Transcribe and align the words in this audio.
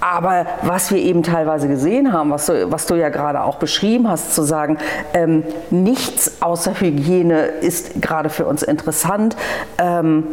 Aber 0.00 0.46
was 0.62 0.90
wir 0.90 0.98
eben 0.98 1.22
teilweise 1.22 1.68
gesehen 1.68 2.12
haben, 2.12 2.30
was 2.30 2.46
du, 2.46 2.70
was 2.72 2.86
du 2.86 2.94
ja 2.94 3.10
gerade 3.10 3.42
auch 3.42 3.56
beschrieben 3.56 4.08
hast, 4.08 4.34
zu 4.34 4.42
sagen, 4.42 4.78
ähm, 5.14 5.44
nichts 5.70 6.40
außer 6.40 6.80
Hygiene 6.80 7.42
ist 7.42 8.00
gerade 8.00 8.30
für 8.30 8.46
uns 8.46 8.62
interessant. 8.62 9.36
Ähm, 9.78 10.24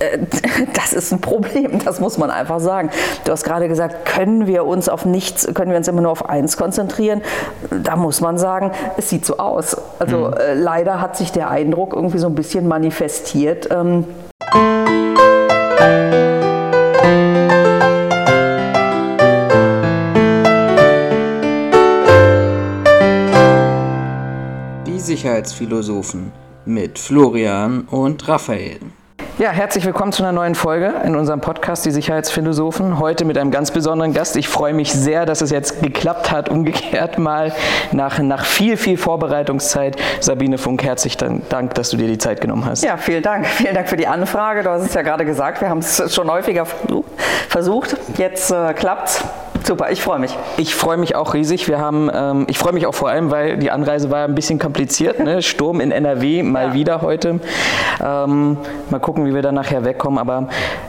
äh, 0.00 0.18
das 0.74 0.92
ist 0.92 1.12
ein 1.12 1.20
Problem, 1.20 1.80
das 1.84 2.00
muss 2.00 2.18
man 2.18 2.30
einfach 2.30 2.60
sagen. 2.60 2.90
Du 3.24 3.32
hast 3.32 3.44
gerade 3.44 3.68
gesagt, 3.68 4.06
können 4.06 4.46
wir 4.46 4.64
uns 4.64 4.88
auf 4.88 5.04
nichts, 5.04 5.46
können 5.54 5.70
wir 5.70 5.76
uns 5.76 5.88
immer 5.88 6.00
nur 6.00 6.12
auf 6.12 6.28
eins 6.28 6.56
konzentrieren? 6.56 7.22
Da 7.82 7.96
muss 7.96 8.20
man 8.20 8.38
sagen, 8.38 8.72
es 8.96 9.10
sieht 9.10 9.24
so 9.24 9.36
aus. 9.36 9.76
Also 9.98 10.28
mhm. 10.28 10.34
äh, 10.34 10.54
leider 10.54 11.00
hat 11.00 11.16
sich 11.16 11.32
der 11.32 11.50
Eindruck 11.50 11.94
irgendwie 11.94 12.18
so 12.18 12.26
ein 12.26 12.34
bisschen 12.34 12.66
manifestiert. 12.66 13.68
Ähm 13.70 14.06
Sicherheitsphilosophen 25.20 26.32
mit 26.64 26.98
Florian 26.98 27.82
und 27.90 28.26
Raphael. 28.26 28.78
Ja, 29.38 29.50
herzlich 29.50 29.84
willkommen 29.84 30.12
zu 30.12 30.22
einer 30.22 30.32
neuen 30.32 30.54
Folge 30.54 30.94
in 31.04 31.14
unserem 31.14 31.42
Podcast 31.42 31.84
Die 31.84 31.90
Sicherheitsphilosophen. 31.90 32.98
Heute 32.98 33.26
mit 33.26 33.36
einem 33.36 33.50
ganz 33.50 33.70
besonderen 33.70 34.14
Gast. 34.14 34.36
Ich 34.36 34.48
freue 34.48 34.72
mich 34.72 34.90
sehr, 34.90 35.26
dass 35.26 35.42
es 35.42 35.50
jetzt 35.50 35.82
geklappt 35.82 36.30
hat, 36.30 36.48
umgekehrt 36.48 37.18
mal 37.18 37.52
nach, 37.92 38.18
nach 38.20 38.46
viel, 38.46 38.78
viel 38.78 38.96
Vorbereitungszeit. 38.96 40.00
Sabine 40.20 40.56
Funk, 40.56 40.82
herzlichen 40.84 41.42
Dank, 41.50 41.74
dass 41.74 41.90
du 41.90 41.98
dir 41.98 42.08
die 42.08 42.16
Zeit 42.16 42.40
genommen 42.40 42.64
hast. 42.64 42.82
Ja, 42.82 42.96
vielen 42.96 43.22
Dank. 43.22 43.46
Vielen 43.46 43.74
Dank 43.74 43.90
für 43.90 43.98
die 43.98 44.06
Anfrage. 44.06 44.62
Du 44.62 44.70
hast 44.70 44.86
es 44.86 44.94
ja 44.94 45.02
gerade 45.02 45.26
gesagt, 45.26 45.60
wir 45.60 45.68
haben 45.68 45.80
es 45.80 46.14
schon 46.14 46.30
häufiger 46.30 46.64
versucht. 47.50 47.94
Jetzt 48.16 48.50
äh, 48.50 48.72
es. 48.72 49.22
Super, 49.70 49.92
ich 49.92 50.02
freue 50.02 50.18
mich. 50.18 50.36
Ich 50.56 50.74
freue 50.74 50.96
mich 50.96 51.14
auch 51.14 51.32
riesig. 51.32 51.68
Wir 51.68 51.78
haben, 51.78 52.10
ähm, 52.12 52.44
ich 52.48 52.58
freue 52.58 52.72
mich 52.72 52.88
auch 52.88 52.94
vor 52.94 53.08
allem, 53.08 53.30
weil 53.30 53.56
die 53.56 53.70
Anreise 53.70 54.10
war 54.10 54.24
ein 54.24 54.34
bisschen 54.34 54.58
kompliziert. 54.58 55.20
Ne? 55.20 55.42
Sturm 55.50 55.80
in 55.80 55.92
NRW 55.92 56.42
mal 56.42 56.70
ja. 56.70 56.74
wieder 56.74 57.02
heute. 57.02 57.38
Ähm, 58.04 58.56
mal 58.90 58.98
gucken, 58.98 59.26
wie 59.26 59.32
wir 59.32 59.42
da 59.42 59.52
nachher 59.52 59.84
wegkommen. 59.84 60.18
Aber 60.18 60.48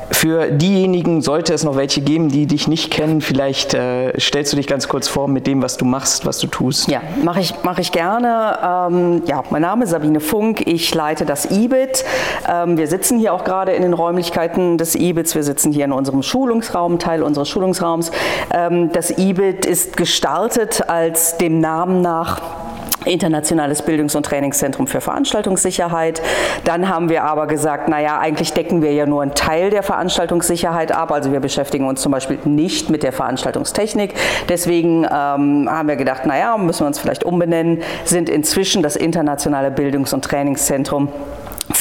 für 0.10 0.52
diejenigen 0.52 1.22
sollte 1.22 1.54
es 1.54 1.64
noch 1.64 1.76
welche 1.76 2.02
geben, 2.02 2.30
die 2.30 2.48
dich 2.48 2.68
nicht 2.68 2.92
kennen. 2.92 3.22
Vielleicht 3.22 3.76
äh, 3.76 4.20
stellst 4.20 4.52
du 4.52 4.58
dich 4.58 4.66
ganz 4.66 4.88
kurz 4.88 5.08
vor 5.08 5.28
mit 5.28 5.46
dem, 5.46 5.62
was 5.62 5.78
du 5.78 5.86
machst, 5.86 6.26
was 6.26 6.40
du 6.40 6.48
tust. 6.48 6.90
Ja, 6.90 7.02
mache 7.24 7.40
ich, 7.40 7.54
mach 7.62 7.78
ich 7.78 7.92
gerne. 7.92 8.58
Ähm, 8.64 9.22
ja, 9.28 9.44
mein 9.52 9.62
Name 9.62 9.84
ist 9.84 9.92
Sabine 9.92 10.20
Funk. 10.20 10.68
Ich 10.68 10.94
leite 10.94 11.26
das 11.26 11.52
IBIT. 11.52 12.04
Ähm, 12.52 12.78
wir 12.78 12.88
sitzen 12.88 13.20
hier 13.20 13.34
auch 13.34 13.44
gerade 13.44 13.74
in 13.74 13.84
den 13.84 13.94
Räumlichkeiten 13.94 14.80
des 14.80 14.96
IBITs. 14.96 15.36
Wir 15.36 15.44
sitzen 15.44 15.72
hier 15.72 15.86
in 15.86 15.92
unserem 15.92 16.24
Schulungsraum, 16.24 16.98
Teil 16.98 17.22
unseres 17.22 17.48
Schulungsraums. 17.48 18.12
Ähm, 18.72 18.92
das 18.92 19.18
IBIT 19.18 19.66
ist 19.66 19.98
gestartet 19.98 20.90
als 20.90 21.38
dem 21.38 21.60
Namen 21.60 22.02
nach 22.02 22.42
Internationales 23.06 23.82
Bildungs- 23.82 24.16
und 24.16 24.28
Trainingszentrum 24.28 24.86
für 24.86 25.02
Veranstaltungssicherheit. 25.02 26.22
Dann 26.66 26.88
haben 26.88 27.10
wir 27.10 27.24
aber 27.24 27.48
gesagt, 27.48 27.88
naja, 27.88 28.20
eigentlich 28.20 28.54
decken 28.54 28.84
wir 28.84 28.94
ja 28.94 29.08
nur 29.08 29.24
einen 29.24 29.34
Teil 29.34 29.72
der 29.72 29.82
Veranstaltungssicherheit 29.82 30.92
ab. 30.92 31.12
Also 31.12 31.32
wir 31.32 31.40
beschäftigen 31.40 31.88
uns 31.88 32.02
zum 32.02 32.12
Beispiel 32.12 32.38
nicht 32.46 32.92
mit 32.92 33.02
der 33.02 33.12
Veranstaltungstechnik. 33.12 34.14
Deswegen 34.50 35.04
ähm, 35.06 35.68
haben 35.68 35.88
wir 35.88 35.96
gedacht, 35.96 36.28
naja, 36.28 36.56
müssen 36.58 36.82
wir 36.82 36.88
uns 36.88 37.00
vielleicht 37.00 37.24
umbenennen, 37.24 37.82
sind 38.06 38.30
inzwischen 38.30 38.84
das 38.84 38.96
Internationale 38.96 39.72
Bildungs- 39.72 40.14
und 40.14 40.24
Trainingszentrum 40.24 41.10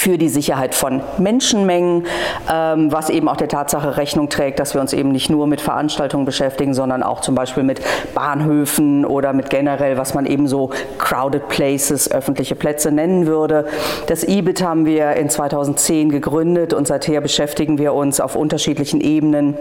für 0.00 0.16
die 0.16 0.30
Sicherheit 0.30 0.74
von 0.74 1.02
Menschenmengen, 1.18 2.06
ähm, 2.50 2.90
was 2.90 3.10
eben 3.10 3.28
auch 3.28 3.36
der 3.36 3.48
Tatsache 3.48 3.98
Rechnung 3.98 4.30
trägt, 4.30 4.58
dass 4.58 4.72
wir 4.72 4.80
uns 4.80 4.94
eben 4.94 5.12
nicht 5.12 5.28
nur 5.28 5.46
mit 5.46 5.60
Veranstaltungen 5.60 6.24
beschäftigen, 6.24 6.72
sondern 6.72 7.02
auch 7.02 7.20
zum 7.20 7.34
Beispiel 7.34 7.64
mit 7.64 7.82
Bahnhöfen 8.14 9.04
oder 9.04 9.34
mit 9.34 9.50
generell, 9.50 9.98
was 9.98 10.14
man 10.14 10.24
eben 10.24 10.48
so 10.48 10.70
crowded 10.96 11.48
places, 11.48 12.10
öffentliche 12.10 12.54
Plätze 12.54 12.90
nennen 12.90 13.26
würde. 13.26 13.66
Das 14.06 14.24
IBIT 14.26 14.62
haben 14.62 14.86
wir 14.86 15.12
in 15.16 15.28
2010 15.28 16.08
gegründet 16.08 16.72
und 16.72 16.86
seither 16.86 17.20
beschäftigen 17.20 17.76
wir 17.76 17.92
uns 17.92 18.20
auf 18.20 18.36
unterschiedlichen 18.36 19.02
Ebenen, 19.02 19.54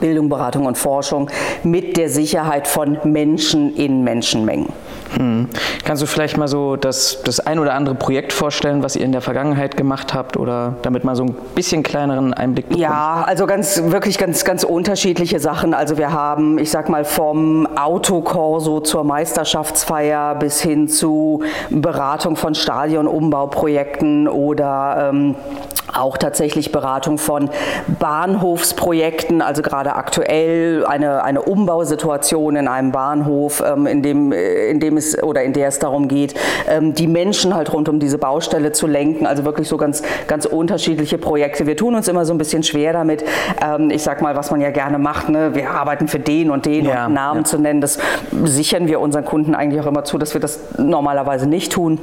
Bildung, 0.00 0.28
Beratung 0.28 0.66
und 0.66 0.76
Forschung, 0.76 1.30
mit 1.62 1.96
der 1.96 2.08
Sicherheit 2.08 2.66
von 2.66 2.98
Menschen 3.04 3.76
in 3.76 4.02
Menschenmengen. 4.02 4.72
Hm. 5.16 5.48
Kannst 5.84 6.02
du 6.02 6.06
vielleicht 6.06 6.36
mal 6.36 6.48
so 6.48 6.76
das, 6.76 7.22
das 7.24 7.40
ein 7.40 7.58
oder 7.58 7.74
andere 7.74 7.94
Projekt 7.94 8.32
vorstellen, 8.32 8.82
was 8.82 8.96
ihr 8.96 9.04
in 9.04 9.12
der 9.12 9.20
Vergangenheit 9.20 9.76
gemacht 9.76 10.14
habt 10.14 10.36
oder 10.36 10.76
damit 10.82 11.04
mal 11.04 11.16
so 11.16 11.24
ein 11.24 11.34
bisschen 11.54 11.82
kleineren 11.82 12.34
Einblick 12.34 12.68
bekommt? 12.68 12.82
Ja, 12.82 13.24
also 13.26 13.46
ganz, 13.46 13.82
wirklich 13.84 14.18
ganz, 14.18 14.44
ganz 14.44 14.64
unterschiedliche 14.64 15.40
Sachen. 15.40 15.72
Also 15.74 15.96
wir 15.98 16.12
haben, 16.12 16.58
ich 16.58 16.70
sag 16.70 16.88
mal, 16.88 17.04
vom 17.04 17.66
Autokorso 17.76 18.80
zur 18.80 19.04
Meisterschaftsfeier 19.04 20.34
bis 20.34 20.60
hin 20.60 20.88
zu 20.88 21.42
Beratung 21.70 22.36
von 22.36 22.54
Stadionumbauprojekten 22.54 24.28
oder 24.28 25.10
ähm, 25.10 25.36
auch 25.94 26.18
tatsächlich 26.18 26.72
Beratung 26.72 27.18
von 27.18 27.50
Bahnhofsprojekten, 27.98 29.40
also 29.42 29.62
gerade 29.62 29.94
aktuell 29.94 30.84
eine, 30.86 31.24
eine 31.24 31.42
Umbausituation 31.42 32.56
in 32.56 32.68
einem 32.68 32.92
Bahnhof, 32.92 33.62
ähm, 33.66 33.86
in, 33.86 34.02
dem, 34.02 34.32
äh, 34.32 34.68
in 34.70 34.80
dem 34.80 34.97
es 34.98 35.22
oder 35.22 35.42
in 35.42 35.52
der 35.52 35.68
es 35.68 35.78
darum 35.78 36.08
geht, 36.08 36.34
ähm, 36.68 36.94
die 36.94 37.06
Menschen 37.06 37.54
halt 37.54 37.72
rund 37.72 37.88
um 37.88 37.98
diese 37.98 38.18
Baustelle 38.18 38.72
zu 38.72 38.86
lenken. 38.86 39.26
Also 39.26 39.44
wirklich 39.44 39.68
so 39.68 39.76
ganz, 39.76 40.02
ganz 40.26 40.44
unterschiedliche 40.44 41.18
Projekte. 41.18 41.66
Wir 41.66 41.76
tun 41.76 41.94
uns 41.94 42.08
immer 42.08 42.24
so 42.24 42.34
ein 42.34 42.38
bisschen 42.38 42.62
schwer 42.62 42.92
damit. 42.92 43.24
Ähm, 43.64 43.90
ich 43.90 44.02
sag 44.02 44.20
mal, 44.20 44.36
was 44.36 44.50
man 44.50 44.60
ja 44.60 44.70
gerne 44.70 44.98
macht. 44.98 45.28
Ne? 45.28 45.54
Wir 45.54 45.70
arbeiten 45.70 46.08
für 46.08 46.18
den 46.18 46.50
und 46.50 46.66
den 46.66 46.84
ja, 46.84 47.06
und 47.06 47.14
Namen 47.14 47.40
ja. 47.40 47.44
zu 47.44 47.58
nennen. 47.58 47.80
Das 47.80 47.98
sichern 48.44 48.88
wir 48.88 49.00
unseren 49.00 49.24
Kunden 49.24 49.54
eigentlich 49.54 49.80
auch 49.80 49.86
immer 49.86 50.04
zu, 50.04 50.18
dass 50.18 50.34
wir 50.34 50.40
das 50.40 50.60
normalerweise 50.76 51.48
nicht 51.48 51.72
tun. 51.72 51.98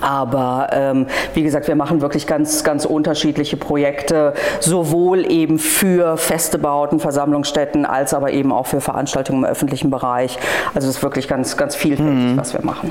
Aber 0.00 0.68
ähm, 0.72 1.06
wie 1.34 1.42
gesagt, 1.42 1.68
wir 1.68 1.76
machen 1.76 2.00
wirklich 2.00 2.26
ganz, 2.26 2.64
ganz 2.64 2.84
unterschiedliche 2.84 3.56
Projekte, 3.56 4.34
sowohl 4.60 5.30
eben 5.30 5.58
für 5.58 6.16
feste 6.16 6.58
Bauten, 6.58 7.00
Versammlungsstätten, 7.00 7.86
als 7.86 8.14
aber 8.14 8.32
eben 8.32 8.52
auch 8.52 8.66
für 8.66 8.80
Veranstaltungen 8.80 9.44
im 9.44 9.50
öffentlichen 9.50 9.90
Bereich. 9.90 10.38
Also 10.74 10.88
es 10.88 10.96
ist 10.96 11.02
wirklich 11.02 11.28
ganz, 11.28 11.56
ganz 11.56 11.74
vielfältig, 11.74 12.14
mhm. 12.14 12.36
was 12.36 12.52
wir 12.52 12.64
machen. 12.64 12.90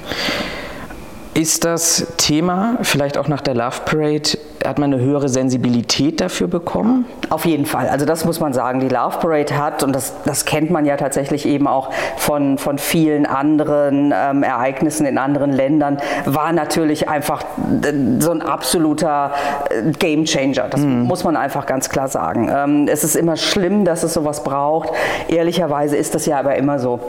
Ist 1.35 1.66
das 1.66 2.07
Thema 2.16 2.78
vielleicht 2.81 3.18
auch 3.18 3.28
nach 3.28 3.41
der 3.41 3.56
Love 3.56 3.81
Parade 3.84 4.38
hat 4.66 4.79
man 4.79 4.94
eine 4.94 5.03
höhere 5.03 5.28
Sensibilität 5.28 6.22
dafür 6.22 6.47
bekommen? 6.47 7.06
Auf 7.29 7.46
jeden 7.46 7.66
Fall. 7.66 7.90
Also 7.90 8.06
das 8.06 8.23
muss 8.23 8.40
man 8.40 8.53
sagen. 8.53 8.79
Die 8.79 8.88
Love 8.88 9.18
Parade 9.19 9.57
hat, 9.57 9.84
und 9.84 9.94
das, 9.94 10.13
das 10.23 10.46
kennt 10.46 10.72
man 10.72 10.85
ja 10.85 10.96
tatsächlich 10.96 11.46
eben 11.46 11.68
auch 11.68 11.91
von, 12.16 12.57
von 12.57 12.78
vielen 12.78 13.25
anderen 13.25 14.13
ähm, 14.16 14.44
Ereignissen 14.44 15.06
in 15.06 15.18
anderen 15.18 15.51
Ländern, 15.51 15.97
war 16.23 16.53
natürlich 16.53 17.09
einfach 17.09 17.44
äh, 17.44 17.91
so 18.19 18.31
ein 18.31 18.41
absoluter 18.41 19.34
äh, 19.69 19.91
Game 19.91 20.23
Changer. 20.23 20.69
Das 20.69 20.79
mhm. 20.79 21.02
muss 21.02 21.25
man 21.25 21.35
einfach 21.35 21.66
ganz 21.66 21.90
klar 21.90 22.07
sagen. 22.07 22.50
Ähm, 22.50 22.88
es 22.90 23.03
ist 23.03 23.17
immer 23.17 23.35
schlimm, 23.35 23.84
dass 23.84 24.03
es 24.03 24.13
sowas 24.13 24.41
braucht. 24.46 24.90
Ehrlicherweise 25.28 25.97
ist 25.97 26.16
das 26.16 26.25
ja 26.25 26.40
aber 26.40 26.56
immer 26.56 26.79
so 26.79 27.02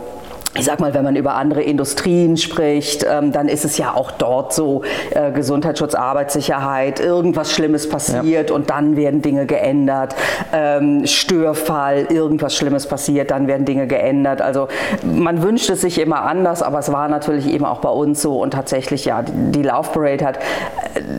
ich 0.58 0.64
sag 0.64 0.80
mal, 0.80 0.94
wenn 0.94 1.04
man 1.04 1.16
über 1.16 1.34
andere 1.34 1.62
Industrien 1.62 2.36
spricht, 2.36 3.06
ähm, 3.08 3.32
dann 3.32 3.48
ist 3.48 3.64
es 3.64 3.78
ja 3.78 3.94
auch 3.94 4.10
dort 4.10 4.52
so, 4.52 4.82
äh, 5.10 5.32
Gesundheitsschutz, 5.32 5.94
Arbeitssicherheit, 5.94 7.00
irgendwas 7.00 7.52
Schlimmes 7.52 7.88
passiert 7.88 8.50
ja. 8.50 8.56
und 8.56 8.70
dann 8.70 8.96
werden 8.96 9.22
Dinge 9.22 9.46
geändert, 9.46 10.14
ähm, 10.52 11.06
Störfall, 11.06 12.06
irgendwas 12.10 12.54
Schlimmes 12.54 12.86
passiert, 12.86 13.30
dann 13.30 13.46
werden 13.46 13.64
Dinge 13.66 13.86
geändert. 13.86 14.40
Also 14.40 14.68
man 15.02 15.42
wünscht 15.42 15.70
es 15.70 15.82
sich 15.82 15.98
immer 15.98 16.22
anders, 16.22 16.62
aber 16.62 16.78
es 16.78 16.92
war 16.92 17.08
natürlich 17.08 17.48
eben 17.48 17.64
auch 17.64 17.80
bei 17.80 17.90
uns 17.90 18.22
so 18.22 18.40
und 18.40 18.52
tatsächlich, 18.52 19.04
ja, 19.04 19.22
die 19.22 19.62
Lauf 19.62 19.92
Parade 19.92 20.24
hat 20.24 20.38
äh, 20.38 20.40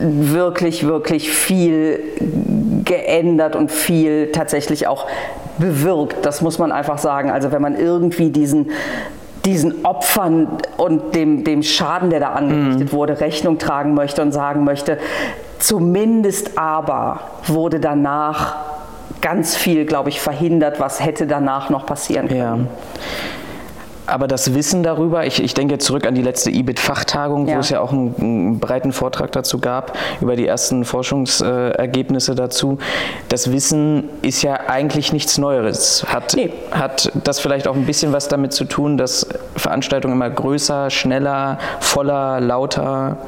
wirklich, 0.00 0.86
wirklich 0.86 1.30
viel 1.30 2.00
geändert 2.84 3.56
und 3.56 3.70
viel 3.70 4.32
tatsächlich 4.32 4.86
auch 4.86 5.06
bewirkt. 5.58 6.24
Das 6.24 6.40
muss 6.40 6.58
man 6.58 6.72
einfach 6.72 6.98
sagen. 6.98 7.30
Also 7.30 7.52
wenn 7.52 7.62
man 7.62 7.76
irgendwie 7.76 8.30
diesen 8.30 8.70
diesen 9.48 9.86
Opfern 9.86 10.58
und 10.76 11.14
dem, 11.14 11.42
dem 11.42 11.62
Schaden, 11.62 12.10
der 12.10 12.20
da 12.20 12.32
angerichtet 12.32 12.92
mhm. 12.92 12.96
wurde, 12.96 13.20
Rechnung 13.20 13.58
tragen 13.58 13.94
möchte 13.94 14.20
und 14.20 14.32
sagen 14.32 14.64
möchte, 14.64 14.98
zumindest 15.58 16.58
aber 16.58 17.20
wurde 17.46 17.80
danach 17.80 18.56
ganz 19.22 19.56
viel, 19.56 19.86
glaube 19.86 20.10
ich, 20.10 20.20
verhindert, 20.20 20.80
was 20.80 21.02
hätte 21.02 21.26
danach 21.26 21.70
noch 21.70 21.86
passieren 21.86 22.28
können. 22.28 22.68
Ja. 22.68 22.98
Aber 24.08 24.26
das 24.26 24.54
Wissen 24.54 24.82
darüber, 24.82 25.26
ich, 25.26 25.42
ich 25.42 25.52
denke 25.52 25.78
zurück 25.78 26.06
an 26.06 26.14
die 26.14 26.22
letzte 26.22 26.50
IBIT-Fachtagung, 26.50 27.46
ja. 27.46 27.56
wo 27.56 27.60
es 27.60 27.68
ja 27.68 27.80
auch 27.80 27.92
einen, 27.92 28.14
einen, 28.18 28.58
breiten 28.58 28.92
Vortrag 28.92 29.32
dazu 29.32 29.58
gab, 29.58 29.96
über 30.20 30.34
die 30.34 30.46
ersten 30.46 30.84
Forschungsergebnisse 30.84 32.34
dazu. 32.34 32.78
Das 33.28 33.52
Wissen 33.52 34.08
ist 34.22 34.42
ja 34.42 34.60
eigentlich 34.68 35.12
nichts 35.12 35.36
Neues. 35.36 36.06
Hat, 36.08 36.34
nee. 36.34 36.50
hat 36.70 37.12
das 37.24 37.38
vielleicht 37.38 37.68
auch 37.68 37.76
ein 37.76 37.84
bisschen 37.84 38.12
was 38.12 38.28
damit 38.28 38.54
zu 38.54 38.64
tun, 38.64 38.96
dass 38.96 39.28
Veranstaltungen 39.56 40.14
immer 40.14 40.30
größer, 40.30 40.88
schneller, 40.88 41.58
voller, 41.80 42.40
lauter 42.40 43.18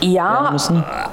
Ja, 0.00 0.54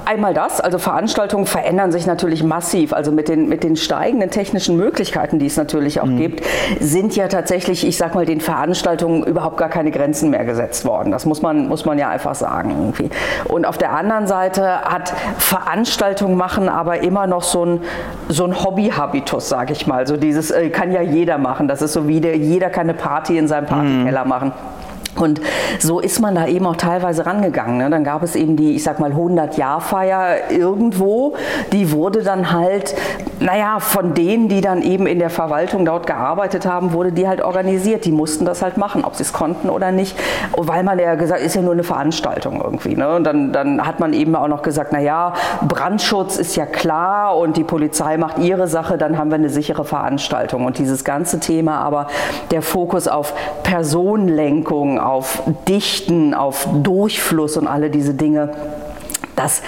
einmal 0.05 0.33
das. 0.33 0.59
Also 0.59 0.77
Veranstaltungen 0.77 1.45
verändern 1.45 1.91
sich 1.91 2.05
natürlich 2.05 2.43
massiv. 2.43 2.93
Also 2.93 3.11
mit 3.11 3.29
den, 3.29 3.47
mit 3.47 3.63
den 3.63 3.75
steigenden 3.75 4.29
technischen 4.29 4.77
Möglichkeiten, 4.77 5.39
die 5.39 5.45
es 5.45 5.57
natürlich 5.57 6.01
auch 6.01 6.05
mhm. 6.05 6.17
gibt, 6.17 6.45
sind 6.79 7.15
ja 7.15 7.27
tatsächlich, 7.27 7.87
ich 7.87 7.97
sag 7.97 8.15
mal, 8.15 8.25
den 8.25 8.41
Veranstaltungen 8.41 9.23
überhaupt 9.23 9.57
gar 9.57 9.69
keine 9.69 9.91
Grenzen 9.91 10.29
mehr 10.29 10.45
gesetzt 10.45 10.85
worden. 10.85 11.11
Das 11.11 11.25
muss 11.25 11.41
man, 11.41 11.67
muss 11.67 11.85
man 11.85 11.97
ja 11.97 12.09
einfach 12.09 12.35
sagen 12.35 12.71
irgendwie. 12.71 13.09
Und 13.45 13.65
auf 13.65 13.77
der 13.77 13.93
anderen 13.93 14.27
Seite 14.27 14.81
hat 14.81 15.13
Veranstaltungen 15.37 16.35
machen 16.35 16.69
aber 16.69 17.01
immer 17.01 17.27
noch 17.27 17.43
so 17.43 17.65
ein, 17.65 17.81
so 18.27 18.45
ein 18.45 18.63
Hobby-Habitus, 18.63 19.49
sage 19.49 19.73
ich 19.73 19.87
mal. 19.87 20.07
So 20.07 20.17
dieses 20.17 20.51
äh, 20.51 20.69
kann 20.69 20.91
ja 20.91 21.01
jeder 21.01 21.37
machen. 21.37 21.67
Das 21.67 21.81
ist 21.81 21.93
so 21.93 22.07
wie 22.07 22.21
der, 22.21 22.37
jeder 22.37 22.69
kann 22.69 22.89
eine 22.89 22.93
Party 22.93 23.37
in 23.37 23.47
seinem 23.47 23.65
Partykeller 23.65 24.23
mhm. 24.23 24.29
machen. 24.29 24.51
Und 25.15 25.41
so 25.79 25.99
ist 25.99 26.19
man 26.19 26.35
da 26.35 26.47
eben 26.47 26.65
auch 26.65 26.77
teilweise 26.77 27.25
rangegangen. 27.25 27.77
Ne? 27.77 27.89
Dann 27.89 28.03
gab 28.03 28.23
es 28.23 28.35
eben 28.35 28.55
die, 28.55 28.75
ich 28.75 28.83
sag 28.83 28.99
mal, 28.99 29.11
100-Jahr-Feier 29.11 30.51
irgendwo. 30.51 31.35
Die 31.71 31.91
wurde 31.91 32.23
dann 32.23 32.51
halt, 32.51 32.95
naja, 33.39 33.79
von 33.79 34.13
denen, 34.13 34.47
die 34.47 34.61
dann 34.61 34.81
eben 34.81 35.07
in 35.07 35.19
der 35.19 35.29
Verwaltung 35.29 35.85
dort 35.85 36.07
gearbeitet 36.07 36.65
haben, 36.65 36.93
wurde 36.93 37.11
die 37.11 37.27
halt 37.27 37.41
organisiert. 37.41 38.05
Die 38.05 38.11
mussten 38.11 38.45
das 38.45 38.61
halt 38.61 38.77
machen, 38.77 39.03
ob 39.03 39.15
sie 39.15 39.23
es 39.23 39.33
konnten 39.33 39.69
oder 39.69 39.91
nicht. 39.91 40.17
Weil 40.55 40.83
man 40.83 40.97
ja 40.97 41.15
gesagt, 41.15 41.41
ist 41.41 41.55
ja 41.55 41.61
nur 41.61 41.73
eine 41.73 41.83
Veranstaltung 41.83 42.61
irgendwie. 42.63 42.95
Ne? 42.95 43.15
Und 43.15 43.25
dann, 43.25 43.51
dann 43.51 43.85
hat 43.85 43.99
man 43.99 44.13
eben 44.13 44.35
auch 44.35 44.47
noch 44.47 44.61
gesagt, 44.61 44.93
naja, 44.93 45.33
Brandschutz 45.67 46.37
ist 46.37 46.55
ja 46.55 46.65
klar 46.65 47.37
und 47.37 47.57
die 47.57 47.63
Polizei 47.63 48.17
macht 48.17 48.37
ihre 48.37 48.67
Sache, 48.67 48.97
dann 48.97 49.17
haben 49.17 49.29
wir 49.29 49.35
eine 49.35 49.49
sichere 49.49 49.83
Veranstaltung. 49.83 50.65
Und 50.65 50.77
dieses 50.77 51.03
ganze 51.03 51.39
Thema 51.39 51.79
aber, 51.79 52.07
der 52.51 52.61
Fokus 52.61 53.07
auf 53.07 53.33
Personenlenkung, 53.63 55.00
auf 55.01 55.43
Dichten, 55.67 56.33
auf 56.33 56.67
Durchfluss 56.83 57.57
und 57.57 57.67
alle 57.67 57.89
diese 57.89 58.13
Dinge, 58.13 58.53
das 59.35 59.61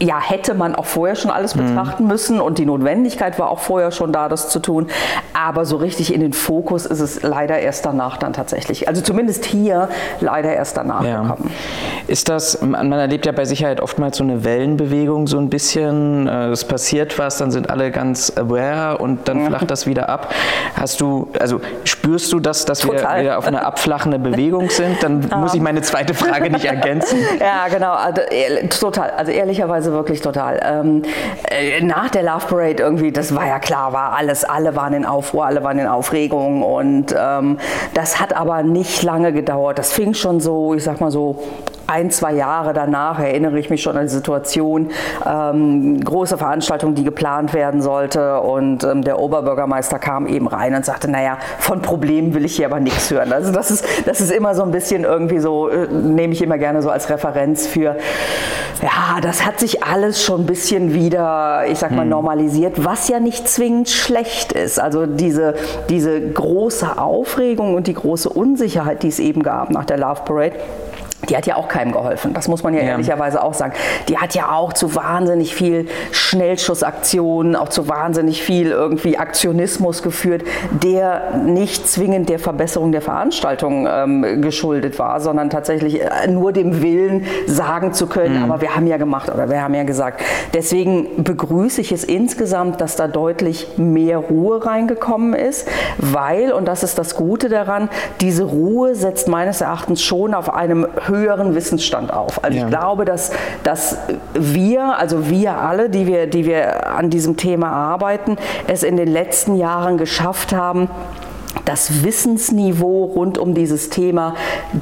ja, 0.00 0.20
hätte 0.20 0.54
man 0.54 0.74
auch 0.74 0.86
vorher 0.86 1.16
schon 1.16 1.30
alles 1.30 1.54
mhm. 1.54 1.66
betrachten 1.66 2.04
mhm. 2.04 2.08
müssen 2.08 2.40
und 2.40 2.58
die 2.58 2.66
Notwendigkeit 2.66 3.38
war 3.38 3.50
auch 3.50 3.58
vorher 3.58 3.90
schon 3.90 4.12
da, 4.12 4.28
das 4.28 4.48
zu 4.48 4.60
tun. 4.60 4.88
Aber 5.32 5.64
so 5.64 5.76
richtig 5.76 6.12
in 6.14 6.20
den 6.20 6.32
Fokus 6.32 6.86
ist 6.86 7.00
es 7.00 7.22
leider 7.22 7.58
erst 7.58 7.84
danach 7.86 8.16
dann 8.16 8.32
tatsächlich. 8.32 8.88
Also 8.88 9.02
zumindest 9.02 9.44
hier 9.44 9.88
leider 10.20 10.52
erst 10.52 10.76
danach 10.76 11.04
ja. 11.04 11.22
gekommen. 11.22 11.50
Ist 12.06 12.28
das, 12.28 12.60
man 12.62 12.92
erlebt 12.92 13.26
ja 13.26 13.32
bei 13.32 13.44
Sicherheit 13.44 13.80
oftmals 13.80 14.16
so 14.16 14.24
eine 14.24 14.44
Wellenbewegung 14.44 15.26
so 15.26 15.38
ein 15.38 15.50
bisschen. 15.50 16.26
Äh, 16.28 16.48
es 16.48 16.64
passiert 16.64 17.18
was, 17.18 17.38
dann 17.38 17.50
sind 17.50 17.70
alle 17.70 17.90
ganz 17.90 18.32
aware 18.36 18.98
und 18.98 19.28
dann 19.28 19.40
ja. 19.40 19.46
flacht 19.46 19.70
das 19.70 19.86
wieder 19.86 20.08
ab. 20.08 20.32
Hast 20.74 21.00
du, 21.00 21.28
also 21.40 21.60
spürst 21.84 22.32
du 22.32 22.40
das, 22.40 22.64
dass 22.64 22.86
wir 22.86 22.94
wieder 22.94 23.38
auf 23.38 23.46
eine 23.46 23.64
abflachende 23.64 24.18
Bewegung 24.18 24.70
sind? 24.70 25.02
Dann 25.02 25.28
muss 25.36 25.54
ich 25.54 25.60
meine 25.60 25.82
zweite 25.82 26.14
Frage 26.14 26.50
nicht 26.50 26.64
ergänzen. 26.64 27.18
ja, 27.40 27.68
genau. 27.68 27.92
Also, 27.92 28.22
total. 28.70 29.10
Also 29.10 29.32
ehrlicherweise 29.32 29.87
also 29.88 29.98
wirklich 29.98 30.20
total. 30.20 30.60
Ähm, 30.62 31.02
äh, 31.50 31.80
nach 31.82 32.10
der 32.10 32.22
Love 32.22 32.46
Parade 32.46 32.82
irgendwie, 32.82 33.10
das 33.10 33.34
war 33.34 33.46
ja 33.46 33.58
klar, 33.58 33.92
war 33.92 34.12
alles, 34.12 34.44
alle 34.44 34.76
waren 34.76 34.92
in 34.92 35.06
Aufruhr, 35.06 35.46
alle 35.46 35.64
waren 35.64 35.78
in 35.78 35.86
Aufregung 35.86 36.62
und 36.62 37.14
ähm, 37.18 37.58
das 37.94 38.20
hat 38.20 38.36
aber 38.36 38.62
nicht 38.62 39.02
lange 39.02 39.32
gedauert. 39.32 39.78
Das 39.78 39.92
fing 39.92 40.14
schon 40.14 40.40
so, 40.40 40.74
ich 40.74 40.84
sag 40.84 41.00
mal 41.00 41.10
so 41.10 41.42
ein, 41.88 42.10
zwei 42.10 42.34
Jahre 42.34 42.74
danach 42.74 43.18
erinnere 43.18 43.58
ich 43.58 43.70
mich 43.70 43.82
schon 43.82 43.96
an 43.96 44.04
die 44.04 44.12
Situation, 44.12 44.90
ähm, 45.26 46.04
große 46.04 46.36
Veranstaltung, 46.36 46.94
die 46.94 47.02
geplant 47.02 47.54
werden 47.54 47.80
sollte 47.80 48.40
und 48.40 48.84
ähm, 48.84 49.02
der 49.02 49.18
Oberbürgermeister 49.18 49.98
kam 49.98 50.26
eben 50.26 50.46
rein 50.46 50.74
und 50.74 50.84
sagte, 50.84 51.10
naja, 51.10 51.38
von 51.58 51.80
Problemen 51.80 52.34
will 52.34 52.44
ich 52.44 52.56
hier 52.56 52.66
aber 52.66 52.78
nichts 52.78 53.10
hören. 53.10 53.32
Also 53.32 53.52
das 53.52 53.70
ist, 53.70 53.86
das 54.06 54.20
ist 54.20 54.30
immer 54.30 54.54
so 54.54 54.62
ein 54.62 54.70
bisschen 54.70 55.04
irgendwie 55.04 55.38
so, 55.38 55.70
äh, 55.70 55.88
nehme 55.88 56.34
ich 56.34 56.42
immer 56.42 56.58
gerne 56.58 56.82
so 56.82 56.90
als 56.90 57.08
Referenz 57.08 57.66
für, 57.66 57.96
ja, 58.82 59.20
das 59.22 59.46
hat 59.46 59.58
sich 59.58 59.82
alles 59.82 60.22
schon 60.22 60.42
ein 60.42 60.46
bisschen 60.46 60.92
wieder, 60.92 61.64
ich 61.68 61.78
sag 61.78 61.92
mal, 61.92 62.02
hm. 62.02 62.10
normalisiert, 62.10 62.84
was 62.84 63.08
ja 63.08 63.18
nicht 63.18 63.48
zwingend 63.48 63.88
schlecht 63.88 64.52
ist. 64.52 64.78
Also 64.78 65.06
diese, 65.06 65.54
diese 65.88 66.20
große 66.20 66.98
Aufregung 66.98 67.74
und 67.74 67.86
die 67.86 67.94
große 67.94 68.28
Unsicherheit, 68.28 69.02
die 69.02 69.08
es 69.08 69.18
eben 69.18 69.42
gab 69.42 69.70
nach 69.70 69.86
der 69.86 69.96
Love 69.96 70.20
Parade, 70.26 70.56
die 71.28 71.36
hat 71.36 71.46
ja 71.46 71.56
auch 71.56 71.68
keinem 71.68 71.92
geholfen. 71.92 72.32
Das 72.34 72.48
muss 72.48 72.62
man 72.62 72.74
ja, 72.74 72.80
ja, 72.80 72.88
ehrlicherweise 72.90 73.42
auch 73.42 73.54
sagen. 73.54 73.72
Die 74.08 74.18
hat 74.18 74.34
ja 74.34 74.52
auch 74.52 74.72
zu 74.72 74.94
wahnsinnig 74.94 75.54
viel 75.54 75.86
Schnellschussaktionen, 76.10 77.56
auch 77.56 77.68
zu 77.68 77.88
wahnsinnig 77.88 78.42
viel 78.42 78.70
irgendwie 78.70 79.18
Aktionismus 79.18 80.02
geführt, 80.02 80.42
der 80.70 81.36
nicht 81.36 81.88
zwingend 81.88 82.28
der 82.28 82.38
Verbesserung 82.38 82.92
der 82.92 83.02
Veranstaltung 83.02 83.86
ähm, 83.90 84.42
geschuldet 84.42 84.98
war, 84.98 85.20
sondern 85.20 85.50
tatsächlich 85.50 86.00
äh, 86.00 86.28
nur 86.28 86.52
dem 86.52 86.82
Willen 86.82 87.26
sagen 87.46 87.92
zu 87.92 88.06
können, 88.06 88.38
mhm. 88.38 88.50
aber 88.50 88.60
wir 88.60 88.74
haben 88.74 88.86
ja 88.86 88.96
gemacht 88.96 89.30
oder 89.32 89.50
wir 89.50 89.62
haben 89.62 89.74
ja 89.74 89.84
gesagt. 89.84 90.22
Deswegen 90.54 91.24
begrüße 91.24 91.80
ich 91.80 91.92
es 91.92 92.04
insgesamt, 92.04 92.80
dass 92.80 92.96
da 92.96 93.08
deutlich 93.08 93.68
mehr 93.76 94.18
Ruhe 94.18 94.64
reingekommen 94.64 95.34
ist, 95.34 95.68
weil, 95.98 96.52
und 96.52 96.66
das 96.66 96.82
ist 96.82 96.98
das 96.98 97.14
Gute 97.14 97.48
daran, 97.48 97.88
diese 98.20 98.44
Ruhe 98.44 98.94
setzt 98.94 99.28
meines 99.28 99.60
Erachtens 99.60 100.02
schon 100.02 100.34
auf 100.34 100.52
einem 100.52 100.86
höheren 101.06 101.17
Wissensstand 101.54 102.12
auf. 102.12 102.42
Also 102.44 102.58
ja. 102.58 102.64
ich 102.64 102.70
glaube, 102.70 103.04
dass, 103.04 103.30
dass 103.64 103.98
wir, 104.34 104.98
also 104.98 105.28
wir 105.28 105.58
alle, 105.58 105.88
die 105.90 106.06
wir, 106.06 106.26
die 106.26 106.44
wir 106.44 106.86
an 106.88 107.10
diesem 107.10 107.36
Thema 107.36 107.70
arbeiten, 107.70 108.36
es 108.66 108.82
in 108.82 108.96
den 108.96 109.08
letzten 109.08 109.56
Jahren 109.56 109.98
geschafft 109.98 110.52
haben, 110.52 110.88
das 111.64 112.04
Wissensniveau 112.04 113.04
rund 113.04 113.38
um 113.38 113.54
dieses 113.54 113.90
Thema 113.90 114.34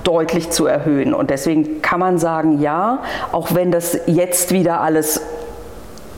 deutlich 0.05 0.51
zu 0.51 0.67
erhöhen. 0.67 1.15
Und 1.15 1.31
deswegen 1.31 1.83
kann 1.83 2.01
man 2.01 2.19
sagen, 2.19 2.61
ja, 2.61 3.01
auch 3.33 3.55
wenn 3.55 3.71
das 3.73 3.99
jetzt 4.07 4.53
wieder 4.53 4.81
alles 4.81 5.21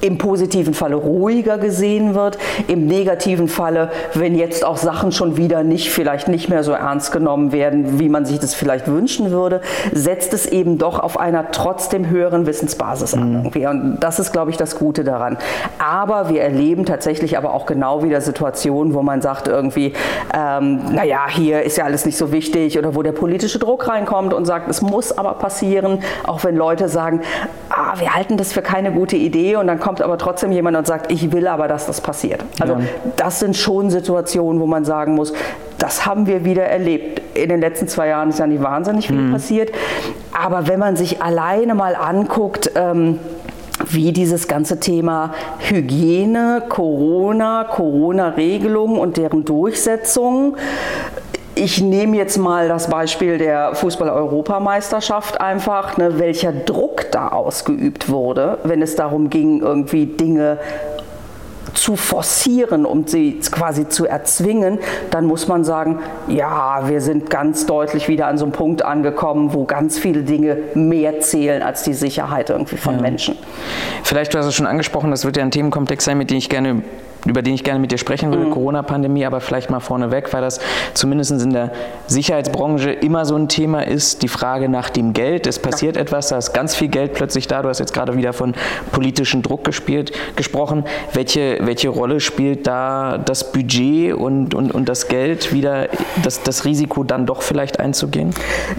im 0.09 0.17
positiven 0.17 0.73
Falle 0.73 0.97
ruhiger 0.97 1.59
gesehen 1.59 2.15
wird, 2.15 2.39
im 2.67 2.87
negativen 2.87 3.47
Falle, 3.47 3.91
wenn 4.15 4.35
jetzt 4.35 4.65
auch 4.65 4.79
Sachen 4.79 5.13
schon 5.13 5.37
wieder 5.37 5.63
nicht, 5.63 5.91
vielleicht 5.91 6.29
nicht 6.29 6.49
mehr 6.49 6.65
so 6.65 6.73
ernst 6.73 7.13
genommen 7.13 7.53
werden, 7.53 8.01
wie 8.01 8.09
man 8.09 8.25
sich 8.25 8.41
das 8.41 8.55
vielleicht 8.55 8.89
wünschen 8.89 9.31
würde, 9.31 9.61
setzt 9.93 10.33
es 10.33 10.47
eben 10.47 10.79
doch 10.79 10.99
auf 10.99 11.21
einer 11.21 11.51
trotzdem 11.51 12.09
höheren 12.09 12.47
Wissensbasis 12.47 13.13
an. 13.13 13.29
Mhm. 13.29 13.35
Irgendwie. 13.37 13.67
Und 13.67 14.01
das 14.01 14.19
ist, 14.19 14.33
glaube 14.33 14.51
ich, 14.51 14.57
das 14.57 14.79
Gute 14.79 15.05
daran. 15.05 15.37
Aber 15.79 16.31
wir 16.31 16.41
erleben 16.41 16.87
tatsächlich 16.87 17.37
aber 17.37 17.53
auch 17.53 17.67
genau 17.67 18.03
wieder 18.03 18.23
Situationen, 18.23 18.95
wo 18.95 19.03
man 19.03 19.21
sagt 19.21 19.47
irgendwie, 19.47 19.93
ähm, 20.35 20.81
naja, 20.91 21.27
hier 21.29 21.63
ist 21.63 21.77
ja 21.77 21.85
alles 21.85 22.07
nicht 22.07 22.17
so 22.17 22.33
wichtig 22.33 22.79
oder 22.79 22.95
wo 22.95 23.03
der 23.03 23.13
politische 23.13 23.59
Druck 23.59 23.89
reinkommt 23.89 24.33
und 24.33 24.47
sagt, 24.47 24.71
es 24.71 24.81
muss 24.81 25.17
aber 25.17 25.35
passieren, 25.35 25.99
auch 26.27 26.45
wenn 26.45 26.57
Leute 26.57 26.89
sagen, 26.89 27.21
ah, 27.69 27.95
wir 27.99 28.15
halten 28.15 28.39
das 28.39 28.55
für 28.55 28.63
keine 28.63 28.91
gute 28.93 29.17
Idee 29.17 29.57
und 29.57 29.67
dann 29.67 29.79
kommt 29.79 29.98
aber 30.03 30.19
trotzdem 30.19 30.53
jemand 30.53 30.77
und 30.77 30.87
sagt, 30.87 31.11
ich 31.11 31.33
will 31.33 31.47
aber, 31.47 31.69
dass 31.69 31.87
das 31.87 32.01
passiert. 32.01 32.45
Also 32.61 32.75
ja. 32.75 32.81
das 33.17 33.41
sind 33.41 33.57
schon 33.57 33.91
Situationen, 33.91 34.61
wo 34.61 34.67
man 34.67 34.85
sagen 34.85 35.15
muss, 35.15 35.33
das 35.79 36.07
haben 36.07 36.27
wir 36.27 36.45
wieder 36.45 36.65
erlebt. 36.65 37.23
In 37.37 37.49
den 37.49 37.61
letzten 37.61 37.89
zwei 37.89 38.09
Jahren 38.09 38.31
ist 38.31 38.39
ja 38.39 38.47
nicht 38.47 38.63
wahnsinnig 38.63 39.07
viel 39.07 39.17
mhm. 39.17 39.33
passiert. 39.33 39.71
Aber 40.33 40.67
wenn 40.67 40.81
man 40.81 40.97
sich 40.97 41.23
alleine 41.23 41.75
mal 41.75 41.95
anguckt, 41.95 42.73
ähm, 42.75 43.19
wie 43.87 44.13
dieses 44.13 44.49
ganze 44.49 44.81
Thema 44.81 45.33
Hygiene, 45.61 46.65
Corona, 46.69 47.65
Corona-Regelungen 47.65 48.99
und 48.99 49.17
deren 49.17 49.45
Durchsetzung 49.45 50.57
ich 51.59 51.81
nehme 51.81 52.17
jetzt 52.17 52.39
mal 52.39 52.69
das 52.69 52.89
Beispiel 52.89 53.39
der 53.39 53.75
Fußball-Europameisterschaft 53.75 55.41
einfach, 55.41 55.97
ne, 55.97 56.19
welcher 56.19 56.53
Druck 56.53 57.11
da 57.11 57.29
ausgeübt 57.29 58.09
wurde, 58.09 58.59
wenn 58.65 58.83
es 58.83 58.97
darum 58.97 59.31
ging, 59.31 59.61
irgendwie 59.61 60.07
Dinge 60.07 60.59
zu 61.75 61.97
forcieren, 61.97 62.85
um 62.85 63.07
sie 63.07 63.39
quasi 63.51 63.89
zu 63.89 64.07
erzwingen, 64.07 64.79
dann 65.11 65.27
muss 65.27 65.49
man 65.49 65.65
sagen, 65.65 66.01
ja, 66.27 66.89
wir 66.89 67.01
sind 67.01 67.31
ganz 67.31 67.67
deutlich 67.67 68.09
wieder 68.09 68.27
an 68.27 68.39
so 68.39 68.45
einem 68.45 68.53
Punkt 68.53 68.85
angekommen, 68.85 69.55
wo 69.55 69.65
ganz 69.65 69.99
viele 69.99 70.23
Dinge 70.23 70.57
mehr 70.75 71.21
zählen 71.21 71.63
als 71.63 71.83
die 71.83 71.95
Sicherheit 71.95 72.51
irgendwie 72.51 72.77
von 72.77 72.97
ja. 72.97 73.03
Menschen. 73.03 73.37
Vielleicht, 74.03 74.35
du 74.35 74.39
hast 74.39 74.47
es 74.47 74.55
schon 74.55 74.67
angesprochen, 74.67 75.11
das 75.11 75.25
wird 75.25 75.37
ja 75.37 75.43
ein 75.43 75.51
Themenkomplex 75.51 76.05
sein, 76.05 76.19
mit 76.19 76.31
dem 76.31 76.39
ich 76.39 76.49
gerne 76.49 76.83
über 77.27 77.43
den 77.43 77.55
ich 77.55 77.65
gerne 77.65 77.81
mit 77.81 77.91
dir 77.93 77.99
sprechen 77.99 78.31
würde, 78.31 78.47
mhm. 78.47 78.51
Corona-Pandemie, 78.51 79.27
aber 79.27 79.41
vielleicht 79.41 79.71
mal 79.71 79.81
vorneweg, 79.81 80.33
weil 80.33 80.43
das 80.43 80.61
zumindest 80.95 81.31
in 81.33 81.53
der 81.53 81.73
Sicherheitsbranche 82.07 82.91
immer 82.91 83.25
so 83.25 83.37
ein 83.37 83.49
Thema 83.49 83.87
ist, 83.87 84.23
die 84.23 84.29
Frage 84.29 84.69
nach 84.69 84.91
dem 84.91 85.13
Geld. 85.13 85.47
Es 85.47 85.59
passiert 85.59 85.97
ja. 85.97 86.03
etwas, 86.03 86.29
da 86.29 86.39
ist 86.39 86.53
ganz 86.53 86.75
viel 86.75 86.89
Geld 86.89 87.15
plötzlich 87.15 87.47
da. 87.47 87.63
Du 87.63 87.69
hast 87.69 87.81
jetzt 87.81 87.93
gerade 87.93 88.17
wieder 88.17 88.33
von 88.33 88.55
politischem 88.93 89.43
Druck 89.43 89.65
gespielt, 89.65 90.13
gesprochen. 90.37 90.85
Welche, 91.13 91.59
welche 91.63 91.89
Rolle 91.89 92.21
spielt 92.21 92.67
da 92.67 93.19
das 93.19 93.53
Budget 93.53 94.15
und, 94.15 94.55
und, 94.55 94.73
und 94.73 94.89
das 94.89 95.09
Geld 95.09 95.53
wieder, 95.53 95.89
das, 96.23 96.43
das 96.43 96.65
Risiko 96.65 97.05
dann 97.05 97.27
doch 97.27 97.43
vielleicht 97.43 97.81
einzugehen? 97.81 98.31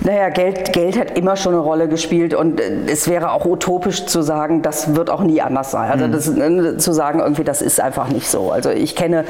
Naja, 0.04 0.30
Geld, 0.30 0.74
Geld 0.74 0.98
hat 0.98 1.18
immer 1.18 1.36
schon 1.36 1.54
eine 1.54 1.62
Rolle 1.62 1.88
gespielt 1.88 2.34
und 2.34 2.60
äh, 2.60 2.86
es 2.88 3.08
wäre 3.08 3.32
auch 3.32 3.46
utopisch 3.46 4.06
zu 4.06 4.22
sagen, 4.22 4.62
das 4.62 4.96
wird 4.96 5.10
auch 5.10 5.22
nie 5.22 5.42
anders 5.42 5.72
sein. 5.72 5.92
Also 5.92 6.08
mhm. 6.08 6.12
das, 6.12 6.28
äh, 6.30 6.78
zu 6.78 6.92
sagen, 6.92 7.20
irgendwie, 7.20 7.44
das 7.44 7.62
ist 7.62 7.80
einfach 7.80 8.10
nicht 8.10 8.29
so. 8.32 8.52
Also 8.52 8.70
ich 8.70 8.96
kenne 8.96 9.26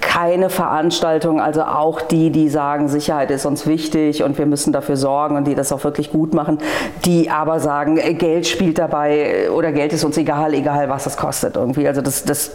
keine 0.00 0.50
Veranstaltung, 0.50 1.40
also 1.40 1.62
auch 1.62 2.00
die, 2.00 2.30
die 2.30 2.48
sagen, 2.48 2.88
Sicherheit 2.88 3.30
ist 3.30 3.46
uns 3.46 3.66
wichtig 3.66 4.24
und 4.24 4.38
wir 4.38 4.46
müssen 4.46 4.72
dafür 4.72 4.96
sorgen 4.96 5.36
und 5.36 5.46
die 5.46 5.54
das 5.54 5.72
auch 5.72 5.84
wirklich 5.84 6.10
gut 6.10 6.34
machen, 6.34 6.58
die 7.04 7.30
aber 7.30 7.60
sagen, 7.60 7.94
Geld 8.18 8.46
spielt 8.46 8.78
dabei 8.78 9.50
oder 9.52 9.70
Geld 9.70 9.92
ist 9.92 10.02
uns 10.02 10.16
egal, 10.16 10.54
egal 10.54 10.88
was 10.88 11.06
es 11.06 11.16
kostet 11.16 11.56
irgendwie. 11.56 11.86
Also 11.86 12.02
das, 12.02 12.24
das 12.24 12.50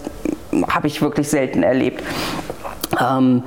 habe 0.67 0.87
ich 0.87 1.01
wirklich 1.01 1.29
selten 1.29 1.63
erlebt. 1.63 2.03
Ähm, 2.99 3.43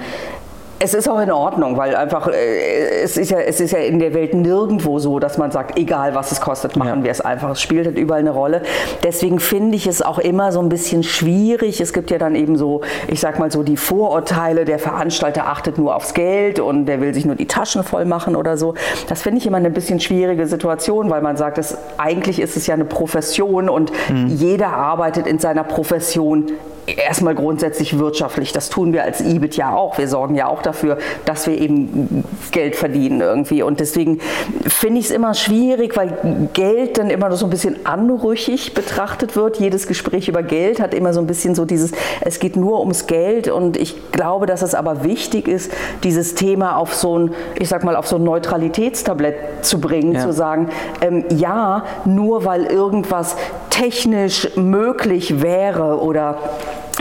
es 0.80 0.94
ist 0.94 1.08
auch 1.08 1.20
in 1.20 1.30
Ordnung, 1.30 1.76
weil 1.76 1.96
einfach 1.96 2.28
äh, 2.28 3.02
es 3.02 3.16
ist 3.16 3.30
ja 3.30 3.38
es 3.40 3.60
ist 3.60 3.72
ja 3.72 3.78
in 3.78 3.98
der 3.98 4.14
Welt 4.14 4.34
nirgendwo 4.34 4.98
so, 4.98 5.18
dass 5.18 5.38
man 5.38 5.50
sagt, 5.50 5.78
egal 5.78 6.14
was 6.14 6.30
es 6.30 6.40
kostet, 6.40 6.76
machen 6.76 7.00
ja. 7.00 7.04
wir 7.04 7.10
es 7.10 7.20
einfach. 7.20 7.50
Es 7.50 7.60
spielt 7.60 7.86
halt 7.86 7.98
überall 7.98 8.20
eine 8.20 8.30
Rolle. 8.30 8.62
Deswegen 9.02 9.40
finde 9.40 9.76
ich 9.76 9.86
es 9.86 10.02
auch 10.02 10.18
immer 10.18 10.52
so 10.52 10.60
ein 10.60 10.68
bisschen 10.68 11.02
schwierig. 11.02 11.80
Es 11.80 11.92
gibt 11.92 12.10
ja 12.10 12.18
dann 12.18 12.34
eben 12.34 12.56
so, 12.56 12.82
ich 13.08 13.20
sag 13.20 13.38
mal 13.38 13.50
so 13.50 13.62
die 13.62 13.76
Vorurteile, 13.76 14.64
der 14.64 14.78
Veranstalter 14.78 15.46
achtet 15.46 15.78
nur 15.78 15.96
aufs 15.96 16.14
Geld 16.14 16.60
und 16.60 16.86
der 16.86 17.00
will 17.00 17.12
sich 17.12 17.24
nur 17.24 17.34
die 17.34 17.46
Taschen 17.46 17.82
voll 17.82 18.04
machen 18.04 18.36
oder 18.36 18.56
so. 18.56 18.74
Das 19.08 19.22
finde 19.22 19.38
ich 19.38 19.46
immer 19.46 19.56
eine 19.56 19.70
bisschen 19.70 20.00
schwierige 20.00 20.46
Situation, 20.46 21.10
weil 21.10 21.22
man 21.22 21.36
sagt, 21.36 21.58
dass 21.58 21.76
eigentlich 21.98 22.40
ist 22.40 22.56
es 22.56 22.66
ja 22.66 22.74
eine 22.74 22.84
Profession 22.84 23.68
und 23.68 23.90
mhm. 24.08 24.28
jeder 24.28 24.68
arbeitet 24.68 25.26
in 25.26 25.38
seiner 25.38 25.64
Profession 25.64 26.52
erstmal 26.96 27.34
grundsätzlich 27.34 27.98
wirtschaftlich. 27.98 28.52
Das 28.52 28.70
tun 28.70 28.92
wir 28.92 29.04
als 29.04 29.20
IBIT 29.20 29.56
ja 29.56 29.74
auch. 29.74 29.98
Wir 29.98 30.08
sorgen 30.08 30.34
ja 30.34 30.46
auch 30.46 30.62
dafür, 30.62 30.98
dass 31.24 31.46
wir 31.46 31.60
eben 31.60 32.24
Geld 32.50 32.76
verdienen 32.76 33.20
irgendwie. 33.20 33.62
Und 33.62 33.80
deswegen 33.80 34.20
finde 34.66 35.00
ich 35.00 35.06
es 35.06 35.10
immer 35.10 35.34
schwierig, 35.34 35.96
weil 35.96 36.48
Geld 36.52 36.98
dann 36.98 37.10
immer 37.10 37.30
so 37.32 37.46
ein 37.46 37.50
bisschen 37.50 37.86
anrüchig 37.86 38.74
betrachtet 38.74 39.36
wird. 39.36 39.58
Jedes 39.58 39.86
Gespräch 39.86 40.28
über 40.28 40.42
Geld 40.42 40.80
hat 40.80 40.94
immer 40.94 41.12
so 41.12 41.20
ein 41.20 41.26
bisschen 41.26 41.54
so 41.54 41.64
dieses, 41.64 41.92
es 42.20 42.38
geht 42.40 42.56
nur 42.56 42.80
ums 42.80 43.06
Geld. 43.06 43.48
Und 43.48 43.76
ich 43.76 44.12
glaube, 44.12 44.46
dass 44.46 44.62
es 44.62 44.74
aber 44.74 45.04
wichtig 45.04 45.48
ist, 45.48 45.72
dieses 46.04 46.34
Thema 46.34 46.76
auf 46.76 46.94
so 46.94 47.18
ein, 47.18 47.34
ich 47.58 47.68
sag 47.68 47.84
mal, 47.84 47.96
auf 47.96 48.06
so 48.06 48.16
ein 48.16 48.24
Neutralitätstablett 48.24 49.64
zu 49.64 49.80
bringen, 49.80 50.12
ja. 50.12 50.20
zu 50.20 50.32
sagen, 50.32 50.68
ähm, 51.00 51.24
ja, 51.30 51.84
nur 52.04 52.44
weil 52.44 52.64
irgendwas 52.64 53.36
technisch 53.78 54.56
möglich 54.56 55.40
wäre 55.40 56.00
oder 56.00 56.38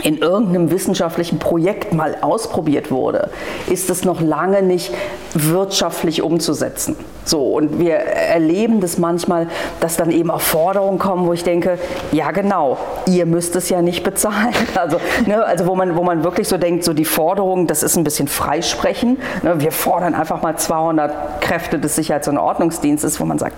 in 0.04 0.18
irgendeinem 0.18 0.70
wissenschaftlichen 0.70 1.40
Projekt 1.40 1.92
mal 1.92 2.18
ausprobiert 2.20 2.92
wurde, 2.92 3.30
ist 3.68 3.90
es 3.90 4.04
noch 4.04 4.20
lange 4.20 4.62
nicht 4.62 4.94
wirtschaftlich 5.34 6.22
umzusetzen. 6.22 6.94
So, 7.24 7.42
und 7.42 7.80
wir 7.80 7.94
erleben 7.96 8.80
das 8.80 8.96
manchmal, 8.96 9.48
dass 9.80 9.96
dann 9.96 10.12
eben 10.12 10.30
auch 10.30 10.40
Forderungen 10.40 11.00
kommen, 11.00 11.26
wo 11.26 11.32
ich 11.32 11.42
denke, 11.42 11.78
ja 12.12 12.30
genau, 12.30 12.78
ihr 13.06 13.26
müsst 13.26 13.56
es 13.56 13.68
ja 13.70 13.82
nicht 13.82 14.04
bezahlen. 14.04 14.54
Also, 14.78 15.00
ne, 15.26 15.44
also 15.44 15.66
wo, 15.66 15.74
man, 15.74 15.96
wo 15.96 16.04
man 16.04 16.22
wirklich 16.22 16.46
so 16.46 16.56
denkt, 16.56 16.84
so 16.84 16.92
die 16.92 17.04
Forderung, 17.04 17.66
das 17.66 17.82
ist 17.82 17.96
ein 17.96 18.04
bisschen 18.04 18.28
Freisprechen. 18.28 19.18
Ne, 19.42 19.60
wir 19.60 19.72
fordern 19.72 20.14
einfach 20.14 20.40
mal 20.42 20.56
200 20.56 21.40
Kräfte 21.40 21.80
des 21.80 21.96
Sicherheits- 21.96 22.28
und 22.28 22.38
Ordnungsdienstes, 22.38 23.18
wo 23.18 23.24
man 23.24 23.38
sagt, 23.38 23.56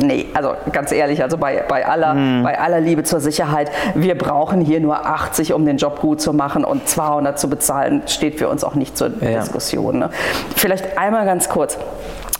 Nee, 0.00 0.26
also 0.34 0.54
ganz 0.72 0.92
ehrlich, 0.92 1.22
also 1.22 1.36
bei, 1.36 1.64
bei, 1.68 1.86
aller, 1.86 2.12
hm. 2.12 2.42
bei 2.42 2.58
aller 2.58 2.80
Liebe 2.80 3.02
zur 3.02 3.20
Sicherheit, 3.20 3.70
wir 3.94 4.16
brauchen 4.16 4.60
hier 4.60 4.80
nur 4.80 5.06
80, 5.06 5.52
um 5.52 5.64
den 5.66 5.76
Job 5.76 6.00
gut 6.00 6.20
zu 6.20 6.32
machen 6.32 6.64
und 6.64 6.88
200 6.88 7.38
zu 7.38 7.48
bezahlen, 7.48 8.02
steht 8.06 8.38
für 8.38 8.48
uns 8.48 8.64
auch 8.64 8.74
nicht 8.74 8.96
zur 8.96 9.10
ja. 9.20 9.40
Diskussion. 9.40 9.98
Ne? 9.98 10.10
Vielleicht 10.56 10.98
einmal 10.98 11.24
ganz 11.24 11.48
kurz. 11.48 11.78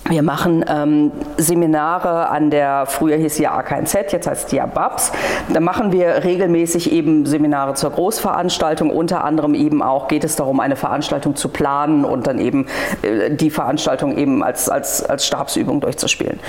Wir 0.09 0.23
machen 0.23 0.65
ähm, 0.67 1.13
Seminare 1.37 2.31
an 2.31 2.49
der, 2.51 2.87
früher 2.87 3.17
hieß 3.17 3.39
ja 3.39 3.53
AKNZ, 3.53 3.93
jetzt 4.11 4.27
heißt 4.27 4.47
es 4.47 4.53
ja 4.53 4.65
BABS. 4.65 5.13
Da 5.53 5.61
machen 5.61 5.93
wir 5.93 6.25
regelmäßig 6.25 6.93
eben 6.93 7.27
Seminare 7.27 7.75
zur 7.75 7.91
Großveranstaltung. 7.91 8.89
Unter 8.89 9.23
anderem 9.25 9.55
eben 9.55 9.83
auch 9.83 10.09
geht 10.09 10.25
es 10.25 10.35
darum, 10.35 10.61
eine 10.61 10.77
Veranstaltung 10.77 11.37
zu 11.37 11.51
planen 11.51 12.07
und 12.07 12.27
dann 12.27 12.39
eben 12.39 12.67
äh, 13.03 13.31
die 13.31 13.51
Veranstaltung 13.51 14.17
eben 14.17 14.43
als, 14.43 14.71
als, 14.71 15.05
als 15.05 15.27
Stabsübung 15.27 15.81
durchzuspielen. 15.81 16.41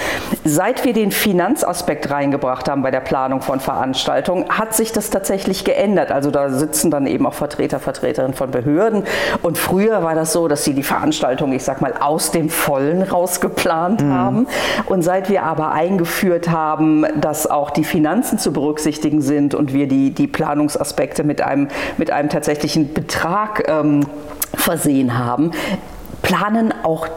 Seit 0.45 0.85
wir 0.85 0.93
den 0.93 1.11
Finanzaspekt 1.11 2.09
reingebracht 2.09 2.69
haben 2.69 2.81
bei 2.81 2.91
der 2.91 3.01
Planung 3.01 3.41
von 3.41 3.59
Veranstaltungen, 3.59 4.45
hat 4.47 4.73
sich 4.73 4.93
das 4.93 5.09
tatsächlich 5.09 5.65
geändert. 5.65 6.13
Also 6.13 6.31
da 6.31 6.49
sitzen 6.49 6.91
dann 6.91 7.07
eben 7.07 7.25
auch 7.25 7.33
Vertreter, 7.33 7.79
Vertreterinnen 7.79 8.35
von 8.35 8.51
Behörden. 8.51 9.03
Und 9.41 9.57
früher 9.57 10.01
war 10.01 10.15
das 10.15 10.31
so, 10.31 10.47
dass 10.47 10.63
sie 10.63 10.73
die 10.73 10.83
Veranstaltung, 10.83 11.51
ich 11.51 11.65
sag 11.65 11.81
mal, 11.81 11.93
aus 11.99 12.31
dem 12.31 12.49
Vollen 12.49 13.01
rausgebracht 13.01 13.48
geplant 13.49 14.01
mhm. 14.01 14.13
haben. 14.13 14.47
Und 14.85 15.01
seit 15.01 15.29
wir 15.29 15.43
aber 15.43 15.71
eingeführt 15.71 16.49
haben, 16.49 17.05
dass 17.19 17.47
auch 17.47 17.71
die 17.71 17.83
Finanzen 17.83 18.39
zu 18.39 18.53
berücksichtigen 18.53 19.21
sind 19.21 19.55
und 19.55 19.73
wir 19.73 19.87
die, 19.87 20.11
die 20.11 20.27
Planungsaspekte 20.27 21.23
mit 21.23 21.41
einem, 21.41 21.67
mit 21.97 22.11
einem 22.11 22.29
tatsächlichen 22.29 22.93
Betrag 22.93 23.67
ähm, 23.67 24.05
versehen 24.53 25.17
haben, 25.17 25.51
planen 26.21 26.73
auch 26.83 27.07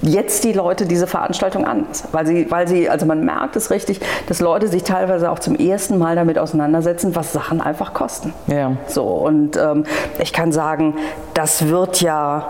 jetzt 0.00 0.44
die 0.44 0.52
Leute 0.52 0.86
diese 0.86 1.06
Veranstaltung 1.06 1.64
anders, 1.64 2.04
weil 2.12 2.26
sie, 2.26 2.50
weil 2.50 2.68
sie, 2.68 2.88
also 2.88 3.04
man 3.04 3.24
merkt 3.24 3.56
es 3.56 3.70
richtig, 3.70 4.00
dass 4.28 4.40
Leute 4.40 4.68
sich 4.68 4.84
teilweise 4.84 5.30
auch 5.30 5.40
zum 5.40 5.56
ersten 5.56 5.98
Mal 5.98 6.14
damit 6.14 6.38
auseinandersetzen, 6.38 7.16
was 7.16 7.32
Sachen 7.32 7.60
einfach 7.60 7.94
kosten. 7.94 8.32
Ja. 8.46 8.76
So 8.86 9.04
und 9.04 9.56
ähm, 9.56 9.84
ich 10.20 10.32
kann 10.32 10.52
sagen, 10.52 10.94
das 11.34 11.66
wird 11.68 12.00
ja 12.00 12.48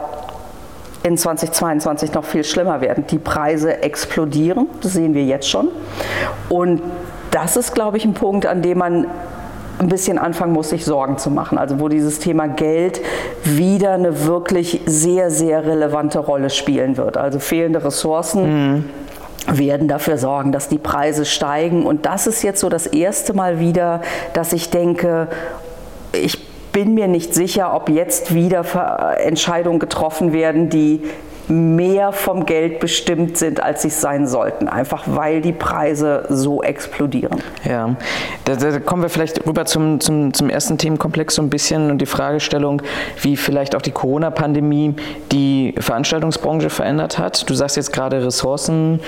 in 1.03 1.17
2022 1.17 2.13
noch 2.13 2.25
viel 2.25 2.45
schlimmer 2.45 2.81
werden. 2.81 3.05
Die 3.11 3.19
Preise 3.19 3.83
explodieren, 3.83 4.67
das 4.83 4.95
sehen 4.95 5.15
wir 5.15 5.25
jetzt 5.25 5.49
schon. 5.49 5.69
Und 6.49 6.83
das 7.31 7.57
ist, 7.57 7.75
glaube 7.75 7.97
ich, 7.97 8.05
ein 8.05 8.15
Punkt, 8.15 8.47
an 8.47 8.63
dem 8.63 8.79
man 8.79 9.07
ein 9.79 9.89
bisschen 9.89 10.19
anfangen 10.19 10.53
muss, 10.53 10.71
sich 10.71 10.85
Sorgen 10.85 11.19
zu 11.19 11.31
machen. 11.31 11.57
Also 11.57 11.79
wo 11.79 11.89
dieses 11.89 12.19
Thema 12.19 12.49
Geld 12.49 13.01
wieder 13.45 13.93
eine 13.93 14.25
wirklich 14.27 14.81
sehr, 14.87 15.31
sehr 15.31 15.65
relevante 15.65 16.19
Rolle 16.19 16.51
spielen 16.51 16.97
wird. 16.97 17.17
Also 17.17 17.39
fehlende 17.39 17.85
Ressourcen. 17.85 18.73
Mhm 18.75 18.85
werden 19.51 19.89
dafür 19.89 20.19
sorgen, 20.19 20.53
dass 20.53 20.69
die 20.69 20.77
Preise 20.77 21.25
steigen. 21.25 21.87
Und 21.87 22.05
das 22.05 22.27
ist 22.27 22.43
jetzt 22.43 22.61
so 22.61 22.69
das 22.69 22.87
erste 22.87 23.33
Mal 23.33 23.61
wieder, 23.61 24.03
dass 24.35 24.53
ich 24.53 24.69
denke, 24.69 25.29
ich 26.13 26.48
bin 26.73 26.95
mir 26.95 27.09
nicht 27.09 27.35
sicher, 27.35 27.75
ob 27.75 27.89
jetzt 27.89 28.35
wieder 28.35 28.65
Entscheidungen 29.19 29.79
getroffen 29.79 30.33
werden, 30.33 30.69
die 30.69 31.03
mehr 31.49 32.13
vom 32.13 32.47
Geld 32.47 32.81
bestimmt 32.81 33.37
sind, 33.37 33.63
als 33.63 33.83
sie 33.83 33.91
sein 33.91 34.27
sollten, 34.27 34.69
einfach 34.69 35.05
weil 35.07 35.41
die 35.41 35.53
Preise 35.53 36.25
so 36.29 36.63
explodieren. 36.63 37.43
Ja, 37.65 37.97
da, 38.45 38.55
da 38.55 38.79
kommen 38.81 39.03
wir 39.03 39.09
vielleicht 39.09 39.47
rüber 39.47 39.65
zum, 39.65 40.01
zum, 40.01 40.33
zum 40.35 40.51
ersten 40.51 40.79
Themenkomplex 40.79 41.35
so 41.35 41.43
ein 41.43 41.51
bisschen 41.51 41.91
und 41.91 41.99
die 41.99 42.07
Fragestellung, 42.07 42.83
wie 43.23 43.37
vielleicht 43.37 43.75
auch 43.75 43.83
die 43.83 43.91
Corona-Pandemie 43.93 44.95
die 45.33 45.75
Veranstaltungsbranche 45.79 46.71
verändert 46.71 47.19
hat. 47.19 47.49
Du 47.49 47.55
sagst 47.55 47.77
jetzt 47.77 47.93
gerade 47.93 48.25
Ressourcenmangel 48.25 49.01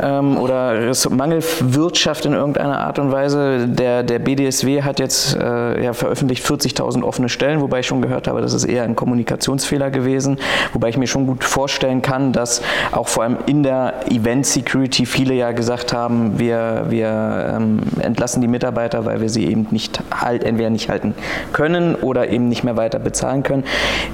ja. 0.00 0.18
ähm, 0.18 0.38
oder 0.38 0.92
Mangelwirtschaft 1.10 2.26
in 2.26 2.32
irgendeiner 2.34 2.78
Art 2.80 2.98
und 2.98 3.12
Weise. 3.12 3.66
Der, 3.68 4.02
der 4.02 4.18
BDSW 4.18 4.82
hat 4.82 5.00
jetzt 5.00 5.36
äh, 5.36 5.84
ja, 5.84 5.92
veröffentlicht 5.92 6.44
40.000 6.44 7.02
offene 7.02 7.28
Stellen, 7.28 7.60
wobei 7.60 7.80
ich 7.80 7.86
schon 7.86 8.02
gehört 8.02 8.28
habe, 8.28 8.40
das 8.40 8.52
ist 8.52 8.64
eher 8.64 8.84
ein 8.84 8.96
Kommunikationsfehler 8.96 9.90
gewesen. 9.90 10.38
Wobei 10.82 10.90
ich 10.90 10.96
mir 10.96 11.06
schon 11.06 11.28
gut 11.28 11.44
vorstellen 11.44 12.02
kann, 12.02 12.32
dass 12.32 12.60
auch 12.90 13.06
vor 13.06 13.22
allem 13.22 13.36
in 13.46 13.62
der 13.62 14.10
Event 14.10 14.46
Security 14.46 15.06
viele 15.06 15.32
ja 15.32 15.52
gesagt 15.52 15.92
haben, 15.92 16.40
wir, 16.40 16.86
wir 16.88 17.54
ähm, 17.56 17.82
entlassen 18.00 18.40
die 18.40 18.48
Mitarbeiter, 18.48 19.04
weil 19.04 19.20
wir 19.20 19.28
sie 19.28 19.46
eben 19.46 19.68
nicht 19.70 20.02
halt, 20.12 20.42
entweder 20.42 20.70
nicht 20.70 20.88
halten 20.88 21.14
können 21.52 21.94
oder 21.94 22.30
eben 22.30 22.48
nicht 22.48 22.64
mehr 22.64 22.76
weiter 22.76 22.98
bezahlen 22.98 23.44
können. 23.44 23.62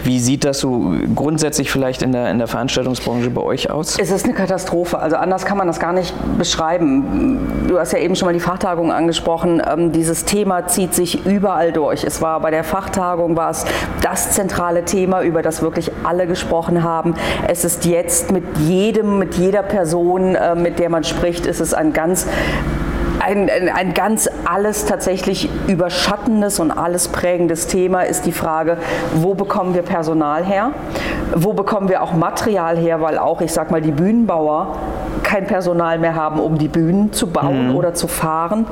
Wie 0.04 0.20
sieht 0.20 0.44
das 0.44 0.58
so 0.58 0.92
grundsätzlich 1.16 1.70
vielleicht 1.70 2.02
in 2.02 2.12
der, 2.12 2.30
in 2.30 2.37
der 2.37 2.48
Veranstaltungsbranche 2.48 3.30
bei 3.30 3.40
euch 3.40 3.70
aus? 3.70 3.98
Es 3.98 4.10
ist 4.10 4.26
eine 4.26 4.34
Katastrophe. 4.34 4.98
Also 4.98 5.16
anders 5.16 5.46
kann 5.46 5.56
man 5.56 5.68
das 5.68 5.80
gar 5.80 5.94
nicht 5.94 6.12
beschreiben. 6.37 7.64
Du 7.66 7.78
hast 7.78 7.94
ja 7.94 7.98
eben 7.98 8.14
schon 8.14 8.26
mal 8.26 8.34
die 8.34 8.40
Fachtagung 8.40 8.92
angesprochen. 8.92 9.62
Ähm, 9.66 9.92
dieses 9.92 10.26
Thema 10.26 10.66
zieht 10.66 10.92
sich 10.92 11.25
überall 11.25 11.72
durch. 11.72 12.04
Es 12.04 12.20
war 12.20 12.40
bei 12.40 12.50
der 12.50 12.62
Fachtagung 12.62 13.37
war 13.37 13.52
es 13.52 13.64
das 14.02 14.32
zentrale 14.32 14.84
Thema, 14.84 15.22
über 15.22 15.40
das 15.40 15.62
wirklich 15.62 15.90
alle 16.04 16.26
gesprochen 16.26 16.57
gesprochen 16.58 16.82
haben. 16.82 17.14
Es 17.46 17.64
ist 17.64 17.84
jetzt 17.84 18.32
mit 18.32 18.58
jedem, 18.58 19.18
mit 19.18 19.34
jeder 19.34 19.62
Person, 19.62 20.34
äh, 20.34 20.54
mit 20.54 20.78
der 20.78 20.90
man 20.90 21.04
spricht, 21.04 21.46
ist 21.46 21.60
es 21.60 21.74
ein 21.74 21.92
ganz 21.92 22.26
ein, 23.20 23.50
ein, 23.50 23.68
ein, 23.68 23.94
ganz 23.94 24.30
alles 24.44 24.86
tatsächlich 24.86 25.50
überschattendes 25.66 26.60
und 26.60 26.70
alles 26.70 27.08
prägendes 27.08 27.66
Thema 27.66 28.02
ist 28.02 28.26
die 28.26 28.32
Frage, 28.32 28.76
wo 29.12 29.34
bekommen 29.34 29.74
wir 29.74 29.82
Personal 29.82 30.44
her? 30.44 30.70
Wo 31.34 31.52
bekommen 31.52 31.88
wir 31.88 32.00
auch 32.02 32.12
Material 32.12 32.76
her? 32.76 33.00
Weil 33.00 33.18
auch, 33.18 33.40
ich 33.40 33.52
sag 33.52 33.72
mal, 33.72 33.82
die 33.82 33.90
Bühnenbauer 33.90 34.76
kein 35.24 35.48
Personal 35.48 35.98
mehr 35.98 36.14
haben, 36.14 36.38
um 36.38 36.58
die 36.58 36.68
Bühnen 36.68 37.12
zu 37.12 37.26
bauen 37.26 37.70
mhm. 37.70 37.76
oder 37.76 37.92
zu 37.92 38.06
fahren. 38.06 38.66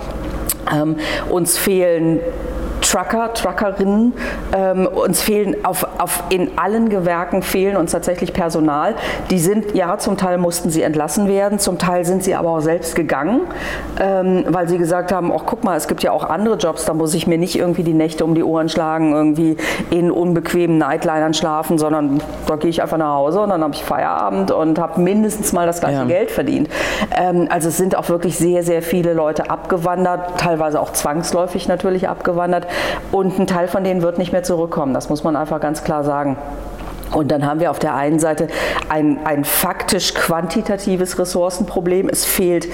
Ähm, 0.73 0.97
uns 1.29 1.59
fehlen 1.59 2.21
Trucker, 2.81 3.33
Truckerinnen. 3.35 4.13
Ähm, 4.55 4.87
uns 4.87 5.23
fehlen 5.23 5.65
auf, 5.65 5.87
auf, 5.99 6.25
in 6.29 6.59
allen 6.59 6.89
Gewerken 6.89 7.43
fehlen 7.43 7.77
uns 7.77 7.93
tatsächlich 7.93 8.33
Personal. 8.33 8.95
Die 9.31 9.39
sind, 9.39 9.75
ja, 9.75 9.99
zum 9.99 10.17
Teil 10.17 10.39
mussten 10.39 10.71
sie 10.71 10.83
entlassen 10.83 11.29
werden, 11.29 11.59
zum 11.59 11.79
Teil 11.79 12.05
sind 12.05 12.23
sie 12.23 12.35
aber 12.35 12.51
auch 12.51 12.61
selbst 12.61 12.95
gegangen, 12.95 13.43
ähm, 14.01 14.45
weil 14.49 14.69
sie 14.69 14.79
gesagt 14.79 15.13
haben, 15.13 15.33
ach 15.33 15.43
guck 15.47 15.65
mal, 15.65 15.77
es 15.77 15.89
gibt 15.89 16.03
ja 16.03 16.13
auch 16.13 16.25
andere 16.25 16.57
Jobs, 16.57 16.85
da 16.85 16.95
muss 16.95 17.15
ich 17.15 17.27
mir 17.27 17.39
nicht 17.39 17.57
irgendwie 17.57 17.83
die 17.83 17.95
Nächte 17.95 18.25
um 18.25 18.35
die 18.35 18.43
Ohren 18.43 18.69
schlagen, 18.69 19.13
irgendwie 19.13 19.57
in 19.91 20.11
unbequemen 20.11 20.79
Nightlinern 20.79 21.35
schlafen, 21.35 21.79
sondern 21.79 22.21
da 22.47 22.57
gehe 22.57 22.71
ich 22.71 22.83
einfach 22.83 22.99
nach 22.99 23.15
Hause 23.15 23.41
und 23.41 23.51
dann 23.51 23.63
habe 23.63 23.75
ich 23.75 23.85
Feierabend 23.85 24.51
und 24.51 24.79
habe 24.79 25.01
mindestens 25.01 25.53
mal 25.53 25.67
das 25.67 25.81
gleiche 25.81 25.99
ja. 25.99 26.05
Geld 26.05 26.31
verdient. 26.31 26.69
Ähm, 27.17 27.49
also 27.51 27.69
es 27.69 27.77
sind 27.77 27.97
auch 27.97 28.09
wirklich 28.09 28.37
sehr, 28.37 28.63
sehr 28.63 28.83
viele 28.83 29.13
Leute 29.13 29.51
abgewandert, 29.51 30.39
teilweise 30.39 30.81
auch 30.81 30.93
zwangsläufig 30.93 31.69
natürlich 31.69 32.09
abgewandert 32.09 32.66
und 33.13 33.39
ein 33.39 33.47
Teil 33.47 33.69
von 33.69 33.85
denen 33.85 34.03
wird 34.03 34.19
nicht 34.19 34.33
mehr 34.33 34.43
zurückkommen. 34.43 34.95
Das 34.95 35.09
muss 35.09 35.25
man 35.25 35.37
einfach 35.37 35.61
ganz 35.61 35.85
klar 35.85 36.05
sagen. 36.05 36.37
Und 37.13 37.31
dann 37.31 37.47
haben 37.47 37.61
wir 37.61 37.71
auf 37.71 37.79
der 37.79 37.95
einen 37.95 38.19
Seite 38.19 38.49
ein, 38.89 39.19
ein 39.25 39.45
faktisch 39.45 40.15
quantitatives 40.15 41.19
Ressourcenproblem. 41.19 42.09
Es 42.09 42.25
fehlt 42.25 42.69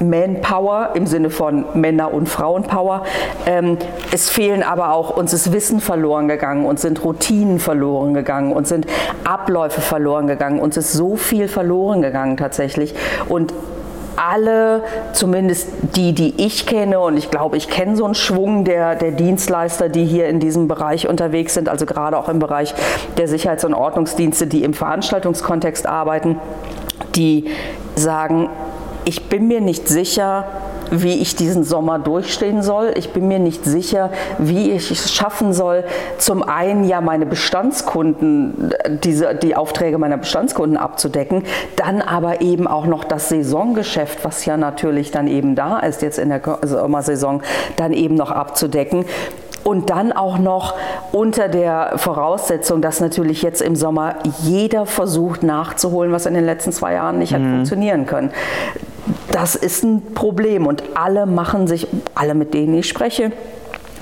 Manpower 0.00 0.90
im 0.94 1.06
Sinne 1.06 1.30
von 1.30 1.64
Männer- 1.74 2.12
und 2.12 2.28
Frauenpower. 2.28 3.04
Ähm, 3.46 3.78
es 4.12 4.30
fehlen 4.30 4.62
aber 4.62 4.92
auch, 4.92 5.16
uns 5.16 5.32
ist 5.32 5.52
Wissen 5.52 5.80
verloren 5.80 6.28
gegangen, 6.28 6.64
uns 6.64 6.82
sind 6.82 7.04
Routinen 7.04 7.58
verloren 7.58 8.14
gegangen, 8.14 8.52
uns 8.52 8.68
sind 8.68 8.86
Abläufe 9.24 9.80
verloren 9.80 10.26
gegangen, 10.26 10.60
uns 10.60 10.76
ist 10.76 10.92
so 10.92 11.16
viel 11.16 11.48
verloren 11.48 12.02
gegangen 12.02 12.36
tatsächlich. 12.36 12.94
Und 13.28 13.52
alle, 14.16 14.82
zumindest 15.12 15.68
die, 15.96 16.12
die 16.12 16.34
ich 16.36 16.66
kenne, 16.66 17.00
und 17.00 17.16
ich 17.16 17.30
glaube, 17.30 17.56
ich 17.56 17.68
kenne 17.68 17.96
so 17.96 18.04
einen 18.04 18.14
Schwung 18.14 18.64
der, 18.64 18.94
der 18.96 19.12
Dienstleister, 19.12 19.88
die 19.88 20.04
hier 20.04 20.28
in 20.28 20.40
diesem 20.40 20.68
Bereich 20.68 21.08
unterwegs 21.08 21.54
sind, 21.54 21.68
also 21.68 21.86
gerade 21.86 22.18
auch 22.18 22.28
im 22.28 22.38
Bereich 22.38 22.74
der 23.16 23.28
Sicherheits- 23.28 23.64
und 23.64 23.74
Ordnungsdienste, 23.74 24.46
die 24.46 24.64
im 24.64 24.74
Veranstaltungskontext 24.74 25.86
arbeiten, 25.86 26.38
die 27.14 27.46
sagen, 27.96 28.48
ich 29.04 29.28
bin 29.28 29.48
mir 29.48 29.60
nicht 29.60 29.88
sicher, 29.88 30.46
wie 30.90 31.14
ich 31.14 31.36
diesen 31.36 31.64
Sommer 31.64 31.98
durchstehen 31.98 32.62
soll. 32.62 32.92
Ich 32.96 33.12
bin 33.12 33.28
mir 33.28 33.38
nicht 33.38 33.64
sicher, 33.64 34.10
wie 34.38 34.72
ich 34.72 34.90
es 34.90 35.12
schaffen 35.12 35.52
soll, 35.52 35.84
zum 36.18 36.42
einen 36.42 36.84
ja 36.84 37.00
meine 37.00 37.26
Bestandskunden, 37.26 38.72
diese, 39.02 39.34
die 39.34 39.56
Aufträge 39.56 39.98
meiner 39.98 40.16
Bestandskunden 40.16 40.76
abzudecken, 40.76 41.44
dann 41.76 42.00
aber 42.00 42.40
eben 42.40 42.66
auch 42.66 42.86
noch 42.86 43.04
das 43.04 43.28
Saisongeschäft, 43.28 44.24
was 44.24 44.44
ja 44.44 44.56
natürlich 44.56 45.10
dann 45.10 45.26
eben 45.26 45.54
da 45.54 45.80
ist, 45.80 46.02
jetzt 46.02 46.18
in 46.18 46.28
der 46.28 46.40
Sommersaison, 46.62 47.42
dann 47.76 47.92
eben 47.92 48.14
noch 48.14 48.30
abzudecken. 48.30 49.04
Und 49.64 49.90
dann 49.90 50.12
auch 50.12 50.38
noch 50.38 50.74
unter 51.10 51.48
der 51.48 51.94
Voraussetzung, 51.96 52.82
dass 52.82 53.00
natürlich 53.00 53.42
jetzt 53.42 53.62
im 53.62 53.76
Sommer 53.76 54.16
jeder 54.42 54.86
versucht 54.86 55.42
nachzuholen, 55.42 56.12
was 56.12 56.26
in 56.26 56.34
den 56.34 56.44
letzten 56.44 56.70
zwei 56.70 56.92
Jahren 56.92 57.18
nicht 57.18 57.32
mhm. 57.32 57.36
hat 57.36 57.42
funktionieren 57.42 58.06
können. 58.06 58.30
Das 59.32 59.56
ist 59.56 59.82
ein 59.82 60.14
Problem 60.14 60.66
und 60.66 60.82
alle 60.94 61.26
machen 61.26 61.66
sich, 61.66 61.88
alle 62.14 62.34
mit 62.34 62.54
denen 62.54 62.74
ich 62.74 62.88
spreche, 62.88 63.32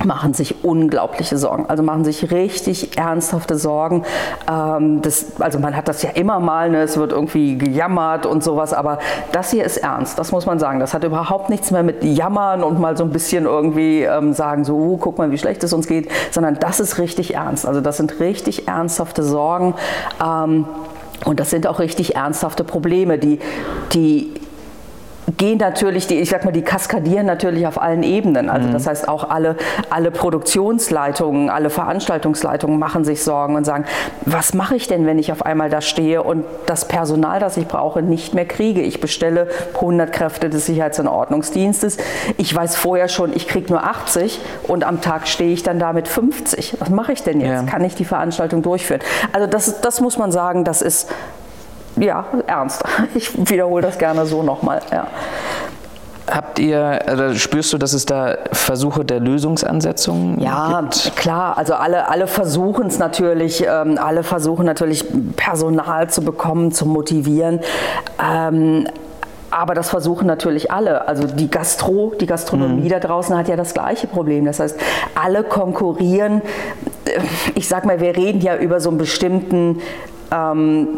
machen 0.05 0.35
sich 0.35 0.65
unglaubliche 0.65 1.37
Sorgen, 1.37 1.67
also 1.69 1.83
machen 1.83 2.05
sich 2.05 2.31
richtig 2.31 2.97
ernsthafte 2.99 3.57
Sorgen. 3.57 4.05
Ähm, 4.51 5.03
das, 5.03 5.41
also 5.41 5.59
man 5.59 5.77
hat 5.77 5.89
das 5.89 6.03
ja 6.03 6.11
immer 6.11 6.41
mal, 6.41 6.71
ne? 6.71 6.83
es 6.83 6.97
wird 6.97 7.13
irgendwie 7.13 7.59
gejammert 7.59 8.27
und 8.27 8.43
sowas, 8.43 8.73
aber 8.73 8.99
das 9.33 9.51
hier 9.51 9.65
ist 9.65 9.79
ernst, 9.79 10.19
das 10.19 10.33
muss 10.33 10.47
man 10.47 10.59
sagen. 10.59 10.81
Das 10.81 10.95
hat 10.95 11.05
überhaupt 11.05 11.51
nichts 11.51 11.71
mehr 11.71 11.83
mit 11.83 12.05
Jammern 12.05 12.63
und 12.63 12.81
mal 12.81 12.97
so 12.97 13.05
ein 13.05 13.11
bisschen 13.11 13.45
irgendwie 13.45 14.03
ähm, 14.03 14.33
sagen, 14.33 14.65
so 14.65 14.75
uh, 14.77 14.97
guck 14.97 15.19
mal, 15.19 15.31
wie 15.31 15.39
schlecht 15.39 15.63
es 15.65 15.73
uns 15.73 15.87
geht, 15.87 16.11
sondern 16.31 16.59
das 16.59 16.81
ist 16.81 16.99
richtig 16.99 17.35
ernst. 17.35 17.67
Also 17.67 17.81
das 17.81 17.97
sind 17.97 18.21
richtig 18.21 18.69
ernsthafte 18.69 19.23
Sorgen. 19.23 19.75
Ähm, 20.23 20.67
und 21.25 21.39
das 21.39 21.51
sind 21.51 21.67
auch 21.67 21.79
richtig 21.79 22.17
ernsthafte 22.17 22.65
Probleme, 22.65 23.19
die, 23.19 23.39
die 23.93 24.33
gehen 25.37 25.59
natürlich, 25.59 26.07
die, 26.07 26.19
ich 26.19 26.31
sag 26.31 26.45
mal, 26.45 26.53
die 26.53 26.63
kaskadieren 26.63 27.27
natürlich 27.27 27.67
auf 27.67 27.81
allen 27.81 28.03
Ebenen. 28.03 28.49
Also 28.49 28.69
das 28.71 28.85
mhm. 28.85 28.91
heißt 28.91 29.09
auch 29.09 29.31
alle, 29.31 29.57
alle 29.91 30.11
Produktionsleitungen, 30.11 31.51
alle 31.51 31.71
Veranstaltungsleitungen 31.71 32.79
machen 32.79 33.05
sich 33.05 33.23
Sorgen 33.23 33.55
und 33.57 33.65
sagen, 33.65 33.85
was 34.25 34.55
mache 34.55 34.77
ich 34.77 34.89
denn, 34.89 35.07
wenn 35.07 35.19
ich 35.19 35.33
auf 35.33 35.45
einmal 35.45 35.71
da 35.71 35.81
stehe 35.81 36.23
und 36.23 36.45
das 36.67 36.87
Personal, 36.87 37.41
das 37.41 37.57
ich 37.57 37.67
brauche, 37.67 38.03
nicht 38.03 38.35
mehr 38.35 38.47
kriege? 38.47 38.83
Ich 38.83 39.01
bestelle 39.01 39.49
100 39.75 40.13
Kräfte 40.13 40.51
des 40.51 40.67
Sicherheits- 40.67 41.01
und 41.01 41.09
Ordnungsdienstes. 41.09 41.99
Ich 42.37 42.55
weiß 42.55 42.77
vorher 42.77 43.09
schon, 43.09 43.35
ich 43.35 43.49
kriege 43.49 43.73
nur 43.73 43.85
80 43.85 44.41
und 44.69 44.85
am 44.85 45.01
Tag 45.01 45.29
stehe 45.29 45.53
ich 45.53 45.63
dann 45.63 45.79
da 45.79 45.93
mit 45.93 46.09
50. 46.09 46.77
Was 46.81 46.91
mache 46.91 47.13
ich 47.13 47.23
denn 47.23 47.41
jetzt? 47.41 47.51
Ja. 47.51 47.63
Kann 47.65 47.85
ich 47.85 47.95
die 47.95 48.05
Veranstaltung 48.05 48.63
durchführen? 48.63 49.01
Also 49.33 49.47
das, 49.47 49.81
das 49.81 50.01
muss 50.01 50.19
man 50.19 50.33
sagen, 50.33 50.65
das 50.65 50.83
ist 50.83 51.09
ja, 51.97 52.25
ernst. 52.47 52.83
Ich 53.15 53.51
wiederhole 53.51 53.83
das 53.83 53.99
gerne 53.99 54.27
so 54.27 54.43
nochmal. 54.43 54.81
Ja. 54.91 55.07
Habt 56.31 56.59
ihr, 56.61 57.01
oder 57.13 57.35
spürst 57.35 57.73
du, 57.73 57.79
dass 57.79 57.93
es 57.93 58.07
da 58.07 58.37
Versuche 58.53 59.05
der 59.05 59.21
Lösungsansetzung 59.21 60.39
ja, 60.41 60.81
gibt? 60.81 61.05
Ja, 61.05 61.11
klar. 61.11 61.59
Also 61.59 61.75
alle, 61.75 62.09
alle 62.09 62.27
versuchen 62.27 62.87
es 62.87 62.99
natürlich, 62.99 63.67
ähm, 63.67 63.99
alle 64.01 64.23
versuchen 64.23 64.65
natürlich 64.65 65.05
Personal 65.37 66.09
zu 66.09 66.23
bekommen, 66.23 66.73
zu 66.73 66.87
motivieren. 66.87 67.61
Ähm, 68.23 68.87
aber 69.51 69.75
das 69.75 69.91
versuchen 69.91 70.27
natürlich 70.27 70.71
alle. 70.71 71.07
Also 71.07 71.27
die 71.27 71.51
Gastro, 71.51 72.15
die 72.19 72.27
Gastronomie 72.27 72.85
mhm. 72.85 72.89
da 72.89 73.01
draußen 73.01 73.37
hat 73.37 73.49
ja 73.49 73.57
das 73.57 73.75
gleiche 73.75 74.07
Problem. 74.07 74.47
Das 74.47 74.61
heißt, 74.61 74.79
alle 75.15 75.43
konkurrieren. 75.43 76.41
Ich 77.55 77.69
sag 77.69 77.85
mal, 77.85 78.01
wir 78.01 78.17
reden 78.17 78.41
ja 78.41 78.57
über 78.57 78.81
so 78.81 78.89
einen 78.89 78.99
bestimmten 78.99 79.81
ähm, 80.33 80.89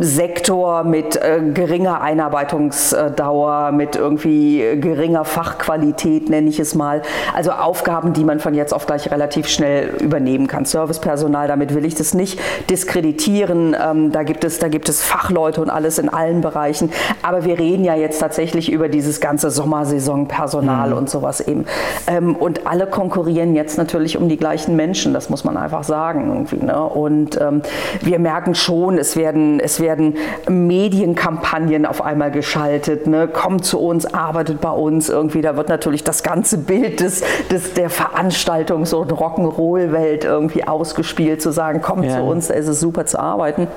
Sektor 0.00 0.82
mit 0.84 1.16
äh, 1.16 1.40
geringer 1.54 2.00
Einarbeitungsdauer, 2.00 3.72
mit 3.72 3.96
irgendwie 3.96 4.78
geringer 4.80 5.24
Fachqualität, 5.24 6.28
nenne 6.28 6.48
ich 6.48 6.58
es 6.58 6.74
mal. 6.74 7.02
Also 7.34 7.52
Aufgaben, 7.52 8.12
die 8.12 8.24
man 8.24 8.40
von 8.40 8.54
jetzt 8.54 8.74
auf 8.74 8.86
gleich 8.86 9.10
relativ 9.10 9.48
schnell 9.48 9.90
übernehmen 10.00 10.48
kann. 10.48 10.64
Servicepersonal, 10.64 11.46
damit 11.46 11.74
will 11.74 11.84
ich 11.84 11.94
das 11.94 12.14
nicht 12.14 12.40
diskreditieren. 12.70 13.76
Ähm, 13.80 14.10
da, 14.10 14.24
gibt 14.24 14.44
es, 14.44 14.58
da 14.58 14.68
gibt 14.68 14.88
es 14.88 15.02
Fachleute 15.02 15.60
und 15.60 15.70
alles 15.70 15.98
in 15.98 16.08
allen 16.08 16.40
Bereichen. 16.40 16.90
Aber 17.22 17.44
wir 17.44 17.58
reden 17.58 17.84
ja 17.84 17.94
jetzt 17.94 18.18
tatsächlich 18.18 18.72
über 18.72 18.88
dieses 18.88 19.20
ganze 19.20 19.50
Sommersaisonpersonal 19.50 20.90
mhm. 20.90 20.96
und 20.96 21.10
sowas 21.10 21.40
eben. 21.40 21.66
Ähm, 22.08 22.34
und 22.34 22.66
alle 22.66 22.86
konkurrieren 22.86 23.54
jetzt 23.54 23.78
natürlich 23.78 24.16
um 24.16 24.28
die 24.28 24.36
gleichen 24.36 24.74
Menschen, 24.74 25.14
das 25.14 25.30
muss 25.30 25.44
man 25.44 25.56
einfach 25.56 25.84
sagen. 25.84 26.28
Irgendwie, 26.32 26.64
ne? 26.64 26.82
Und 26.82 27.40
ähm, 27.40 27.62
wir 28.00 28.18
merken 28.18 28.54
schon, 28.54 28.71
schon, 28.72 28.96
es 28.96 29.16
werden, 29.16 29.60
es 29.60 29.80
werden 29.80 30.16
Medienkampagnen 30.48 31.84
auf 31.84 32.02
einmal 32.02 32.30
geschaltet, 32.30 33.06
ne? 33.06 33.28
kommt 33.28 33.66
zu 33.66 33.78
uns, 33.78 34.06
arbeitet 34.06 34.62
bei 34.62 34.70
uns 34.70 35.10
irgendwie, 35.10 35.42
da 35.42 35.58
wird 35.58 35.68
natürlich 35.68 36.04
das 36.04 36.22
ganze 36.22 36.56
Bild 36.56 37.00
des, 37.00 37.22
des, 37.50 37.74
der 37.74 37.90
Veranstaltungs- 37.90 38.94
und 38.94 39.12
Rock'n'Roll-Welt 39.12 40.24
irgendwie 40.24 40.66
ausgespielt, 40.66 41.42
zu 41.42 41.50
sagen, 41.50 41.82
kommt 41.82 42.06
ja. 42.06 42.16
zu 42.16 42.22
uns, 42.22 42.48
da 42.48 42.54
ist 42.54 42.68
es 42.68 42.80
super 42.80 43.04
zu 43.04 43.18
arbeiten. 43.18 43.68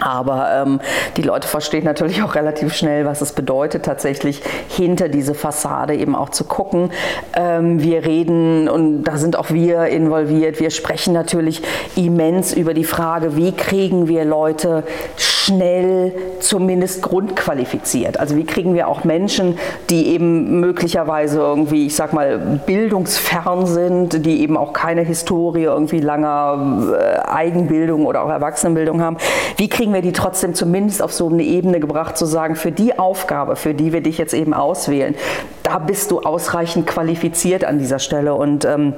Aber 0.00 0.48
ähm, 0.52 0.80
die 1.16 1.22
Leute 1.22 1.48
verstehen 1.48 1.84
natürlich 1.84 2.22
auch 2.22 2.34
relativ 2.34 2.74
schnell, 2.74 3.04
was 3.04 3.20
es 3.20 3.32
bedeutet, 3.32 3.84
tatsächlich 3.84 4.42
hinter 4.68 5.08
diese 5.08 5.34
Fassade 5.34 5.96
eben 5.96 6.14
auch 6.14 6.28
zu 6.28 6.44
gucken. 6.44 6.90
Ähm, 7.34 7.82
wir 7.82 8.04
reden, 8.04 8.68
und 8.68 9.04
da 9.04 9.16
sind 9.16 9.36
auch 9.36 9.50
wir 9.50 9.86
involviert, 9.86 10.60
wir 10.60 10.70
sprechen 10.70 11.12
natürlich 11.14 11.62
immens 11.96 12.52
über 12.52 12.74
die 12.74 12.84
Frage, 12.84 13.36
wie 13.36 13.52
kriegen 13.52 14.08
wir 14.08 14.24
Leute 14.24 14.84
schnell 15.16 16.12
zumindest 16.40 17.02
grundqualifiziert. 17.02 18.20
Also 18.20 18.36
wie 18.36 18.44
kriegen 18.44 18.74
wir 18.74 18.88
auch 18.88 19.04
Menschen, 19.04 19.58
die 19.90 20.08
eben 20.08 20.60
möglicherweise 20.60 21.38
irgendwie, 21.38 21.86
ich 21.86 21.96
sag 21.96 22.12
mal, 22.12 22.60
bildungsfern 22.66 23.66
sind, 23.66 24.26
die 24.26 24.42
eben 24.42 24.56
auch 24.56 24.72
keine 24.72 25.02
Historie 25.02 25.64
irgendwie 25.64 26.00
langer 26.00 26.92
äh, 26.92 27.18
Eigenbildung 27.28 28.06
oder 28.06 28.22
auch 28.22 28.30
Erwachsenenbildung 28.30 29.02
haben, 29.02 29.16
wie 29.56 29.68
kriegen 29.78 29.94
wir 29.94 30.02
die 30.02 30.12
trotzdem 30.12 30.54
zumindest 30.54 31.00
auf 31.00 31.12
so 31.12 31.28
eine 31.28 31.44
Ebene 31.44 31.78
gebracht, 31.78 32.18
zu 32.18 32.26
sagen, 32.26 32.56
für 32.56 32.72
die 32.72 32.98
Aufgabe, 32.98 33.54
für 33.54 33.74
die 33.74 33.92
wir 33.92 34.00
dich 34.00 34.18
jetzt 34.18 34.34
eben 34.34 34.52
auswählen, 34.52 35.14
da 35.62 35.78
bist 35.78 36.10
du 36.10 36.18
ausreichend 36.18 36.88
qualifiziert 36.88 37.62
an 37.62 37.78
dieser 37.78 38.00
Stelle. 38.00 38.34
Und 38.34 38.64
ähm, 38.64 38.94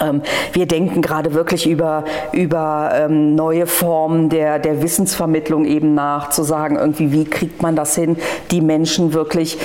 ähm, 0.00 0.22
wir 0.52 0.66
denken 0.66 1.02
gerade 1.02 1.34
wirklich 1.34 1.68
über, 1.68 2.04
über 2.30 2.92
ähm, 2.94 3.34
neue 3.34 3.66
Formen 3.66 4.28
der, 4.28 4.60
der 4.60 4.80
Wissensvermittlung 4.80 5.64
eben 5.64 5.94
nach, 5.94 6.30
zu 6.30 6.44
sagen, 6.44 6.76
irgendwie, 6.76 7.10
wie 7.10 7.24
kriegt 7.24 7.60
man 7.60 7.74
das 7.74 7.96
hin, 7.96 8.16
die 8.52 8.60
Menschen 8.60 9.14
wirklich 9.14 9.58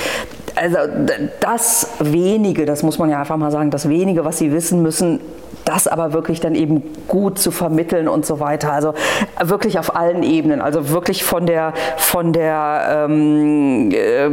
also 0.55 0.79
das 1.39 1.87
wenige, 1.99 2.65
das 2.65 2.81
muss 2.81 2.97
man 2.97 3.11
ja 3.11 3.19
einfach 3.19 3.37
mal 3.37 3.51
sagen, 3.51 3.69
das 3.69 3.89
wenige, 3.89 4.25
was 4.25 4.39
sie 4.39 4.51
wissen 4.51 4.81
müssen, 4.81 5.19
das 5.67 5.87
aber 5.87 6.13
wirklich 6.13 6.39
dann 6.39 6.53
eben 6.55 6.83
gut 7.07 7.37
zu 7.39 7.51
vermitteln 7.51 8.07
und 8.07 8.25
so 8.25 8.39
weiter. 8.39 8.71
Also 8.71 8.93
wirklich 9.43 9.77
auf 9.79 9.95
allen 9.95 10.21
Ebenen, 10.23 10.61
also 10.61 10.89
wirklich 10.89 11.23
von 11.23 11.45
der, 11.45 11.73
von 11.97 12.33
der 12.33 13.07
ähm, 13.09 13.91
äh, 13.91 14.29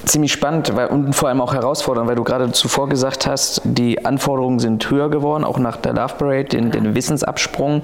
ziemlich 0.09 0.33
spannend 0.33 0.75
weil, 0.75 0.89
und 0.89 1.15
vor 1.15 1.29
allem 1.29 1.41
auch 1.41 1.55
herausfordernd, 1.55 2.09
weil 2.09 2.17
du 2.17 2.25
gerade 2.25 2.51
zuvor 2.53 2.89
gesagt 2.89 3.27
hast, 3.27 3.61
die 3.65 4.05
Anforderungen 4.05 4.59
sind 4.59 4.91
höher 4.91 5.11
geworden, 5.11 5.45
auch 5.45 5.59
nach 5.59 5.77
der 5.77 5.93
Love 5.93 6.15
Parade, 6.19 6.45
den, 6.45 6.71
den 6.71 6.95
Wissensabsprung 6.95 7.83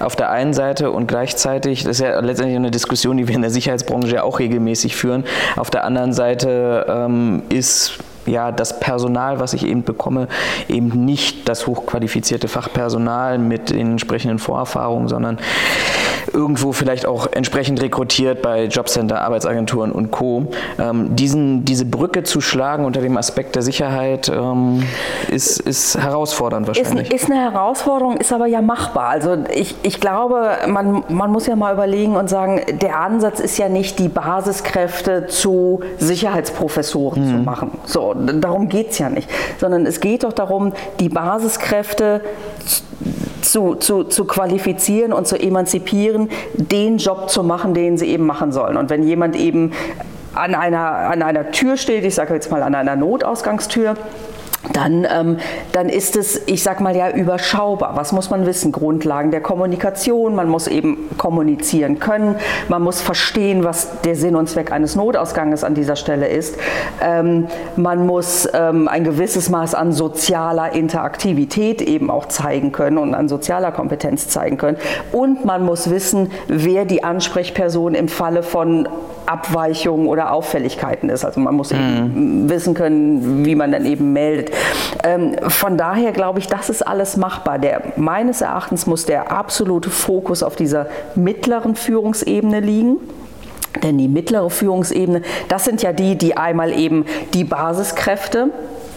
auf 0.00 0.16
der 0.16 0.30
einen 0.30 0.54
Seite 0.54 0.90
und 0.90 1.06
gleichzeitig, 1.06 1.84
das 1.84 1.96
ist 1.96 2.00
ja 2.00 2.18
letztendlich 2.20 2.56
eine 2.56 2.70
Diskussion, 2.70 3.16
die 3.16 3.28
wir 3.28 3.34
in 3.34 3.42
der 3.42 3.50
Sicherheitsbranche 3.50 4.14
ja 4.14 4.22
auch 4.22 4.38
regelmäßig 4.38 4.96
führen, 4.96 5.24
auf 5.56 5.70
der 5.70 5.84
anderen 5.84 6.12
Seite 6.12 6.86
ähm, 6.88 7.42
ist 7.48 7.98
ja, 8.26 8.52
das 8.52 8.80
Personal, 8.80 9.40
was 9.40 9.52
ich 9.52 9.66
eben 9.66 9.84
bekomme, 9.84 10.28
eben 10.68 11.04
nicht 11.04 11.48
das 11.48 11.66
hochqualifizierte 11.66 12.48
Fachpersonal 12.48 13.38
mit 13.38 13.70
den 13.70 13.92
entsprechenden 13.92 14.38
Vorerfahrungen, 14.38 15.08
sondern 15.08 15.38
irgendwo 16.34 16.72
vielleicht 16.72 17.06
auch 17.06 17.28
entsprechend 17.32 17.80
rekrutiert 17.80 18.42
bei 18.42 18.64
Jobcenter, 18.64 19.20
Arbeitsagenturen 19.22 19.92
und 19.92 20.10
Co. 20.10 20.46
Ähm, 20.78 21.16
diesen, 21.16 21.64
diese 21.64 21.84
Brücke 21.84 22.24
zu 22.24 22.40
schlagen 22.40 22.84
unter 22.84 23.00
dem 23.00 23.16
Aspekt 23.16 23.54
der 23.54 23.62
Sicherheit 23.62 24.28
ähm, 24.28 24.82
ist, 25.30 25.60
ist 25.60 25.96
herausfordernd 25.96 26.66
wahrscheinlich. 26.66 27.12
Ist, 27.12 27.24
ist 27.24 27.30
eine 27.30 27.40
Herausforderung, 27.40 28.16
ist 28.16 28.32
aber 28.32 28.46
ja 28.46 28.60
machbar. 28.60 29.08
Also 29.08 29.36
ich, 29.54 29.76
ich 29.82 30.00
glaube, 30.00 30.50
man, 30.66 31.04
man 31.08 31.30
muss 31.30 31.46
ja 31.46 31.56
mal 31.56 31.72
überlegen 31.72 32.16
und 32.16 32.28
sagen, 32.28 32.60
der 32.80 33.00
Ansatz 33.00 33.40
ist 33.40 33.56
ja 33.58 33.68
nicht, 33.68 33.98
die 33.98 34.08
Basiskräfte 34.08 35.26
zu 35.26 35.80
Sicherheitsprofessoren 35.98 37.24
mhm. 37.24 37.30
zu 37.30 37.36
machen. 37.44 37.70
So, 37.84 38.14
darum 38.14 38.68
geht 38.68 38.90
es 38.90 38.98
ja 38.98 39.08
nicht. 39.08 39.28
Sondern 39.58 39.86
es 39.86 40.00
geht 40.00 40.24
doch 40.24 40.32
darum, 40.32 40.72
die 41.00 41.08
Basiskräfte 41.08 42.20
zu, 43.44 43.74
zu, 43.76 44.04
zu 44.04 44.24
qualifizieren 44.24 45.12
und 45.12 45.26
zu 45.26 45.36
emanzipieren, 45.36 46.28
den 46.54 46.98
Job 46.98 47.30
zu 47.30 47.42
machen, 47.42 47.74
den 47.74 47.98
sie 47.98 48.06
eben 48.06 48.26
machen 48.26 48.52
sollen. 48.52 48.76
Und 48.76 48.90
wenn 48.90 49.02
jemand 49.02 49.36
eben 49.36 49.72
an 50.34 50.54
einer, 50.54 50.80
an 50.80 51.22
einer 51.22 51.50
Tür 51.50 51.76
steht, 51.76 52.04
ich 52.04 52.14
sage 52.14 52.34
jetzt 52.34 52.50
mal 52.50 52.62
an 52.62 52.74
einer 52.74 52.96
Notausgangstür, 52.96 53.94
dann, 54.72 55.06
ähm, 55.10 55.36
dann 55.72 55.88
ist 55.88 56.16
es, 56.16 56.42
ich 56.46 56.62
sag 56.62 56.80
mal 56.80 56.96
ja, 56.96 57.10
überschaubar. 57.10 57.96
Was 57.96 58.12
muss 58.12 58.30
man 58.30 58.46
wissen? 58.46 58.72
Grundlagen 58.72 59.30
der 59.30 59.40
Kommunikation, 59.40 60.34
man 60.34 60.48
muss 60.48 60.66
eben 60.66 61.10
kommunizieren 61.18 61.98
können, 61.98 62.36
man 62.68 62.82
muss 62.82 63.00
verstehen, 63.00 63.64
was 63.64 64.00
der 64.02 64.16
Sinn 64.16 64.36
und 64.36 64.48
Zweck 64.48 64.72
eines 64.72 64.96
Notausganges 64.96 65.64
an 65.64 65.74
dieser 65.74 65.96
Stelle 65.96 66.28
ist. 66.28 66.56
Ähm, 67.02 67.46
man 67.76 68.06
muss 68.06 68.48
ähm, 68.52 68.88
ein 68.88 69.04
gewisses 69.04 69.50
Maß 69.50 69.74
an 69.74 69.92
sozialer 69.92 70.72
Interaktivität 70.72 71.82
eben 71.82 72.10
auch 72.10 72.26
zeigen 72.26 72.72
können 72.72 72.98
und 72.98 73.14
an 73.14 73.28
sozialer 73.28 73.72
Kompetenz 73.72 74.28
zeigen 74.28 74.56
können. 74.56 74.78
Und 75.12 75.44
man 75.44 75.64
muss 75.64 75.90
wissen, 75.90 76.30
wer 76.48 76.84
die 76.84 77.04
Ansprechperson 77.04 77.94
im 77.94 78.08
Falle 78.08 78.42
von 78.42 78.88
Abweichungen 79.26 80.06
oder 80.06 80.32
Auffälligkeiten 80.32 81.08
ist. 81.08 81.24
Also 81.24 81.40
man 81.40 81.54
muss 81.54 81.72
mhm. 81.72 81.78
eben 81.78 82.50
wissen 82.50 82.74
können, 82.74 83.44
wie 83.44 83.54
man 83.54 83.72
dann 83.72 83.86
eben 83.86 84.12
meldet. 84.12 84.53
Ähm, 85.02 85.36
von 85.48 85.76
daher 85.76 86.12
glaube 86.12 86.38
ich, 86.38 86.46
das 86.46 86.70
ist 86.70 86.86
alles 86.86 87.16
machbar. 87.16 87.58
Der, 87.58 87.82
meines 87.96 88.40
Erachtens 88.40 88.86
muss 88.86 89.06
der 89.06 89.32
absolute 89.32 89.90
Fokus 89.90 90.42
auf 90.42 90.56
dieser 90.56 90.86
mittleren 91.14 91.76
Führungsebene 91.76 92.60
liegen. 92.60 92.96
Denn 93.82 93.98
die 93.98 94.08
mittlere 94.08 94.50
Führungsebene, 94.50 95.22
das 95.48 95.64
sind 95.64 95.82
ja 95.82 95.92
die, 95.92 96.16
die 96.16 96.36
einmal 96.36 96.72
eben 96.72 97.04
die 97.34 97.44
Basiskräfte 97.44 98.50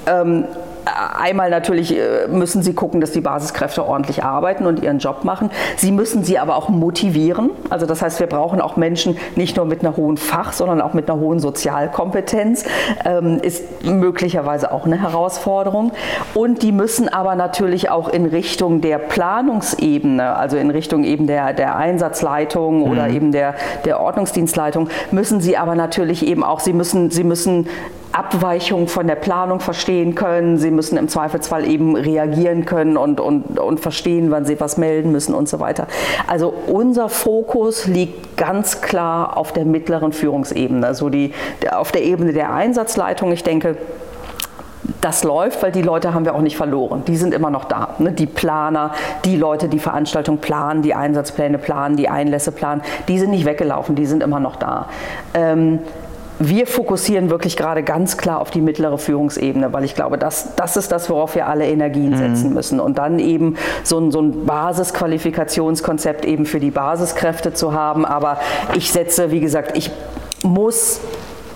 ähm, 0.06 0.46
einmal 0.88 1.50
natürlich 1.50 1.98
äh, 1.98 2.28
müssen 2.28 2.64
sie 2.64 2.74
gucken, 2.74 3.02
dass 3.02 3.12
die 3.12 3.22
Basiskräfte 3.22 3.86
ordentlich 3.86 4.24
arbeiten 4.24 4.66
und 4.66 4.82
ihren 4.82 5.00
Job 5.00 5.24
machen. 5.24 5.50
Sie 5.76 5.92
müssen 5.92 6.24
sie 6.24 6.40
aber 6.40 6.56
auch 6.56 6.70
motivieren. 6.70 7.52
Also 7.70 7.86
das 7.86 8.02
heißt, 8.02 8.20
wir 8.20 8.28
brauchen 8.28 8.62
auch 8.62 8.78
Menschen 8.78 9.18
nicht 9.36 9.58
nur 9.58 9.66
mit 9.66 9.82
einer 9.82 9.98
hohen 9.98 10.18
Fach, 10.18 10.54
sondern 10.54 10.82
auch 10.82 10.94
mit 10.94 11.10
einer 11.10 11.20
hohen 11.20 11.40
Sozialkompetenz. 11.40 12.66
Ähm, 13.06 13.40
ist 13.42 13.86
möglicherweise 13.86 14.72
auch 14.72 14.86
eine 14.86 15.02
Herausforderung. 15.02 15.92
Und 16.34 16.64
die 16.64 16.72
müssen 16.72 17.10
aber 17.10 17.36
natürlich 17.36 17.90
auch 17.90 18.10
in 18.10 18.26
Richtung 18.26 18.82
der 18.82 18.98
Planungsebene, 18.98 20.36
also 20.36 20.58
in 20.58 20.70
Richtung 20.70 21.04
eben 21.04 21.28
der, 21.28 21.54
der 21.54 21.76
Einsatzleitung 21.76 22.80
mhm. 22.80 22.92
oder 22.92 23.10
eben 23.10 23.32
der, 23.32 23.56
der 23.86 24.00
Ordnungsdienstleitung, 24.00 24.90
müssen 25.12 25.42
sie 25.42 25.58
aber 25.58 25.76
natürlich 25.76 26.26
eben 26.26 26.44
auch, 26.44 26.60
sie 26.60 26.74
müssen, 26.74 27.12
sie 27.12 27.24
müssen 27.24 27.68
Abweichungen 28.18 28.88
von 28.88 29.06
der 29.06 29.16
Planung 29.16 29.60
verstehen 29.60 30.16
können. 30.16 30.58
Sie 30.58 30.72
müssen 30.72 30.98
im 30.98 31.08
Zweifelsfall 31.08 31.68
eben 31.68 31.96
reagieren 31.96 32.66
können 32.66 32.98
und, 32.98 33.20
und, 33.20 33.60
und 33.60 33.80
verstehen, 33.80 34.32
wann 34.32 34.46
sie 34.46 34.60
was 34.60 34.78
melden 34.78 35.12
müssen 35.12 35.36
und 35.36 35.48
so 35.48 35.60
weiter. 35.60 35.88
Also 36.26 36.54
unser 36.68 37.10
Fokus 37.10 37.86
liegt 37.86 38.36
ganz 38.36 38.82
klar 38.82 39.38
auf 39.38 39.54
der 39.54 39.66
mittleren 39.66 40.14
Führungsebene, 40.14 40.86
also 40.86 41.10
die, 41.10 41.32
auf 41.72 41.92
der 41.92 42.04
Ebene 42.04 42.34
der 42.34 42.52
Einsatzleitung. 42.54 43.32
Ich 43.32 43.44
denke, 43.44 43.78
das 45.02 45.24
läuft, 45.24 45.62
weil 45.62 45.72
die 45.72 45.82
Leute 45.82 46.14
haben 46.14 46.26
wir 46.26 46.34
auch 46.34 46.42
nicht 46.42 46.58
verloren. 46.58 47.04
Die 47.06 47.18
sind 47.18 47.34
immer 47.34 47.50
noch 47.50 47.66
da. 47.66 47.96
Ne? 48.00 48.12
Die 48.12 48.26
Planer, 48.26 48.94
die 49.26 49.36
Leute, 49.36 49.68
die 49.68 49.80
Veranstaltung 49.80 50.38
planen, 50.38 50.82
die 50.82 50.94
Einsatzpläne 50.94 51.58
planen, 51.58 51.98
die 51.98 52.10
Einlässe 52.10 52.52
planen, 52.52 52.82
die 53.08 53.20
sind 53.20 53.32
nicht 53.32 53.46
weggelaufen, 53.46 53.96
die 53.96 54.06
sind 54.06 54.24
immer 54.24 54.40
noch 54.40 54.56
da. 54.56 54.88
Ähm, 55.34 55.80
wir 56.40 56.68
fokussieren 56.68 57.30
wirklich 57.30 57.58
gerade 57.58 57.84
ganz 57.84 58.18
klar 58.18 58.40
auf 58.40 58.52
die 58.52 58.62
mittlere 58.62 58.98
Führungsebene, 58.98 59.74
weil 59.74 59.84
ich 59.84 59.96
glaube, 59.96 60.18
das, 60.18 60.56
das 60.56 60.78
ist 60.78 60.92
das, 60.92 61.10
worauf 61.10 61.36
wir 61.36 61.48
alle 61.48 61.68
Energien 61.68 62.12
mhm. 62.12 62.18
setzen 62.18 62.54
müssen. 62.54 62.80
Und 62.80 62.98
dann 62.98 63.20
eben 63.20 63.56
so 63.84 64.00
ein, 64.00 64.12
so 64.12 64.22
ein 64.22 64.46
Basisqualifikationskonzept 64.46 66.26
eben 66.26 66.46
für 66.46 66.60
die 66.60 66.72
Basiskräfte 66.72 67.54
zu 67.54 67.74
haben. 67.74 68.06
Aber 68.06 68.40
ich 68.76 68.92
setze, 68.92 69.32
wie 69.32 69.40
gesagt, 69.40 69.78
ich 69.78 69.92
muss 70.44 71.00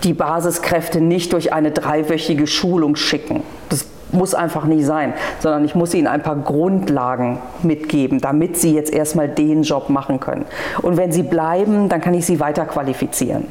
die 0.02 0.14
Basiskräfte 0.14 1.00
nicht 1.00 1.32
durch 1.32 1.52
eine 1.52 1.70
dreiwöchige 1.70 2.46
Schulung 2.48 2.96
schicken. 2.96 3.44
Das 3.68 3.86
muss 4.10 4.34
einfach 4.34 4.64
nicht 4.64 4.84
sein, 4.84 5.14
sondern 5.38 5.64
ich 5.64 5.74
muss 5.74 5.94
ihnen 5.94 6.06
ein 6.06 6.22
paar 6.22 6.36
Grundlagen 6.36 7.38
mitgeben, 7.62 8.20
damit 8.20 8.58
sie 8.58 8.74
jetzt 8.74 8.92
erstmal 8.92 9.28
den 9.28 9.62
Job 9.62 9.88
machen 9.88 10.20
können. 10.20 10.44
Und 10.82 10.96
wenn 10.96 11.12
sie 11.12 11.22
bleiben, 11.22 11.88
dann 11.88 12.00
kann 12.00 12.14
ich 12.14 12.26
sie 12.26 12.40
weiter 12.40 12.66
qualifizieren. 12.66 13.46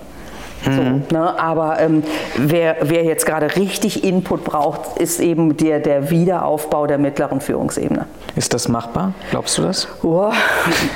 Mhm. 0.66 1.04
So, 1.10 1.18
ne? 1.18 1.40
Aber 1.40 1.80
ähm, 1.80 2.04
wer, 2.38 2.78
wer 2.82 3.04
jetzt 3.04 3.26
gerade 3.26 3.56
richtig 3.56 4.04
Input 4.04 4.44
braucht, 4.44 4.98
ist 5.00 5.20
eben 5.20 5.58
der, 5.58 5.80
der 5.80 6.10
Wiederaufbau 6.10 6.88
der 6.88 6.98
mittleren 6.98 7.42
Führungsebene. 7.42 8.06
Ist 8.36 8.54
das 8.54 8.68
machbar? 8.68 9.14
Glaubst 9.32 9.58
du 9.58 9.64
das? 9.64 9.88
Oh, 10.04 10.32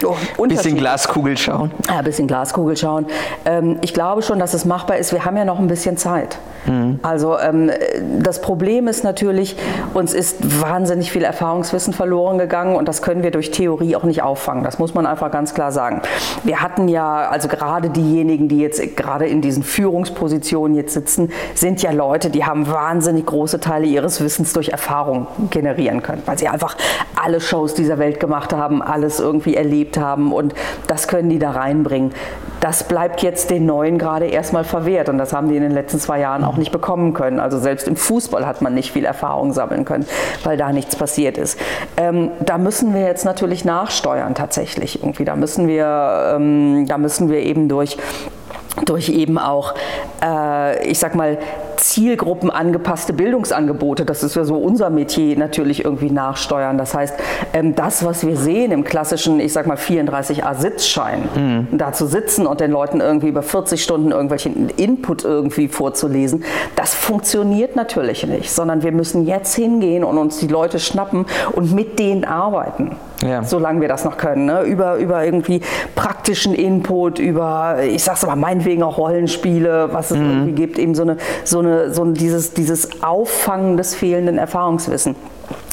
oh, 0.38 0.46
bisschen 0.48 0.78
Glaskugel 0.78 1.38
schauen. 1.38 1.72
Ja, 1.88 1.98
ein 1.98 2.04
bisschen 2.04 2.28
Glaskugel 2.28 2.78
schauen. 2.78 3.08
Ähm, 3.46 3.78
ich 3.82 3.94
glaube 3.94 4.22
schon, 4.22 4.40
dass 4.40 4.54
es 4.54 4.66
machbar 4.66 4.98
ist. 4.98 5.12
Wir 5.12 5.26
haben 5.26 5.38
ja 5.38 5.46
noch 5.46 5.60
ein 5.60 5.68
bisschen 5.68 5.98
Zeit. 5.98 6.38
Mhm. 6.66 7.00
Also 7.04 7.38
ähm, 7.38 7.72
das 8.20 8.42
Problem 8.42 8.88
ist 8.88 9.04
natürlich, 9.04 9.56
uns 9.94 10.14
ist 10.14 10.62
wahnsinnig 10.62 11.12
viel 11.12 11.24
Erfahrungswissen 11.24 11.94
verloren 11.94 12.38
gegangen 12.38 12.76
und 12.76 12.88
das 12.88 13.02
können 13.02 13.24
wir 13.24 13.32
durch 13.32 13.52
Theorie 13.52 13.96
auch 13.96 14.04
nicht 14.04 14.22
auffangen. 14.22 14.64
Das 14.64 14.80
muss 14.80 14.94
man 14.94 15.06
einfach 15.06 15.32
ganz 15.32 15.54
klar 15.54 15.72
sagen. 15.72 16.02
Wir 16.44 16.62
hatten 16.62 16.88
ja, 16.88 17.30
also 17.30 17.48
gerade 17.48 17.90
diejenigen, 17.90 18.48
die 18.48 18.60
jetzt 18.60 18.96
gerade 18.96 19.28
in 19.28 19.42
diesen 19.56 19.64
Führungspositionen 19.64 20.76
jetzt 20.76 20.94
sitzen, 20.94 21.32
sind 21.54 21.82
ja 21.82 21.92
Leute, 21.92 22.30
die 22.30 22.44
haben 22.44 22.68
wahnsinnig 22.68 23.26
große 23.26 23.60
Teile 23.62 23.86
ihres 23.86 24.22
Wissens 24.22 24.52
durch 24.52 24.70
Erfahrung 24.70 25.28
generieren 25.50 26.02
können, 26.02 26.22
weil 26.26 26.38
sie 26.38 26.50
einfach 26.50 26.76
alle 27.16 27.40
Shows 27.40 27.74
dieser 27.74 27.98
Welt 27.98 28.20
gemacht 28.20 28.54
haben, 28.54 28.82
alles 28.82 29.20
irgendwie 29.20 29.56
erlebt 29.56 29.98
haben 29.98 30.34
und 30.34 30.54
das 30.88 31.08
können 31.08 31.30
die 31.30 31.40
da 31.40 31.52
reinbringen. 31.52 32.12
Das 32.60 32.84
bleibt 32.84 33.22
jetzt 33.22 33.52
den 33.52 33.66
Neuen 33.66 33.98
gerade 33.98 34.26
erstmal 34.26 34.64
verwehrt 34.64 35.08
und 35.08 35.18
das 35.18 35.34
haben 35.34 35.48
die 35.50 35.56
in 35.56 35.62
den 35.62 35.72
letzten 35.72 36.00
zwei 36.00 36.20
Jahren 36.20 36.44
auch 36.44 36.58
nicht 36.58 36.72
bekommen 36.72 37.14
können. 37.14 37.40
Also 37.40 37.60
selbst 37.60 37.88
im 37.88 37.96
Fußball 37.96 38.46
hat 38.46 38.62
man 38.62 38.74
nicht 38.74 38.92
viel 38.92 39.06
Erfahrung 39.06 39.54
sammeln 39.54 39.86
können, 39.86 40.06
weil 40.44 40.58
da 40.58 40.72
nichts 40.72 40.96
passiert 40.96 41.38
ist. 41.38 41.60
Ähm, 41.96 42.32
da 42.44 42.58
müssen 42.58 42.94
wir 42.94 43.02
jetzt 43.02 43.24
natürlich 43.24 43.66
nachsteuern 43.66 44.36
tatsächlich 44.36 45.02
irgendwie. 45.02 45.26
Da 45.26 45.36
müssen 45.36 45.68
wir, 45.68 46.34
ähm, 46.36 46.86
da 46.88 46.98
müssen 46.98 47.30
wir 47.30 47.40
eben 47.40 47.70
durch 47.70 47.98
durch 48.84 49.10
eben 49.10 49.38
auch, 49.38 49.74
äh, 50.22 50.90
ich 50.90 51.00
sag 51.00 51.16
mal, 51.16 51.38
Zielgruppen 51.78 52.50
angepasste 52.50 53.14
Bildungsangebote, 53.14 54.06
das 54.06 54.24
ist 54.24 54.36
ja 54.36 54.44
so 54.44 54.56
unser 54.56 54.90
Metier, 54.90 55.38
natürlich 55.38 55.86
irgendwie 55.86 56.10
nachsteuern. 56.10 56.78
Das 56.78 56.94
heißt, 56.94 57.16
ähm, 57.54 57.76
das, 57.76 58.04
was 58.04 58.26
wir 58.26 58.36
sehen 58.36 58.72
im 58.72 58.84
klassischen, 58.84 59.40
ich 59.40 59.54
sag 59.54 59.68
mal 59.68 59.78
34a 59.78 60.56
Sitzschein, 60.56 61.30
mhm. 61.36 61.78
da 61.78 61.94
zu 61.94 62.06
sitzen 62.08 62.48
und 62.48 62.60
den 62.60 62.72
Leuten 62.72 63.02
irgendwie 63.02 63.28
über 63.28 63.44
40 63.44 63.82
Stunden 63.82 64.12
irgendwelchen 64.12 64.70
Input 64.70 65.24
irgendwie 65.24 65.68
vorzulesen, 65.68 66.44
das 66.76 66.94
funktioniert 66.94 67.76
natürlich 67.76 68.26
nicht, 68.26 68.52
sondern 68.52 68.84
wir 68.84 68.92
müssen 68.92 69.26
jetzt 69.26 69.56
hingehen 69.56 70.04
und 70.04 70.18
uns 70.18 70.40
die 70.40 70.48
Leute 70.48 70.80
schnappen 70.80 71.26
und 71.54 71.74
mit 71.74 72.00
denen 72.00 72.26
arbeiten. 72.26 72.96
Ja. 73.24 73.44
Solange 73.44 73.82
wir 73.82 73.88
das 73.88 74.04
noch 74.04 74.18
können. 74.18 74.46
Ne? 74.46 74.64
Über, 74.64 74.96
über 74.98 75.24
irgendwie 75.24 75.62
praktischen 75.96 76.54
Input, 76.54 77.20
über, 77.20 77.78
ich 77.84 78.04
sag's 78.04 78.26
mal, 78.26 78.36
meinetwegen 78.36 78.84
auch 78.84 78.98
Rollenspiele, 78.98 79.90
was 79.94 80.12
es 80.12 80.18
mhm. 80.18 80.30
irgendwie 80.30 80.52
gibt, 80.54 80.78
eben 80.78 80.96
so 80.96 81.04
eine, 81.04 81.18
so 81.44 81.60
eine, 81.60 81.94
so 81.94 82.06
dieses, 82.06 82.54
dieses 82.54 83.02
Auffangen 83.04 83.78
des 83.78 83.96
fehlenden 83.96 84.38
Erfahrungswissen. 84.38 85.16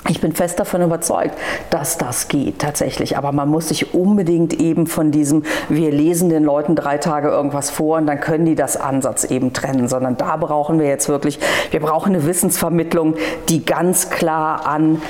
Ich 0.08 0.20
bin 0.20 0.32
fest 0.32 0.58
davon 0.58 0.82
überzeugt, 0.82 1.36
dass 1.70 1.96
das 1.96 2.26
geht 2.26 2.58
tatsächlich. 2.58 3.16
Aber 3.16 3.30
man 3.32 3.48
muss 3.48 3.68
sich 3.68 3.94
unbedingt 3.94 4.52
eben 4.52 4.86
von 4.86 5.12
diesem, 5.12 5.44
wir 5.68 5.92
lesen 5.92 6.28
den 6.28 6.42
Leuten 6.42 6.74
drei 6.74 6.98
Tage 6.98 7.28
irgendwas 7.28 7.70
vor 7.70 7.98
und 7.98 8.06
dann 8.06 8.20
können 8.20 8.44
die 8.44 8.56
das 8.56 8.76
Ansatz 8.76 9.24
eben 9.24 9.52
trennen, 9.52 9.88
sondern 9.88 10.16
da 10.16 10.36
brauchen 10.36 10.80
wir 10.80 10.86
jetzt 10.86 11.08
wirklich, 11.08 11.38
wir 11.70 11.80
brauchen 11.80 12.14
eine 12.14 12.26
Wissensvermittlung, 12.26 13.14
die 13.48 13.64
ganz 13.64 14.10
klar 14.10 14.66
an 14.66 15.00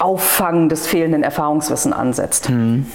Auffangen 0.00 0.68
des 0.68 0.86
fehlenden 0.86 1.22
Erfahrungswissens 1.22 1.94
ansetzt. 1.94 2.50
Mhm. 2.50 2.86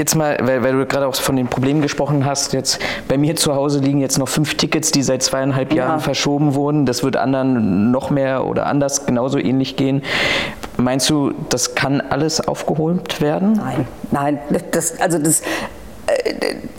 Jetzt 0.00 0.14
mal, 0.14 0.38
weil, 0.40 0.62
weil, 0.62 0.72
du 0.72 0.86
gerade 0.86 1.06
auch 1.06 1.14
von 1.14 1.36
den 1.36 1.48
Problemen 1.48 1.82
gesprochen 1.82 2.24
hast, 2.24 2.54
jetzt 2.54 2.78
bei 3.06 3.18
mir 3.18 3.36
zu 3.36 3.54
Hause 3.54 3.80
liegen 3.80 4.00
jetzt 4.00 4.16
noch 4.16 4.28
fünf 4.28 4.54
Tickets, 4.54 4.92
die 4.92 5.02
seit 5.02 5.22
zweieinhalb 5.22 5.74
Jahren 5.74 5.98
ja. 5.98 5.98
verschoben 5.98 6.54
wurden. 6.54 6.86
Das 6.86 7.02
wird 7.02 7.16
anderen 7.16 7.90
noch 7.90 8.08
mehr 8.08 8.46
oder 8.46 8.64
anders 8.64 9.04
genauso 9.04 9.36
ähnlich 9.36 9.76
gehen. 9.76 10.02
Meinst 10.78 11.10
du, 11.10 11.34
das 11.50 11.74
kann 11.74 12.00
alles 12.00 12.40
aufgeholt 12.40 13.20
werden? 13.20 13.52
Nein, 13.52 13.88
nein. 14.10 14.38
Das, 14.70 14.98
also 14.98 15.18
das 15.18 15.42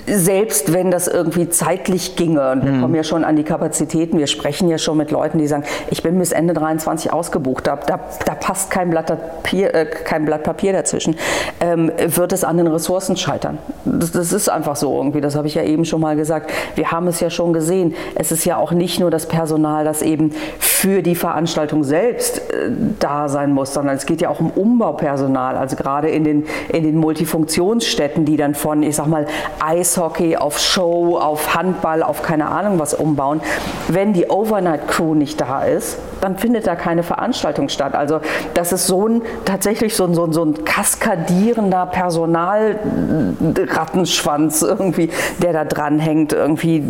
selbst 0.08 0.74
wenn 0.74 0.92
das 0.92 1.08
irgendwie 1.08 1.50
zeitlich 1.50 2.16
ginge, 2.16 2.52
und 2.52 2.66
wir 2.66 2.72
mhm. 2.72 2.82
kommen 2.82 2.96
ja 2.96 3.04
schon 3.04 3.24
an 3.24 3.36
die 3.36 3.44
Kapazitäten, 3.44 4.18
wir 4.18 4.28
sprechen 4.28 4.68
ja 4.68 4.78
schon 4.78 4.98
mit 4.98 5.12
Leuten, 5.12 5.38
die 5.38 5.48
sagen, 5.48 5.64
ich 5.90 6.04
bin 6.04 6.18
bis 6.20 6.32
Ende 6.32 6.54
23 6.54 7.14
ausgebucht, 7.14 7.68
da, 7.68 7.78
da, 7.78 8.00
da 8.26 8.36
passt 8.36 8.72
kein 8.72 8.90
Blatt, 8.90 9.08
Papier, 9.08 9.74
äh, 9.74 9.86
kein 9.86 10.26
Blatt 10.26 10.44
Papier 10.44 10.74
dazwischen, 10.74 11.16
ähm, 11.60 11.92
wird 12.06 12.34
es 12.34 12.44
an 12.44 12.58
den 12.58 12.68
Ressourcen 12.68 13.16
scheitern. 13.16 13.58
Das, 13.86 14.12
das 14.12 14.34
ist 14.34 14.50
einfach 14.50 14.76
so 14.76 14.96
irgendwie, 14.96 15.22
das 15.22 15.36
habe 15.36 15.48
ich 15.48 15.56
ja 15.56 15.64
eben 15.64 15.86
schon 15.86 16.02
mal 16.02 16.16
gesagt. 16.16 16.52
Wir 16.76 16.92
haben 16.92 17.08
es 17.08 17.20
ja 17.20 17.30
schon 17.30 17.54
gesehen. 17.54 17.96
Es 18.16 18.32
ist 18.32 18.46
ja 18.46 18.58
auch 18.58 18.72
nicht 18.72 19.00
nur 19.00 19.12
das 19.12 19.28
Personal, 19.28 19.86
das 19.86 20.02
eben 20.02 20.34
für 20.60 21.02
die 21.02 21.16
Veranstaltung 21.16 21.84
selbst 21.84 22.40
äh, 22.52 22.70
da 23.00 23.30
sein 23.30 23.54
muss, 23.54 23.74
sondern 23.74 23.96
es 23.96 24.06
geht 24.06 24.22
ja 24.22 24.30
auch 24.30 24.40
um 24.40 24.52
Umbaupersonal, 24.52 25.56
also 25.56 25.76
gerade 25.76 26.10
in 26.10 26.24
den, 26.24 26.46
in 26.70 26.84
den 26.84 26.98
Multifunktionsstätten, 26.98 28.26
die 28.26 28.36
dann 28.36 28.56
von, 28.56 28.84
ich 28.84 28.96
sag 28.96 29.08
mal, 29.08 29.26
Eishockey 29.60 30.38
auf 30.38 30.60
Show, 30.60 31.18
auf 31.18 31.56
Handball, 31.56 32.04
auf 32.04 32.22
keine 32.22 32.48
Ahnung 32.48 32.80
was 32.80 32.94
umbauen. 32.94 33.42
Wenn 33.88 34.14
die 34.14 34.30
Overnight 34.30 34.88
Crew 34.88 35.16
nicht 35.16 35.42
da 35.42 35.64
ist, 35.64 35.98
dann 36.22 36.38
findet 36.38 36.68
da 36.68 36.76
keine 36.76 37.02
Veranstaltung 37.04 37.68
statt. 37.70 37.96
Also 37.96 38.20
das 38.54 38.72
ist 38.72 38.86
so 38.88 39.08
ein 39.08 39.22
tatsächlich 39.46 39.96
so 39.96 40.04
ein, 40.06 40.14
so 40.14 40.26
ein, 40.26 40.34
so 40.34 40.44
ein 40.44 40.64
kaskadierender 40.64 41.88
Personalrattenschwanz 41.88 44.62
irgendwie, 44.62 45.10
der 45.42 45.54
da 45.54 45.66
dranhängt. 45.66 46.34
Irgendwie, 46.34 46.84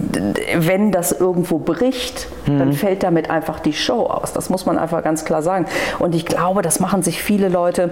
wenn 0.58 0.92
das 0.92 1.14
irgendwo 1.14 1.60
bricht, 1.60 2.28
mhm. 2.46 2.60
dann 2.60 2.74
fällt 2.74 3.04
damit 3.04 3.30
einfach 3.30 3.60
die 3.60 3.72
Show 3.74 4.06
aus. 4.06 4.34
Das 4.34 4.50
muss 4.50 4.66
man 4.66 4.78
einfach 4.78 5.02
ganz 5.04 5.24
klar 5.26 5.42
sagen. 5.42 5.66
Und 6.00 6.16
ich 6.16 6.26
glaube, 6.26 6.62
das 6.62 6.80
machen 6.80 7.04
sich 7.04 7.22
viele 7.24 7.50
Leute 7.50 7.92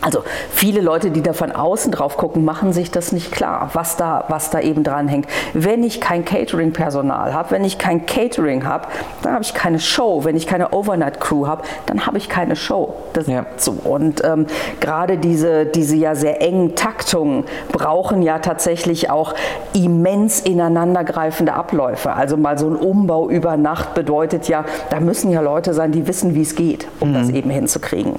also 0.00 0.24
viele 0.50 0.80
Leute, 0.80 1.10
die 1.10 1.22
da 1.22 1.32
von 1.32 1.52
außen 1.52 1.92
drauf 1.92 2.16
gucken, 2.16 2.44
machen 2.44 2.72
sich 2.72 2.90
das 2.90 3.12
nicht 3.12 3.32
klar, 3.32 3.70
was 3.74 3.96
da, 3.96 4.24
was 4.28 4.50
da 4.50 4.60
eben 4.60 4.82
dran 4.82 5.08
hängt. 5.08 5.26
Wenn 5.52 5.84
ich 5.84 6.00
kein 6.00 6.24
Catering-Personal 6.24 7.34
habe, 7.34 7.50
wenn 7.50 7.64
ich 7.64 7.78
kein 7.78 8.06
Catering 8.06 8.64
habe, 8.64 8.88
dann 9.22 9.34
habe 9.34 9.44
ich 9.44 9.52
keine 9.52 9.78
Show. 9.78 10.24
Wenn 10.24 10.36
ich 10.36 10.46
keine 10.46 10.72
Overnight-Crew 10.72 11.46
habe, 11.46 11.62
dann 11.86 12.06
habe 12.06 12.18
ich 12.18 12.28
keine 12.28 12.56
Show. 12.56 12.94
Das 13.12 13.26
ja. 13.26 13.44
so. 13.56 13.72
Und 13.72 14.24
ähm, 14.24 14.46
gerade 14.80 15.18
diese, 15.18 15.66
diese 15.66 15.96
ja 15.96 16.14
sehr 16.14 16.40
engen 16.40 16.76
Taktungen 16.76 17.44
brauchen 17.70 18.22
ja 18.22 18.38
tatsächlich 18.38 19.10
auch 19.10 19.34
immens 19.74 20.40
ineinandergreifende 20.40 21.52
Abläufe. 21.52 22.14
Also 22.14 22.36
mal 22.36 22.58
so 22.58 22.68
ein 22.68 22.76
Umbau 22.76 23.28
über 23.28 23.56
Nacht 23.56 23.94
bedeutet 23.94 24.48
ja, 24.48 24.64
da 24.88 25.00
müssen 25.00 25.30
ja 25.30 25.40
Leute 25.40 25.74
sein, 25.74 25.92
die 25.92 26.06
wissen, 26.06 26.34
wie 26.34 26.42
es 26.42 26.54
geht, 26.54 26.86
um 27.00 27.10
mhm. 27.10 27.14
das 27.14 27.28
eben 27.28 27.50
hinzukriegen. 27.50 28.14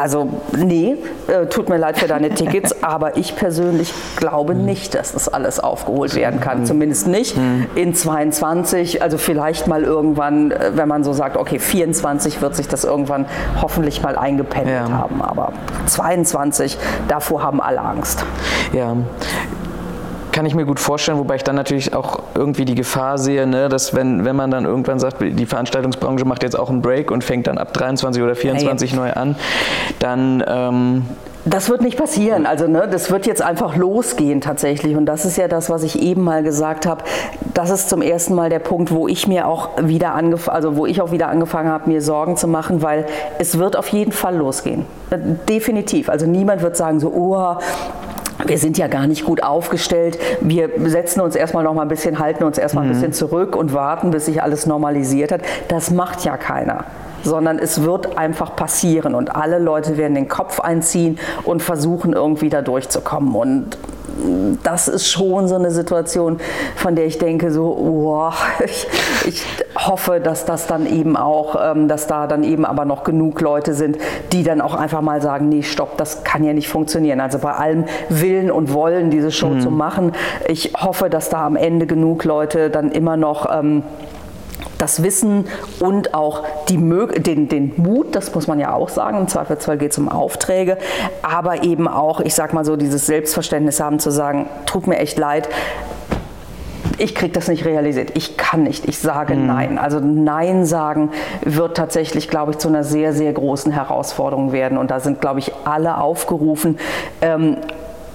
Also 0.00 0.28
nee, 0.56 0.96
äh, 1.26 1.44
tut 1.46 1.68
mir 1.68 1.76
leid 1.76 1.98
für 1.98 2.08
deine 2.08 2.30
Tickets, 2.30 2.74
aber 2.82 3.18
ich 3.18 3.36
persönlich 3.36 3.92
glaube 4.16 4.54
nicht, 4.54 4.94
dass 4.94 5.12
das 5.12 5.28
alles 5.28 5.60
aufgeholt 5.60 6.14
werden 6.14 6.40
kann. 6.40 6.64
Zumindest 6.64 7.06
nicht 7.06 7.36
in 7.74 7.94
22, 7.94 9.02
also 9.02 9.18
vielleicht 9.18 9.66
mal 9.66 9.84
irgendwann, 9.84 10.52
äh, 10.52 10.70
wenn 10.74 10.88
man 10.88 11.04
so 11.04 11.12
sagt, 11.12 11.36
okay, 11.36 11.58
24 11.58 12.40
wird 12.40 12.56
sich 12.56 12.66
das 12.66 12.84
irgendwann 12.84 13.26
hoffentlich 13.60 14.02
mal 14.02 14.16
eingependelt 14.16 14.88
ja. 14.88 14.90
haben, 14.90 15.20
aber 15.20 15.52
22, 15.84 16.78
davor 17.08 17.42
haben 17.42 17.60
alle 17.60 17.82
Angst. 17.82 18.24
Ja, 18.72 18.96
kann 20.32 20.46
ich 20.46 20.54
mir 20.54 20.64
gut 20.64 20.80
vorstellen, 20.80 21.18
wobei 21.18 21.36
ich 21.36 21.44
dann 21.44 21.56
natürlich 21.56 21.94
auch 21.94 22.20
irgendwie 22.34 22.64
die 22.64 22.74
Gefahr 22.74 23.18
sehe, 23.18 23.46
ne, 23.46 23.68
dass 23.68 23.94
wenn, 23.94 24.24
wenn 24.24 24.36
man 24.36 24.50
dann 24.50 24.64
irgendwann 24.64 24.98
sagt, 24.98 25.18
die 25.20 25.46
Veranstaltungsbranche 25.46 26.24
macht 26.24 26.42
jetzt 26.42 26.58
auch 26.58 26.70
einen 26.70 26.82
Break 26.82 27.10
und 27.10 27.24
fängt 27.24 27.46
dann 27.46 27.58
ab 27.58 27.72
23 27.72 28.22
oder 28.22 28.34
24 28.34 28.92
Nein. 28.92 29.00
neu 29.00 29.12
an, 29.12 29.36
dann... 29.98 30.44
Ähm, 30.46 31.02
das 31.46 31.70
wird 31.70 31.80
nicht 31.80 31.96
passieren. 31.96 32.44
Also 32.44 32.66
ne, 32.66 32.86
das 32.90 33.10
wird 33.10 33.26
jetzt 33.26 33.40
einfach 33.40 33.74
losgehen 33.74 34.42
tatsächlich. 34.42 34.94
Und 34.94 35.06
das 35.06 35.24
ist 35.24 35.38
ja 35.38 35.48
das, 35.48 35.70
was 35.70 35.82
ich 35.82 36.00
eben 36.00 36.22
mal 36.22 36.42
gesagt 36.42 36.84
habe. 36.84 37.02
Das 37.54 37.70
ist 37.70 37.88
zum 37.88 38.02
ersten 38.02 38.34
Mal 38.34 38.50
der 38.50 38.58
Punkt, 38.58 38.90
wo 38.90 39.08
ich 39.08 39.26
mir 39.26 39.48
auch 39.48 39.70
wieder 39.80 40.14
angefangen, 40.14 40.54
also 40.54 40.76
wo 40.76 40.84
ich 40.84 41.00
auch 41.00 41.12
wieder 41.12 41.28
angefangen 41.28 41.70
habe, 41.70 41.88
mir 41.88 42.02
Sorgen 42.02 42.36
zu 42.36 42.46
machen, 42.46 42.82
weil 42.82 43.06
es 43.38 43.58
wird 43.58 43.76
auf 43.76 43.88
jeden 43.88 44.12
Fall 44.12 44.36
losgehen. 44.36 44.84
Definitiv. 45.48 46.10
Also 46.10 46.26
niemand 46.26 46.60
wird 46.60 46.76
sagen 46.76 47.00
so, 47.00 47.08
oh, 47.08 47.56
wir 48.46 48.58
sind 48.58 48.78
ja 48.78 48.86
gar 48.88 49.06
nicht 49.06 49.24
gut 49.24 49.42
aufgestellt. 49.42 50.18
Wir 50.40 50.70
setzen 50.86 51.20
uns 51.20 51.34
erstmal 51.36 51.64
noch 51.64 51.74
mal 51.74 51.82
ein 51.82 51.88
bisschen, 51.88 52.18
halten 52.18 52.44
uns 52.44 52.58
erstmal 52.58 52.84
mhm. 52.84 52.90
ein 52.90 52.94
bisschen 52.94 53.12
zurück 53.12 53.56
und 53.56 53.72
warten, 53.72 54.10
bis 54.10 54.26
sich 54.26 54.42
alles 54.42 54.66
normalisiert 54.66 55.32
hat. 55.32 55.42
Das 55.68 55.90
macht 55.90 56.24
ja 56.24 56.36
keiner 56.36 56.84
sondern 57.22 57.58
es 57.58 57.82
wird 57.82 58.16
einfach 58.16 58.56
passieren 58.56 59.14
und 59.14 59.36
alle 59.36 59.58
Leute 59.58 59.96
werden 59.96 60.14
den 60.14 60.28
Kopf 60.28 60.60
einziehen 60.60 61.18
und 61.44 61.62
versuchen 61.62 62.12
irgendwie 62.12 62.48
da 62.48 62.62
durchzukommen 62.62 63.34
und 63.34 63.76
das 64.62 64.88
ist 64.88 65.08
schon 65.08 65.48
so 65.48 65.56
eine 65.56 65.70
Situation, 65.70 66.38
von 66.76 66.94
der 66.94 67.06
ich 67.06 67.18
denke, 67.18 67.50
so, 67.50 67.64
oh, 67.64 68.32
ich, 68.64 68.86
ich 69.26 69.44
hoffe, 69.76 70.20
dass 70.20 70.44
das 70.44 70.66
dann 70.66 70.86
eben 70.86 71.16
auch, 71.16 71.56
ähm, 71.60 71.88
dass 71.88 72.06
da 72.06 72.26
dann 72.26 72.44
eben 72.44 72.64
aber 72.64 72.84
noch 72.84 73.04
genug 73.04 73.40
Leute 73.40 73.74
sind, 73.74 73.98
die 74.32 74.42
dann 74.42 74.60
auch 74.60 74.74
einfach 74.74 75.00
mal 75.00 75.20
sagen, 75.22 75.48
nee, 75.48 75.62
stopp, 75.62 75.96
das 75.96 76.24
kann 76.24 76.44
ja 76.44 76.52
nicht 76.52 76.68
funktionieren. 76.68 77.20
Also 77.20 77.38
bei 77.38 77.52
allem 77.52 77.84
Willen 78.08 78.50
und 78.50 78.72
Wollen, 78.72 79.10
diese 79.10 79.30
Show 79.30 79.50
mhm. 79.50 79.60
zu 79.60 79.70
machen, 79.70 80.12
ich 80.48 80.72
hoffe, 80.76 81.10
dass 81.10 81.28
da 81.28 81.46
am 81.46 81.56
Ende 81.56 81.86
genug 81.86 82.24
Leute 82.24 82.70
dann 82.70 82.90
immer 82.90 83.16
noch 83.16 83.48
ähm, 83.52 83.82
das 84.80 85.02
Wissen 85.02 85.46
und 85.78 86.14
auch 86.14 86.44
die, 86.68 86.76
den, 86.76 87.48
den 87.48 87.72
Mut, 87.76 88.14
das 88.14 88.34
muss 88.34 88.46
man 88.46 88.58
ja 88.58 88.72
auch 88.72 88.88
sagen, 88.88 89.18
im 89.18 89.28
Zweifelsfall 89.28 89.78
geht 89.78 89.92
es 89.92 89.98
um 89.98 90.08
Aufträge, 90.08 90.78
aber 91.22 91.64
eben 91.64 91.88
auch, 91.88 92.20
ich 92.20 92.34
sag 92.34 92.52
mal 92.52 92.64
so, 92.64 92.76
dieses 92.76 93.06
Selbstverständnis 93.06 93.80
haben 93.80 93.98
zu 93.98 94.10
sagen, 94.10 94.46
tut 94.66 94.86
mir 94.86 94.98
echt 94.98 95.18
leid, 95.18 95.48
ich 97.00 97.14
kriege 97.14 97.32
das 97.32 97.48
nicht 97.48 97.64
realisiert. 97.64 98.10
Ich 98.14 98.36
kann 98.36 98.62
nicht. 98.62 98.86
Ich 98.86 98.98
sage 98.98 99.34
mhm. 99.34 99.46
Nein. 99.46 99.78
Also 99.78 100.00
Nein 100.00 100.66
sagen 100.66 101.10
wird 101.40 101.76
tatsächlich, 101.76 102.28
glaube 102.28 102.52
ich, 102.52 102.58
zu 102.58 102.68
einer 102.68 102.84
sehr, 102.84 103.14
sehr 103.14 103.32
großen 103.32 103.72
Herausforderung 103.72 104.52
werden. 104.52 104.76
Und 104.76 104.90
da 104.90 105.00
sind, 105.00 105.20
glaube 105.20 105.38
ich, 105.38 105.52
alle 105.64 105.96
aufgerufen, 105.96 106.78
ähm, 107.22 107.56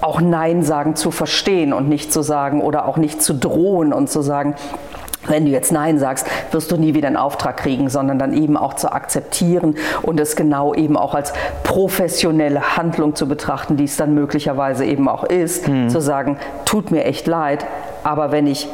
auch 0.01 0.21
Nein 0.21 0.63
sagen 0.63 0.95
zu 0.95 1.10
verstehen 1.10 1.73
und 1.73 1.89
nicht 1.89 2.13
zu 2.13 2.21
sagen 2.21 2.62
oder 2.62 2.88
auch 2.88 2.97
nicht 2.97 3.23
zu 3.23 3.34
drohen 3.34 3.91
und 3.91 4.10
zu 4.10 4.21
sagen, 4.21 4.56
wenn 5.28 5.46
du 5.46 5.52
jetzt 5.52 5.72
Nein 5.72 6.00
sagst, 6.00 6.28
wirst 6.52 6.72
du 6.72 6.78
nie 6.78 6.94
wieder 6.94 7.08
einen 7.08 7.18
Auftrag 7.18 7.58
kriegen, 7.58 7.90
sondern 7.90 8.20
dann 8.20 8.34
eben 8.34 8.58
auch 8.58 8.76
zu 8.76 8.92
akzeptieren 8.92 9.76
und 10.02 10.20
es 10.20 10.36
genau 10.36 10.74
eben 10.74 10.98
auch 10.98 11.16
als 11.16 11.34
professionelle 11.64 12.78
Handlung 12.78 13.16
zu 13.16 13.28
betrachten, 13.28 13.78
die 13.78 13.86
es 13.86 13.98
dann 13.98 14.14
möglicherweise 14.14 14.86
eben 14.86 15.08
auch 15.08 15.24
ist, 15.24 15.68
mhm. 15.68 15.90
zu 15.90 16.02
sagen, 16.02 16.38
tut 16.66 16.92
mir 16.92 17.06
echt 17.06 17.28
leid, 17.28 17.66
aber 18.04 18.32
wenn 18.32 18.48
ich 18.48 18.68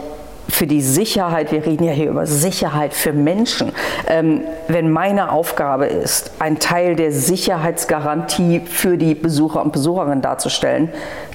für 0.52 0.68
die 0.68 0.82
Sicherheit, 0.82 1.52
wir 1.52 1.66
reden 1.66 1.84
ja 1.84 1.92
hier 1.92 2.10
über 2.10 2.26
Sicherheit 2.26 2.94
für 2.94 3.14
Menschen, 3.14 3.72
ähm, 4.08 4.42
wenn 4.68 4.92
meine 4.92 5.32
Aufgabe 5.32 5.86
ist, 5.86 6.32
ein 6.40 6.60
Teil 6.60 6.96
der 6.96 7.12
Sicherheitsgarantie 7.12 8.62
für 8.66 8.98
die 8.98 9.16
Besucher 9.16 9.62
und 9.62 9.72
Besucherinnen 9.72 10.22
darzustellen, 10.22 10.90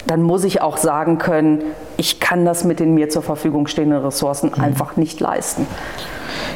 dann 0.07 0.23
muss 0.23 0.45
ich 0.45 0.63
auch 0.63 0.77
sagen 0.77 1.19
können, 1.19 1.63
ich 1.97 2.21
kann 2.21 2.45
das 2.45 2.65
mit 2.65 2.81
den 2.81 2.95
mir 2.95 3.09
zur 3.09 3.23
Verfügung 3.23 3.67
stehenden 3.67 4.03
Ressourcen 4.03 4.53
mhm. 4.55 4.63
einfach 4.63 4.97
nicht 4.97 5.19
leisten. 5.21 5.67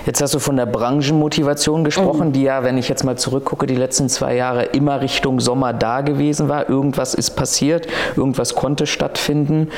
Jetzt 0.07 0.23
hast 0.23 0.35
du 0.35 0.39
von 0.39 0.57
der 0.57 0.67
Branchenmotivation 0.67 1.85
gesprochen, 1.85 2.29
mhm. 2.29 2.33
die 2.33 2.43
ja, 2.43 2.65
wenn 2.65 2.79
ich 2.79 2.89
jetzt 2.89 3.05
mal 3.05 3.17
zurückgucke, 3.17 3.67
die 3.67 3.75
letzten 3.75 4.09
zwei 4.09 4.35
Jahre 4.35 4.65
immer 4.65 5.01
Richtung 5.01 5.41
Sommer 5.41 5.73
da 5.73 6.01
gewesen 6.01 6.49
war. 6.49 6.69
Irgendwas 6.69 7.15
ist 7.15 7.31
passiert, 7.31 7.87
irgendwas 8.17 8.55
konnte 8.55 8.87
stattfinden. 8.87 9.69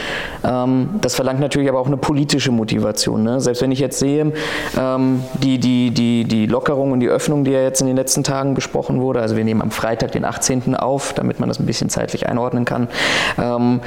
Ähm, 0.45 0.91
das 1.01 1.15
verlangt 1.15 1.41
natürlich 1.41 1.69
aber 1.69 1.81
auch 1.81 1.87
eine 1.87 1.97
politische 1.97 2.53
Motivation. 2.53 3.23
Ne? 3.23 3.41
Selbst 3.41 3.63
wenn 3.63 3.73
ich 3.73 3.81
jetzt 3.81 3.99
sehe, 3.99 4.33
ähm, 4.79 5.23
die, 5.43 5.59
die, 5.59 5.91
die, 5.91 6.25
die 6.25 6.47
Lockerung 6.47 6.93
und 6.93 7.01
die 7.01 7.09
Öffnung, 7.09 7.45
die 7.45 7.51
ja 7.51 7.63
jetzt 7.63 7.81
in 7.81 7.87
den 7.87 7.97
letzten 7.97 8.23
Tagen 8.23 8.55
besprochen 8.55 9.01
wurde, 9.01 9.21
also 9.21 9.37
wir 9.37 9.45
nehmen 9.45 9.63
am 9.63 9.71
Freitag, 9.71 10.13
den 10.13 10.25
18. 10.25 10.77
auf, 10.77 11.13
damit 11.15 11.41
man 11.41 11.49
das 11.49 11.59
ein 11.59 11.67
bisschen 11.67 11.89
zeitlich 11.89 12.29
einordnen 12.29 12.65
kann. 12.65 12.89
Ähm, 13.39 13.81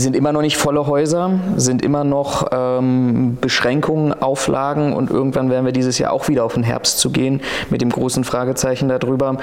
sind 0.00 0.16
immer 0.16 0.32
noch 0.32 0.42
nicht 0.42 0.56
volle 0.56 0.86
Häuser, 0.86 1.30
sind 1.56 1.82
immer 1.82 2.04
noch 2.04 2.48
ähm, 2.52 3.38
Beschränkungen, 3.40 4.12
Auflagen 4.12 4.92
und 4.92 5.10
irgendwann 5.10 5.50
werden 5.50 5.64
wir 5.64 5.72
dieses 5.72 5.98
Jahr 5.98 6.12
auch 6.12 6.28
wieder 6.28 6.44
auf 6.44 6.54
den 6.54 6.62
Herbst 6.62 6.98
zu 6.98 7.10
gehen 7.10 7.40
mit 7.70 7.80
dem 7.80 7.90
großen 7.90 8.24
Fragezeichen 8.24 8.88
darüber. 8.88 9.36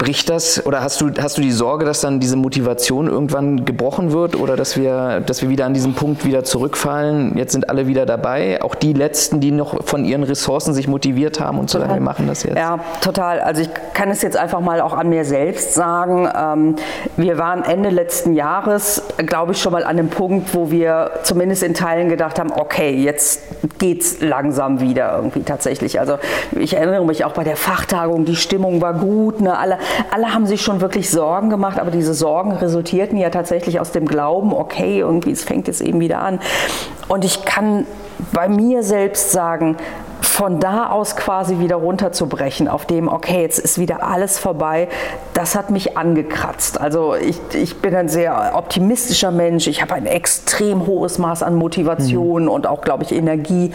Bricht 0.00 0.30
das 0.30 0.64
oder 0.64 0.82
hast 0.82 1.02
du, 1.02 1.10
hast 1.20 1.36
du 1.36 1.42
die 1.42 1.52
Sorge, 1.52 1.84
dass 1.84 2.00
dann 2.00 2.20
diese 2.20 2.36
Motivation 2.36 3.06
irgendwann 3.06 3.66
gebrochen 3.66 4.12
wird 4.12 4.34
oder 4.34 4.56
dass 4.56 4.78
wir, 4.78 5.20
dass 5.20 5.42
wir 5.42 5.50
wieder 5.50 5.66
an 5.66 5.74
diesen 5.74 5.92
Punkt 5.92 6.24
wieder 6.24 6.42
zurückfallen? 6.42 7.36
Jetzt 7.36 7.52
sind 7.52 7.68
alle 7.68 7.86
wieder 7.86 8.06
dabei, 8.06 8.62
auch 8.62 8.74
die 8.74 8.94
Letzten, 8.94 9.40
die 9.40 9.50
noch 9.50 9.84
von 9.84 10.06
ihren 10.06 10.22
Ressourcen 10.22 10.72
sich 10.72 10.88
motiviert 10.88 11.38
haben 11.38 11.58
und 11.58 11.70
total. 11.70 11.88
sagen, 11.88 12.00
wir 12.00 12.04
machen 12.04 12.26
das 12.26 12.44
jetzt. 12.44 12.56
Ja, 12.56 12.78
total. 13.02 13.40
Also 13.40 13.60
ich 13.60 13.68
kann 13.92 14.08
es 14.08 14.22
jetzt 14.22 14.38
einfach 14.38 14.60
mal 14.60 14.80
auch 14.80 14.94
an 14.94 15.10
mir 15.10 15.26
selbst 15.26 15.74
sagen. 15.74 16.26
Ähm, 16.34 16.76
wir 17.18 17.36
waren 17.36 17.62
Ende 17.62 17.90
letzten 17.90 18.32
Jahres, 18.32 19.02
glaube 19.18 19.52
ich, 19.52 19.59
schon 19.60 19.72
mal 19.72 19.84
an 19.84 19.96
dem 19.96 20.08
Punkt, 20.08 20.54
wo 20.54 20.70
wir 20.70 21.12
zumindest 21.22 21.62
in 21.62 21.74
Teilen 21.74 22.08
gedacht 22.08 22.38
haben, 22.38 22.50
okay, 22.52 22.90
jetzt 22.90 23.42
geht 23.78 24.02
es 24.02 24.20
langsam 24.20 24.80
wieder 24.80 25.16
irgendwie 25.16 25.42
tatsächlich. 25.42 26.00
Also 26.00 26.18
ich 26.58 26.74
erinnere 26.74 27.04
mich 27.04 27.24
auch 27.24 27.32
bei 27.32 27.44
der 27.44 27.56
Fachtagung, 27.56 28.24
die 28.24 28.36
Stimmung 28.36 28.80
war 28.80 28.94
gut, 28.94 29.40
ne? 29.40 29.56
alle, 29.56 29.78
alle 30.10 30.32
haben 30.34 30.46
sich 30.46 30.62
schon 30.62 30.80
wirklich 30.80 31.10
Sorgen 31.10 31.50
gemacht, 31.50 31.78
aber 31.78 31.90
diese 31.90 32.14
Sorgen 32.14 32.52
resultierten 32.52 33.18
ja 33.18 33.30
tatsächlich 33.30 33.80
aus 33.80 33.92
dem 33.92 34.06
Glauben, 34.06 34.52
okay, 34.52 35.00
irgendwie 35.00 35.30
es 35.30 35.44
fängt 35.44 35.68
jetzt 35.68 35.80
eben 35.80 36.00
wieder 36.00 36.20
an. 36.20 36.40
Und 37.08 37.24
ich 37.24 37.44
kann 37.44 37.86
bei 38.32 38.48
mir 38.48 38.82
selbst 38.82 39.32
sagen, 39.32 39.76
von 40.40 40.58
da 40.58 40.88
aus 40.88 41.16
quasi 41.16 41.58
wieder 41.58 41.76
runterzubrechen, 41.76 42.66
auf 42.66 42.86
dem, 42.86 43.08
okay, 43.08 43.42
jetzt 43.42 43.58
ist 43.58 43.78
wieder 43.78 44.02
alles 44.02 44.38
vorbei, 44.38 44.88
das 45.34 45.54
hat 45.54 45.68
mich 45.68 45.98
angekratzt. 45.98 46.80
Also 46.80 47.14
ich, 47.14 47.38
ich 47.52 47.82
bin 47.82 47.94
ein 47.94 48.08
sehr 48.08 48.52
optimistischer 48.54 49.32
Mensch, 49.32 49.66
ich 49.66 49.82
habe 49.82 49.92
ein 49.92 50.06
extrem 50.06 50.86
hohes 50.86 51.18
Maß 51.18 51.42
an 51.42 51.56
Motivation 51.56 52.44
mhm. 52.44 52.48
und 52.48 52.66
auch, 52.66 52.80
glaube 52.80 53.04
ich, 53.04 53.12
Energie 53.12 53.72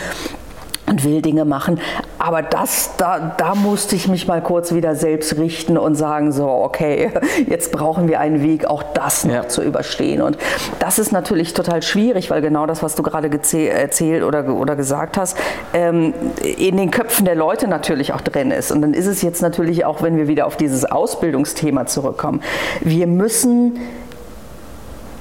und 0.88 1.04
will 1.04 1.22
Dinge 1.22 1.46
machen. 1.46 1.80
Aber 2.20 2.42
das, 2.42 2.92
da, 2.98 3.36
da 3.38 3.56
musste 3.56 3.96
ich 3.96 4.08
mich 4.08 4.28
mal 4.28 4.42
kurz 4.42 4.74
wieder 4.74 4.96
selbst 4.96 5.38
richten 5.38 5.78
und 5.78 5.96
sagen, 5.96 6.32
so, 6.32 6.48
okay, 6.48 7.12
jetzt 7.48 7.72
brauchen 7.72 8.08
wir 8.08 8.20
einen 8.20 8.42
Weg, 8.42 8.66
auch 8.66 8.84
das 8.94 9.26
noch 9.26 9.34
ja. 9.34 9.48
zu 9.48 9.62
überstehen. 9.62 10.22
Und 10.22 10.38
das 10.80 11.00
ist 11.00 11.12
natürlich 11.12 11.54
total 11.54 11.82
schwierig, 11.82 12.30
weil 12.30 12.42
genau 12.42 12.66
das, 12.66 12.84
was 12.84 12.96
du 12.96 13.04
gerade 13.04 13.30
erzählt 13.30 14.24
oder, 14.24 14.48
oder 14.50 14.76
gesagt 14.76 15.18
hast, 15.18 15.38
ähm, 15.74 16.14
in 16.58 16.78
den 16.78 16.92
Köpfen 16.92 17.26
der 17.26 17.36
Leute 17.36 17.68
natürlich 17.68 18.14
auch 18.14 18.22
drin 18.22 18.52
ist. 18.52 18.72
Und 18.72 18.82
dann 18.82 18.94
ist 18.94 19.08
es 19.08 19.22
jetzt 19.22 19.42
natürlich 19.42 19.86
auch, 19.86 20.02
wenn 20.02 20.18
wir 20.18 20.28
wieder 20.28 20.46
auf 20.46 20.58
dieses 20.58 20.86
Ausbildungsthema 20.86 21.86
zurückkommen, 21.86 22.42
wir 22.82 23.08
müssen 23.08 23.80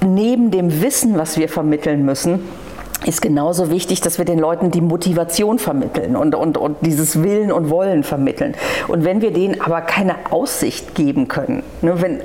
neben 0.05 0.51
dem 0.51 0.81
Wissen, 0.81 1.17
was 1.17 1.37
wir 1.37 1.49
vermitteln 1.49 2.05
müssen, 2.05 2.47
ist 3.05 3.21
genauso 3.21 3.69
wichtig, 3.69 4.01
dass 4.01 4.17
wir 4.17 4.25
den 4.25 4.39
Leuten 4.39 4.71
die 4.71 4.81
Motivation 4.81 5.59
vermitteln 5.59 6.15
und, 6.15 6.35
und, 6.35 6.57
und 6.57 6.77
dieses 6.81 7.21
Willen 7.23 7.51
und 7.51 7.69
Wollen 7.69 8.03
vermitteln. 8.03 8.55
Und 8.87 9.05
wenn 9.05 9.21
wir 9.21 9.31
denen 9.31 9.61
aber 9.61 9.81
keine 9.81 10.15
Aussicht 10.31 10.95
geben 10.95 11.27
können, 11.27 11.63
ne, 11.81 12.01
wenn, 12.01 12.21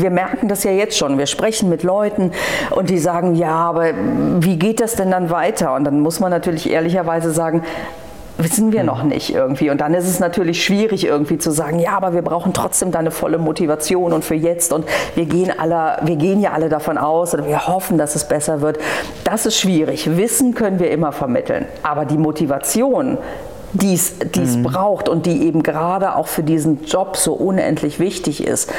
wir 0.00 0.10
merken 0.10 0.48
das 0.48 0.64
ja 0.64 0.70
jetzt 0.70 0.96
schon, 0.96 1.18
wir 1.18 1.26
sprechen 1.26 1.68
mit 1.68 1.82
Leuten 1.82 2.32
und 2.70 2.90
die 2.90 2.98
sagen, 2.98 3.34
ja, 3.34 3.54
aber 3.54 3.92
wie 4.40 4.58
geht 4.58 4.80
das 4.80 4.94
denn 4.94 5.10
dann 5.10 5.30
weiter? 5.30 5.74
Und 5.74 5.84
dann 5.84 6.00
muss 6.00 6.20
man 6.20 6.30
natürlich 6.30 6.70
ehrlicherweise 6.70 7.30
sagen, 7.32 7.62
wissen 8.38 8.72
wir 8.72 8.84
noch 8.84 9.02
nicht 9.02 9.34
irgendwie. 9.34 9.68
Und 9.70 9.80
dann 9.80 9.92
ist 9.94 10.06
es 10.06 10.20
natürlich 10.20 10.64
schwierig 10.64 11.04
irgendwie 11.04 11.38
zu 11.38 11.50
sagen, 11.50 11.80
ja, 11.80 11.96
aber 11.96 12.14
wir 12.14 12.22
brauchen 12.22 12.52
trotzdem 12.52 12.92
deine 12.92 13.10
volle 13.10 13.38
Motivation 13.38 14.12
und 14.12 14.24
für 14.24 14.34
jetzt 14.34 14.72
und 14.72 14.86
wir 15.16 15.26
gehen 15.26 15.52
alle, 15.56 15.98
wir 16.02 16.16
gehen 16.16 16.40
ja 16.40 16.52
alle 16.52 16.68
davon 16.68 16.98
aus 16.98 17.34
oder 17.34 17.46
wir 17.46 17.66
hoffen, 17.66 17.98
dass 17.98 18.14
es 18.14 18.26
besser 18.26 18.60
wird. 18.60 18.78
Das 19.24 19.44
ist 19.44 19.58
schwierig. 19.58 20.16
Wissen 20.16 20.54
können 20.54 20.78
wir 20.78 20.90
immer 20.90 21.12
vermitteln, 21.12 21.66
aber 21.82 22.04
die 22.04 22.18
Motivation, 22.18 23.18
die 23.72 23.94
es 23.94 24.14
mhm. 24.36 24.62
braucht 24.62 25.08
und 25.08 25.26
die 25.26 25.46
eben 25.46 25.62
gerade 25.62 26.14
auch 26.14 26.28
für 26.28 26.42
diesen 26.42 26.84
Job 26.84 27.16
so 27.16 27.34
unendlich 27.34 27.98
wichtig 27.98 28.46
ist, 28.46 28.72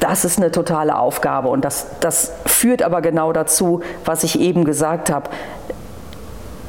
das 0.00 0.24
ist 0.24 0.38
eine 0.38 0.50
totale 0.50 0.98
Aufgabe 0.98 1.48
und 1.48 1.64
das, 1.64 1.86
das 2.00 2.32
führt 2.44 2.82
aber 2.82 3.00
genau 3.00 3.32
dazu, 3.32 3.80
was 4.04 4.24
ich 4.24 4.40
eben 4.40 4.64
gesagt 4.64 5.10
habe 5.10 5.30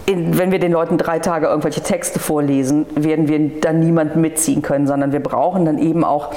in, 0.07 0.37
wenn 0.37 0.51
wir 0.51 0.59
den 0.59 0.71
Leuten 0.71 0.97
drei 0.97 1.19
Tage 1.19 1.47
irgendwelche 1.47 1.81
Texte 1.81 2.19
vorlesen, 2.19 2.85
werden 2.95 3.27
wir 3.27 3.59
dann 3.59 3.81
niemanden 3.81 4.21
mitziehen 4.21 4.61
können, 4.61 4.87
sondern 4.87 5.11
wir 5.11 5.19
brauchen 5.19 5.65
dann 5.65 5.77
eben 5.77 6.03
auch 6.03 6.31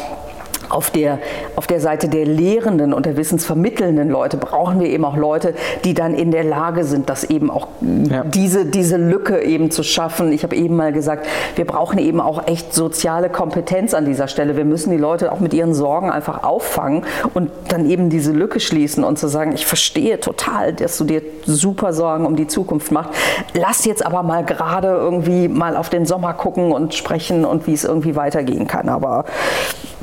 auf 0.71 0.91
der, 0.91 1.19
auf 1.57 1.67
der 1.67 1.81
Seite 1.81 2.09
der 2.09 2.25
Lehrenden 2.25 2.93
und 2.93 3.07
der 3.07 3.17
wissensvermittelnden 3.17 4.09
Leute 4.09 4.37
brauchen 4.37 4.81
wir 4.81 4.89
eben 4.89 5.05
auch 5.05 5.17
Leute, 5.17 5.55
die 5.85 5.95
dann 5.95 6.15
in 6.15 6.31
der 6.31 6.45
Lage 6.45 6.85
sind, 6.85 7.09
das 7.09 7.25
eben 7.25 7.51
auch 7.51 7.69
ja. 7.81 8.25
diese, 8.25 8.67
diese 8.67 8.97
Lücke 8.97 9.43
eben 9.43 9.71
zu 9.71 9.83
schaffen. 9.83 10.33
Ich 10.33 10.43
habe 10.43 10.57
eben 10.57 10.77
mal 10.77 10.93
gesagt, 10.93 11.27
wir 11.57 11.67
brauchen 11.67 11.99
eben 11.99 12.21
auch 12.21 12.47
echt 12.47 12.75
soziale 12.75 13.29
Kompetenz 13.29 13.95
an 13.95 14.05
dieser 14.05 14.29
Stelle. 14.29 14.57
Wir 14.57 14.65
müssen 14.65 14.91
die 14.91 14.97
Leute 14.97 15.33
auch 15.33 15.41
mit 15.41 15.55
ihren 15.55 15.75
Sorgen 15.75 16.11
einfach 16.11 16.43
auffangen 16.43 17.05
und 17.35 17.51
dann 17.69 17.89
eben 17.89 18.11
diese 18.11 18.33
Lücke 18.33 18.61
schließen 18.61 19.05
und 19.05 19.19
zu 19.19 19.29
sagen, 19.29 19.53
ich 19.53 19.67
verstehe 19.67 20.21
total, 20.21 20.73
dass 20.73 20.97
du 20.99 21.05
dir 21.05 21.23
super 21.45 21.93
Sorgen 21.93 22.27
um 22.27 22.37
die 22.37 22.47
Zukunft 22.47 22.93
machst. 22.93 23.11
Lass 23.55 23.85
jetzt 23.85 24.05
aber 24.05 24.23
mal 24.23 24.45
gerade 24.45 24.89
irgendwie 24.89 25.49
mal 25.49 25.77
auf 25.77 25.91
den 25.91 26.07
Sommer 26.07 26.35
gucken 26.35 26.73
und 26.73 26.95
sprechen 26.95 27.45
und 27.45 27.67
wie 27.67 27.75
es 27.75 27.85
irgendwie 27.85 28.17
weitergehen 28.17 28.67
kann. 28.67 28.89
Aber 28.89 29.25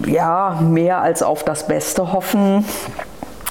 ja, 0.06 0.57
mehr 0.62 1.02
als 1.02 1.24
auf 1.24 1.43
das 1.43 1.67
Beste 1.67 2.13
hoffen, 2.13 2.65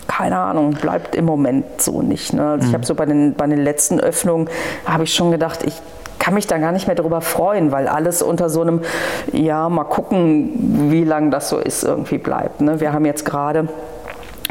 keine 0.06 0.38
Ahnung, 0.38 0.70
bleibt 0.70 1.14
im 1.14 1.24
Moment 1.24 1.82
so 1.82 2.00
nicht. 2.02 2.32
Ne? 2.32 2.42
Also 2.42 2.62
mhm. 2.62 2.68
Ich 2.68 2.74
habe 2.74 2.86
so 2.86 2.94
bei 2.94 3.06
den, 3.06 3.34
bei 3.34 3.46
den 3.46 3.62
letzten 3.62 4.00
Öffnungen, 4.00 4.48
habe 4.86 5.04
ich 5.04 5.14
schon 5.14 5.30
gedacht, 5.30 5.62
ich 5.64 5.74
kann 6.18 6.34
mich 6.34 6.46
da 6.46 6.58
gar 6.58 6.72
nicht 6.72 6.86
mehr 6.86 6.96
darüber 6.96 7.20
freuen, 7.20 7.70
weil 7.72 7.86
alles 7.86 8.22
unter 8.22 8.48
so 8.48 8.62
einem, 8.62 8.80
ja, 9.32 9.68
mal 9.68 9.84
gucken, 9.84 10.90
wie 10.90 11.04
lange 11.04 11.30
das 11.30 11.48
so 11.48 11.58
ist, 11.58 11.84
irgendwie 11.84 12.18
bleibt. 12.18 12.60
Ne? 12.60 12.80
Wir 12.80 12.92
haben 12.92 13.04
jetzt 13.04 13.24
gerade 13.24 13.68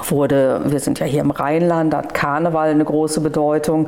wurde, 0.04 0.62
wir 0.66 0.80
sind 0.80 1.00
ja 1.00 1.06
hier 1.06 1.22
im 1.22 1.32
Rheinland, 1.32 1.94
da 1.94 2.00
hat 2.00 2.14
Karneval 2.14 2.70
eine 2.70 2.84
große 2.84 3.22
Bedeutung 3.22 3.88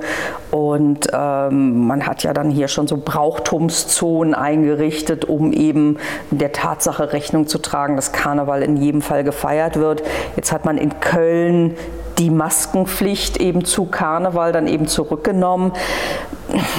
und 0.51 1.07
ähm, 1.13 1.85
man 1.85 2.05
hat 2.05 2.23
ja 2.23 2.33
dann 2.33 2.49
hier 2.49 2.67
schon 2.67 2.87
so 2.87 2.97
Brauchtumszonen 2.97 4.33
eingerichtet, 4.33 5.25
um 5.25 5.51
eben 5.51 5.97
der 6.31 6.51
Tatsache 6.51 7.13
Rechnung 7.13 7.47
zu 7.47 7.57
tragen, 7.57 7.95
dass 7.95 8.11
Karneval 8.11 8.63
in 8.63 8.77
jedem 8.77 9.01
Fall 9.01 9.23
gefeiert 9.23 9.77
wird. 9.77 10.03
Jetzt 10.35 10.51
hat 10.51 10.65
man 10.65 10.77
in 10.77 10.99
Köln 10.99 11.75
die 12.17 12.29
Maskenpflicht 12.29 13.37
eben 13.37 13.63
zu 13.63 13.85
Karneval 13.85 14.51
dann 14.51 14.67
eben 14.67 14.87
zurückgenommen. 14.87 15.71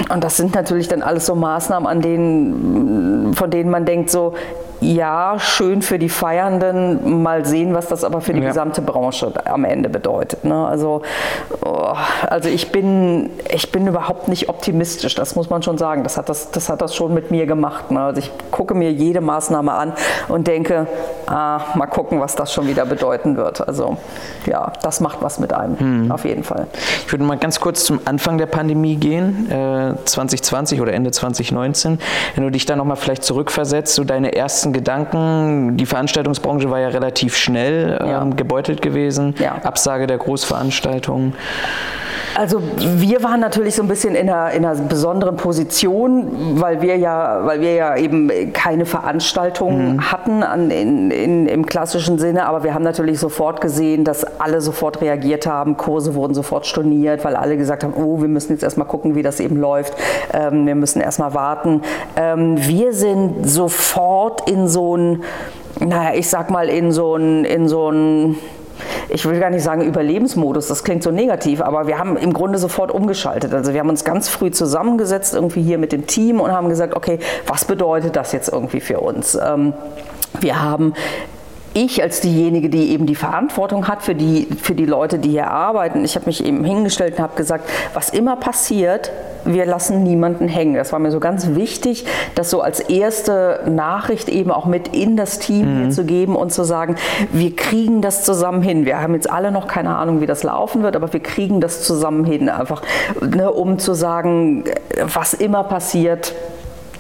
Und 0.09 0.25
das 0.25 0.37
sind 0.37 0.55
natürlich 0.55 0.89
dann 0.89 1.03
alles 1.03 1.27
so 1.27 1.35
Maßnahmen, 1.35 1.87
an 1.87 2.01
denen, 2.01 3.35
von 3.35 3.51
denen 3.51 3.71
man 3.71 3.85
denkt, 3.85 4.11
so, 4.11 4.35
ja, 4.81 5.39
schön 5.39 5.83
für 5.83 5.99
die 5.99 6.09
Feiernden, 6.09 7.23
mal 7.23 7.45
sehen, 7.45 7.75
was 7.75 7.89
das 7.89 8.05
aber 8.05 8.21
für 8.21 8.33
die 8.33 8.41
ja. 8.41 8.49
gesamte 8.49 8.81
Branche 8.81 9.33
am 9.45 9.65
Ende 9.65 9.89
bedeutet. 9.89 10.45
Ne? 10.45 10.67
Also, 10.67 11.03
oh, 11.65 11.95
also 12.29 12.49
ich, 12.49 12.71
bin, 12.71 13.31
ich 13.51 13.73
bin 13.73 13.87
überhaupt 13.87 14.29
nicht 14.29 14.49
optimistisch, 14.49 15.15
das 15.15 15.35
muss 15.35 15.51
man 15.51 15.63
schon 15.63 15.79
sagen. 15.79 16.05
Das 16.05 16.17
hat 16.17 16.29
das, 16.29 16.51
das, 16.51 16.69
hat 16.69 16.81
das 16.81 16.95
schon 16.95 17.13
mit 17.13 17.31
mir 17.31 17.47
gemacht. 17.47 17.91
Ne? 17.91 18.01
Also 18.01 18.21
ich 18.21 18.31
gucke 18.51 18.75
mir 18.75 18.93
jede 18.93 19.21
Maßnahme 19.21 19.73
an 19.73 19.93
und 20.29 20.47
denke, 20.47 20.87
ah, 21.27 21.61
mal 21.75 21.87
gucken, 21.87 22.21
was 22.21 22.37
das 22.37 22.53
schon 22.53 22.69
wieder 22.69 22.87
bedeuten 22.87 23.37
wird. 23.37 23.67
Also 23.67 23.97
ja, 24.47 24.73
das 24.83 25.01
macht 25.01 25.23
was 25.23 25.39
mit 25.41 25.53
einem, 25.53 25.79
hm. 25.79 26.13
auf 26.13 26.25
jeden 26.25 26.45
Fall. 26.45 26.67
Ich 27.07 27.13
würde 27.13 27.25
mal 27.25 27.37
ganz 27.37 27.61
kurz 27.61 27.85
zum 27.85 28.01
Anfang 28.05 28.39
der 28.39 28.47
Pandemie 28.47 28.97
gehen, 28.97 29.51
äh, 29.51 29.95
2020 30.05 30.81
oder 30.81 30.93
Ende 30.93 31.11
2019. 31.11 31.99
Wenn 32.35 32.45
du 32.45 32.51
dich 32.51 32.67
da 32.67 32.77
nochmal 32.77 32.97
vielleicht 32.97 33.25
zurückversetzt, 33.25 33.95
so 33.95 34.05
deine 34.05 34.35
ersten 34.35 34.68
ersten 34.69 34.73
Gedanken? 34.73 35.77
Die 35.77 35.87
Veranstaltungsbranche 35.87 36.71
war 36.71 36.81
ja 36.81 36.89
relativ 36.89 37.37
schnell 37.37 37.99
ähm, 38.01 38.09
ja. 38.09 38.25
gebeutelt 38.25 38.83
gewesen. 38.83 39.35
Ja. 39.39 39.57
Absage 39.63 40.07
der 40.07 40.19
Großveranstaltungen. 40.19 41.35
Also 42.39 42.63
wir 42.79 43.23
waren 43.25 43.41
natürlich 43.41 43.75
so 43.75 43.83
ein 43.83 43.89
bisschen 43.89 44.15
in 44.15 44.31
einer, 44.31 44.53
in 44.53 44.65
einer 44.65 44.81
besonderen 44.83 45.37
Position, 45.37 46.61
weil 46.61 46.81
wir 46.83 46.97
ja, 46.97 47.41
weil 47.45 47.61
wir 47.61 47.75
ja 47.75 47.97
eben 47.97 48.53
keine 48.53 48.87
Veranstaltungen 48.87 49.95
mhm. 49.95 50.13
hatten 50.13 50.43
an, 50.45 50.71
in, 50.71 51.11
in, 51.11 51.47
im 51.47 51.67
klassischen 51.67 52.19
Sinne, 52.19 52.47
aber 52.47 52.63
wir 52.63 52.75
haben 52.75 52.85
natürlich 52.85 53.19
sofort 53.19 53.61
gesehen, 53.61 54.05
dass 54.05 54.25
alle 54.41 54.61
sofort 54.61 55.01
reagiert 55.01 55.47
haben, 55.47 55.77
Kurse 55.77 56.15
wurden 56.15 56.35
sofort 56.35 56.67
storniert, 56.67 57.25
weil 57.25 57.35
alle 57.35 57.57
gesagt 57.57 57.83
haben, 57.83 57.95
oh, 57.95 58.21
wir 58.21 58.29
müssen 58.29 58.53
jetzt 58.53 58.63
erstmal 58.63 58.87
gucken, 58.87 59.15
wie 59.15 59.23
das 59.23 59.41
eben 59.41 59.57
läuft, 59.57 59.95
ähm, 60.33 60.67
wir 60.67 60.75
müssen 60.75 61.01
erstmal 61.01 61.35
warten. 61.35 61.83
Ähm, 62.15 62.57
wir 62.59 62.93
sind 62.93 63.49
sofort 63.49 64.49
in 64.49 64.58
so 64.67 64.97
ein, 64.97 65.23
naja, 65.79 66.19
ich 66.19 66.29
sag 66.29 66.51
mal, 66.51 66.69
in 66.69 66.91
so 66.91 67.15
ein, 67.15 67.45
in 67.45 67.69
so 67.69 67.91
ein 67.91 68.37
ich 69.09 69.25
will 69.27 69.41
gar 69.41 69.51
nicht 69.51 69.63
sagen 69.63 69.83
Überlebensmodus, 69.83 70.69
das 70.69 70.85
klingt 70.85 71.03
so 71.03 71.11
negativ, 71.11 71.61
aber 71.61 71.87
wir 71.87 71.99
haben 71.99 72.17
im 72.17 72.33
Grunde 72.33 72.59
sofort 72.59 72.91
umgeschaltet. 72.91 73.53
Also 73.55 73.73
wir 73.73 73.81
haben 73.81 73.89
uns 73.89 74.05
ganz 74.05 74.29
früh 74.29 74.51
zusammengesetzt, 74.51 75.35
irgendwie 75.35 75.63
hier 75.63 75.79
mit 75.79 75.93
dem 75.93 76.07
Team 76.07 76.41
und 76.41 76.53
haben 76.53 76.69
gesagt, 76.69 76.95
okay, 76.95 77.19
was 77.47 77.65
bedeutet 77.65 78.17
das 78.17 78.33
jetzt 78.33 78.49
irgendwie 78.49 78.81
für 78.81 79.01
uns? 79.01 79.35
Ähm, 79.35 79.73
wir 80.41 80.63
haben 80.63 80.95
ich 81.75 82.03
als 82.03 82.21
diejenige, 82.21 82.69
die 82.69 82.91
eben 82.91 83.07
die 83.07 83.15
Verantwortung 83.15 83.89
hat 83.89 84.03
für 84.03 84.15
die, 84.15 84.49
für 84.61 84.75
die 84.75 84.87
Leute, 84.87 85.19
die 85.19 85.31
hier 85.31 85.51
arbeiten, 85.51 86.05
ich 86.05 86.15
habe 86.17 86.27
mich 86.27 86.45
eben 86.45 86.65
hingestellt 86.65 87.15
und 87.15 87.21
habe 87.21 87.37
gesagt, 87.37 87.69
was 87.95 88.11
immer 88.11 88.37
passiert, 88.37 89.11
wir 89.45 89.67
lassen 89.67 90.03
niemanden 90.03 90.49
hängen. 90.49 90.75
Das 90.75 90.93
war 90.93 90.99
mir 90.99 91.11
so 91.11 91.21
ganz 91.21 91.55
wichtig, 91.55 92.05
das 92.35 92.51
so 92.51 92.61
als 92.61 92.81
erste 92.81 93.63
Nachricht 93.67 94.29
eben 94.29 94.51
auch 94.51 94.67
mit 94.67 94.89
in 94.89 95.17
das 95.17 95.39
Team 95.39 95.87
mhm. 95.87 95.91
zu 95.91 96.05
geben 96.05 96.37
und 96.37 96.53
zu 96.53 96.65
sagen, 96.65 96.97
wir 97.33 97.55
kriegen 97.55 98.03
das 98.03 98.25
zusammen 98.25 98.63
hin. 98.63 98.85
Wir 98.85 99.01
haben 99.01 99.15
jetzt 99.15 99.31
alle 99.31 99.51
noch 99.51 99.67
keine 99.67 99.97
Ahnung, 99.97 100.21
wie 100.21 100.27
das 100.27 100.43
laufen 100.43 100.83
wird, 100.83 100.97
aber 100.97 101.13
wir 101.13 101.21
kriegen 101.21 101.61
das 101.61 101.83
zusammen 101.83 102.25
hin. 102.25 102.49
Einfach, 102.49 102.83
ne, 103.21 103.51
um 103.51 103.79
zu 103.79 103.95
sagen, 103.95 104.65
was 105.13 105.35
immer 105.35 105.65
passiert, 105.65 106.35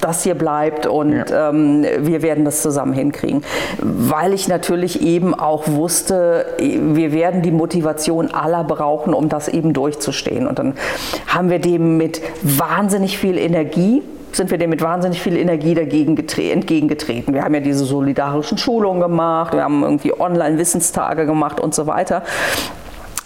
das 0.01 0.22
hier 0.22 0.34
bleibt 0.34 0.86
und 0.86 1.12
ja. 1.12 1.51
ähm, 1.51 1.84
wir 2.01 2.22
werden 2.22 2.44
das 2.44 2.62
zusammen 2.62 2.92
hinkriegen. 2.92 3.42
Weil 3.80 4.32
ich 4.32 4.49
natürlich 4.49 5.03
eben 5.03 5.34
auch 5.34 5.68
wusste, 5.68 6.46
wir 6.59 7.12
werden 7.12 7.42
die 7.42 7.51
Motivation 7.51 8.30
aller 8.32 8.64
brauchen, 8.64 9.14
um 9.14 9.28
das 9.28 9.49
eben 9.49 9.72
durchzustehen. 9.72 10.46
Und 10.46 10.59
dann 10.59 10.74
haben 11.26 11.51
wir 11.51 11.59
dem 11.59 11.96
mit 11.96 12.20
wahnsinnig 12.42 13.18
viel 13.18 13.38
Energie 13.38 14.03
sind 14.30 14.51
wir 14.51 14.59
dem 14.59 14.70
mit 14.70 14.82
wahnsinnig 14.82 15.22
viel 15.22 15.36
Energie 15.36 15.74
dagegen 15.74 16.16
entgegengetreten. 16.16 17.32
Wir 17.34 17.44
haben 17.44 17.55
ja 17.55 17.61
diese 17.61 17.84
solidarischen 17.84 18.59
Schulungen 18.59 19.01
gemacht, 19.01 19.55
wir 19.55 19.64
haben 19.64 19.82
irgendwie 19.82 20.12
Online-Wissenstage 20.18 21.24
gemacht 21.24 21.61
und 21.61 21.74
so 21.74 21.86
weiter 21.86 22.22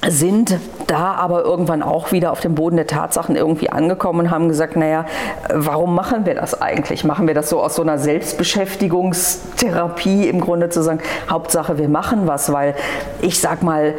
sind 0.08 0.58
da 0.88 1.14
aber 1.14 1.44
irgendwann 1.44 1.80
auch 1.82 2.10
wieder 2.10 2.32
auf 2.32 2.40
dem 2.40 2.56
Boden 2.56 2.74
der 2.76 2.88
Tatsachen 2.88 3.36
irgendwie 3.36 3.70
angekommen 3.70 4.18
und 4.20 4.30
haben 4.30 4.48
gesagt, 4.48 4.76
naja, 4.76 5.04
warum 5.52 5.94
machen 5.94 6.24
wir 6.26 6.34
das 6.34 6.60
eigentlich? 6.60 7.04
Machen 7.04 7.28
wir 7.28 7.34
das 7.34 7.48
so 7.48 7.62
aus 7.62 7.76
so 7.76 7.82
einer 7.82 7.98
Selbstbeschäftigungstherapie 7.98 10.28
im 10.28 10.40
Grunde 10.40 10.70
zu 10.70 10.82
sagen, 10.82 10.98
Hauptsache 11.30 11.78
wir 11.78 11.88
machen 11.88 12.26
was, 12.26 12.52
weil 12.52 12.74
ich 13.20 13.40
sag 13.40 13.62
mal, 13.62 13.94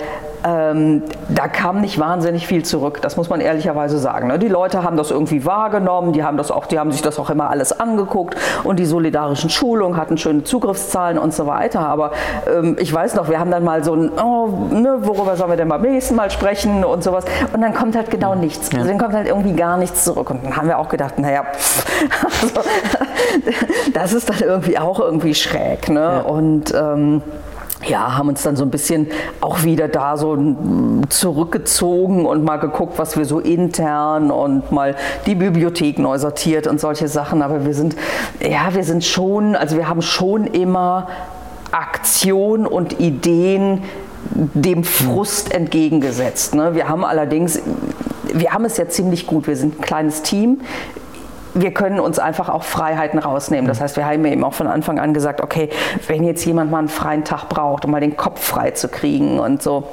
ähm, 0.46 1.04
da 1.30 1.48
kam 1.48 1.82
nicht 1.82 2.00
wahnsinnig 2.00 2.48
viel 2.48 2.64
zurück, 2.64 3.02
das 3.02 3.18
muss 3.18 3.30
man 3.30 3.42
ehrlicherweise 3.42 3.98
sagen. 3.98 4.28
Ne? 4.28 4.40
Die 4.40 4.48
Leute 4.48 4.84
haben 4.84 4.98
das 4.98 5.12
irgendwie 5.12 5.46
wahrgenommen, 5.46 6.14
die 6.14 6.24
haben, 6.24 6.38
das 6.38 6.52
auch, 6.52 6.66
die 6.66 6.80
haben 6.80 6.92
sich 6.92 7.02
das 7.02 7.20
auch 7.20 7.30
immer 7.30 7.50
alles 7.50 7.80
angeguckt 7.80 8.36
und 8.64 8.78
die 8.80 8.86
solidarischen 8.86 9.50
Schulungen 9.50 9.98
hatten 9.98 10.18
schöne 10.18 10.44
Zugriffszahlen 10.44 11.18
und 11.18 11.34
so 11.34 11.48
weiter. 11.48 11.82
Aber 11.82 12.12
ähm, 12.48 12.76
ich 12.80 12.94
weiß 12.94 13.16
noch, 13.16 13.30
wir 13.30 13.40
haben 13.40 13.52
dann 13.52 13.64
mal 13.64 13.84
so 13.84 13.96
ein, 13.96 14.12
oh, 14.12 14.48
ne, 14.72 14.98
worüber 15.02 15.36
sollen 15.36 15.52
wir 15.52 15.58
denn 15.58 15.70
beim 15.70 15.82
nächsten 15.82 16.16
Mal 16.16 16.32
sprechen 16.32 16.84
und 16.84 17.04
sowas. 17.04 17.26
Und 17.54 17.62
dann 17.62 17.74
kommt 17.74 17.96
halt 17.96 18.10
genau 18.10 18.36
nichts. 18.36 18.72
Ja. 18.72 18.80
Also 18.80 18.90
dann 18.90 19.00
kommt 19.00 19.14
halt 19.14 19.28
irgendwie 19.28 19.54
gar 19.54 19.78
nichts 19.78 20.04
zurück. 20.04 20.30
Und 20.30 20.46
dann 20.46 20.58
haben 20.58 20.68
wir 20.68 20.80
auch 20.80 20.90
gedacht, 20.90 21.20
naja, 21.20 21.44
pff, 21.54 21.86
also, 22.42 22.70
das 23.94 24.14
ist 24.14 24.30
dann 24.30 24.40
irgendwie 24.42 24.78
auch 24.78 25.00
irgendwie 25.00 25.36
schräg. 25.36 25.90
Ne? 25.90 26.00
Ja. 26.00 26.20
Und 26.22 26.74
ähm, 26.74 27.22
ja, 27.88 28.18
haben 28.18 28.30
uns 28.30 28.44
dann 28.44 28.56
so 28.56 28.64
ein 28.64 28.72
bisschen 28.72 29.08
auch 29.42 29.64
wieder 29.64 29.88
da 29.88 30.18
so 30.18 30.38
zurückgezogen 31.10 32.26
und 32.26 32.44
mal 32.44 32.58
geguckt, 32.58 32.98
was 32.98 33.18
wir 33.18 33.26
so 33.26 33.40
intern 33.40 34.32
und 34.32 34.72
mal 34.72 34.96
die 35.26 35.36
Bibliothek 35.36 36.00
neu 36.00 36.18
sortiert 36.18 36.68
und 36.68 36.80
solche 36.80 37.08
Sachen. 37.08 37.42
Aber 37.42 37.66
wir 37.66 37.74
sind, 37.74 37.96
ja, 38.40 38.74
wir 38.74 38.84
sind 38.84 39.04
schon, 39.04 39.56
also 39.56 39.78
wir 39.78 39.88
haben 39.88 40.02
schon 40.02 40.46
immer 40.46 41.08
Aktion 41.72 42.68
und 42.68 43.00
Ideen 43.00 43.84
dem 44.36 44.84
Frust 44.84 45.54
entgegengesetzt. 45.54 46.56
Ne? 46.56 46.76
Wir 46.76 46.88
haben 46.88 47.04
allerdings, 47.04 47.60
wir 48.34 48.52
haben 48.52 48.66
es 48.66 48.78
ja 48.78 48.88
ziemlich 48.88 49.28
gut. 49.28 49.48
Wir 49.48 49.56
sind 49.56 49.80
ein 49.80 49.82
kleines 49.82 50.22
Team 50.22 50.62
wir 51.54 51.72
können 51.72 52.00
uns 52.00 52.20
einfach 52.20 52.50
auch 52.50 52.64
Freiheiten 52.64 53.20
rausnehmen. 53.20 53.68
Das 53.68 53.82
heißt, 53.82 53.98
wir 53.98 54.06
haben 54.06 54.26
eben 54.26 54.44
auch 54.44 54.54
von 54.54 54.68
Anfang 54.68 55.00
an 55.00 55.14
gesagt, 55.14 55.42
okay, 55.42 55.70
wenn 56.08 56.24
jetzt 56.24 56.46
jemand 56.46 56.72
mal 56.72 56.80
einen 56.80 56.90
freien 56.90 57.24
Tag 57.24 57.50
braucht, 57.50 57.86
um 57.86 57.92
mal 57.92 58.02
den 58.02 58.18
Kopf 58.18 58.44
frei 58.44 58.72
zu 58.72 58.88
kriegen 58.88 59.40
und 59.40 59.62
so, 59.62 59.84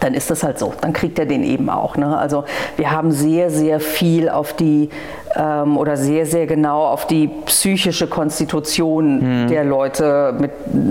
dann 0.00 0.14
ist 0.14 0.30
das 0.30 0.42
halt 0.42 0.58
so. 0.58 0.74
Dann 0.80 0.92
kriegt 0.92 1.18
er 1.18 1.26
den 1.26 1.42
eben 1.42 1.70
auch. 1.70 1.96
Ne? 1.96 2.18
Also 2.18 2.44
wir 2.76 2.90
haben 2.90 3.10
sehr, 3.12 3.50
sehr 3.50 3.80
viel 3.80 4.28
auf 4.28 4.52
die 4.52 4.90
ähm, 5.38 5.76
oder 5.76 5.96
sehr, 5.96 6.26
sehr 6.26 6.46
genau 6.46 6.86
auf 6.86 7.06
die 7.06 7.28
psychische 7.46 8.08
Konstitution 8.08 9.44
mhm. 9.44 9.48
der 9.48 9.64
Leute, 9.64 10.34
mit, 10.38 10.50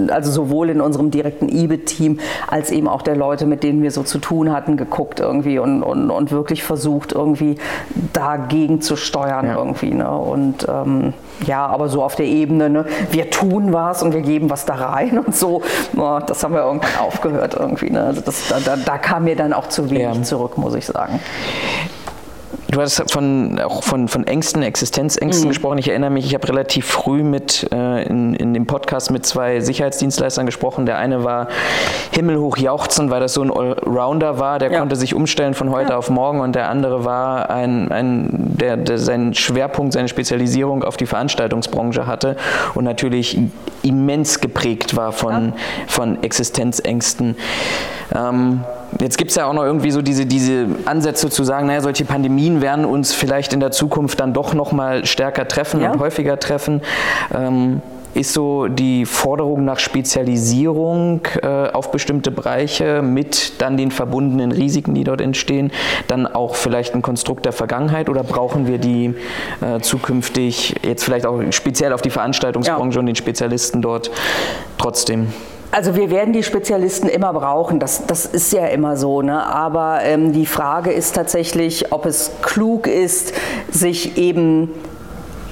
also 0.10 0.32
sowohl 0.32 0.70
in 0.70 0.82
unserem 0.82 1.12
direkten 1.12 1.50
IBE-Team 1.50 2.20
als 2.48 2.72
eben 2.72 2.88
auch 2.88 3.02
der 3.02 3.16
Leute, 3.16 3.46
mit 3.46 3.64
denen 3.64 3.84
wir 3.84 3.92
so 3.92 4.04
zu 4.04 4.20
tun 4.20 4.54
hatten, 4.54 4.78
geguckt 4.78 5.20
irgendwie 5.20 5.60
und, 5.60 5.84
und, 5.84 6.10
und 6.10 6.32
wirklich 6.32 6.64
versucht, 6.64 7.12
irgendwie 7.12 7.58
dagegen 8.14 8.82
zu 8.82 8.96
steuern 8.96 9.48
ja. 9.48 9.58
irgendwie. 9.58 9.94
Ne? 9.94 10.10
Und 10.10 10.66
ähm, 10.70 11.14
ja, 11.46 11.66
aber 11.66 11.90
so 11.90 12.04
auf 12.04 12.16
der 12.16 12.26
Ebene, 12.26 12.70
ne? 12.70 12.86
wir 13.12 13.30
tun 13.30 13.74
was 13.74 14.02
und 14.02 14.14
wir 14.14 14.22
geben 14.22 14.50
was 14.50 14.66
da 14.66 14.76
rein 14.76 15.20
und 15.26 15.36
so, 15.36 15.62
oh, 15.96 16.20
das 16.26 16.44
haben 16.44 16.54
wir 16.54 16.62
irgendwann 16.62 16.98
aufgehört 17.00 17.56
irgendwie. 17.60 17.90
Ne? 17.90 18.04
Also 18.04 18.22
das, 18.22 18.48
da, 18.48 18.60
da, 18.60 18.76
da 18.78 18.98
kam 18.98 19.26
mir 19.26 19.36
dann 19.36 19.52
auch 19.52 19.68
zu 19.68 19.90
wenig 19.90 20.04
ja. 20.04 20.24
zurück, 20.24 20.58
muss 20.58 20.74
ich 20.76 20.86
sagen. 20.86 21.20
Du 22.78 22.84
hast 22.84 23.12
von, 23.12 23.60
auch 23.60 23.82
von, 23.82 24.08
von 24.08 24.28
Ängsten, 24.28 24.62
Existenzängsten 24.62 25.46
mhm. 25.46 25.50
gesprochen. 25.50 25.80
Ich 25.80 25.90
erinnere 25.90 26.12
mich, 26.12 26.28
ich 26.28 26.36
habe 26.36 26.48
relativ 26.48 26.86
früh 26.86 27.24
mit 27.24 27.68
äh, 27.74 28.04
in, 28.04 28.36
in 28.36 28.54
dem 28.54 28.68
Podcast 28.68 29.10
mit 29.10 29.26
zwei 29.26 29.62
Sicherheitsdienstleistern 29.62 30.46
gesprochen. 30.46 30.86
Der 30.86 31.00
eine 31.00 31.24
war 31.24 31.48
himmelhoch 32.12 32.56
jauchzend, 32.58 33.10
weil 33.10 33.20
das 33.20 33.34
so 33.34 33.42
ein 33.42 33.50
Allrounder 33.50 34.38
war, 34.38 34.60
der 34.60 34.72
ja. 34.72 34.78
konnte 34.78 34.96
sich 34.96 35.16
umstellen 35.16 35.56
von 35.56 35.72
heute 35.72 35.94
ja. 35.94 35.98
auf 35.98 36.12
morgen 36.12 36.40
und 36.40 36.54
der 36.54 36.70
andere 36.70 37.04
war 37.04 37.50
ein, 37.50 37.92
ein 37.92 38.30
der, 38.32 38.78
der 38.78 39.00
seinen 39.00 39.34
Schwerpunkt, 39.34 39.94
seine 39.94 40.08
Spezialisierung 40.08 40.84
auf 40.84 40.98
die 40.98 41.08
Veranstaltungsbranche 41.08 42.06
hatte 42.06 42.36
und 42.76 42.84
natürlich 42.84 43.40
immens 43.82 44.40
geprägt 44.40 44.96
war 44.96 45.14
von, 45.14 45.34
ja. 45.34 45.54
von 45.88 46.22
Existenzängsten. 46.22 47.38
Ähm, 48.16 48.64
Jetzt 49.00 49.18
gibt 49.18 49.30
es 49.30 49.36
ja 49.36 49.46
auch 49.46 49.54
noch 49.54 49.64
irgendwie 49.64 49.92
so 49.92 50.02
diese, 50.02 50.26
diese 50.26 50.68
Ansätze 50.86 51.30
zu 51.30 51.44
sagen, 51.44 51.68
naja, 51.68 51.82
solche 51.82 52.06
Pandemien 52.06 52.62
werden 52.62 52.86
uns 52.86 53.14
vielleicht 53.14 53.54
in 53.54 53.60
der 53.60 53.72
Zukunft 53.72 54.20
dann 54.20 54.34
doch 54.34 54.54
noch 54.54 54.72
mal 54.72 55.06
stärker 55.06 55.48
treffen 55.48 55.82
ja. 55.82 55.92
und 55.92 56.00
häufiger 56.00 56.40
treffen. 56.40 56.82
Ähm, 57.34 57.82
ist 58.18 58.34
so 58.34 58.68
die 58.68 59.06
Forderung 59.06 59.64
nach 59.64 59.78
Spezialisierung 59.78 61.22
äh, 61.44 61.48
auf 61.48 61.92
bestimmte 61.92 62.32
Bereiche 62.32 63.04
mit 63.04 63.62
dann 63.62 63.78
den 63.78 63.92
verbundenen 63.92 64.52
Risiken, 64.52 64.96
die 64.96 65.04
dort 65.04 65.22
entstehen, 65.22 65.72
dann 66.08 66.26
auch 66.26 66.56
vielleicht 66.56 66.96
ein 66.96 67.04
Konstrukt 67.04 67.46
der 67.46 67.54
Vergangenheit 67.54 68.10
oder 68.10 68.24
brauchen 68.24 68.68
wir 68.68 68.80
die 68.80 69.14
äh, 69.62 69.80
zukünftig 69.82 70.76
jetzt 70.84 71.04
vielleicht 71.04 71.28
auch 71.28 71.42
speziell 71.52 71.94
auf 71.94 72.02
die 72.02 72.10
Veranstaltungsbranche 72.10 72.96
ja. 72.96 73.00
und 73.00 73.06
den 73.06 73.16
Spezialisten 73.16 73.84
dort 73.84 74.10
trotzdem? 74.80 75.28
Also 75.72 75.96
wir 75.96 76.10
werden 76.10 76.34
die 76.34 76.44
Spezialisten 76.44 77.10
immer 77.10 77.34
brauchen, 77.34 77.80
das, 77.80 78.06
das 78.08 78.26
ist 78.26 78.54
ja 78.54 78.68
immer 78.68 78.96
so. 78.96 79.22
Ne? 79.22 79.46
Aber 79.46 80.00
ähm, 80.04 80.32
die 80.32 80.46
Frage 80.46 80.92
ist 80.92 81.16
tatsächlich, 81.16 81.92
ob 81.92 82.06
es 82.06 82.32
klug 82.42 82.88
ist, 82.88 83.34
sich 83.70 84.18
eben 84.18 84.74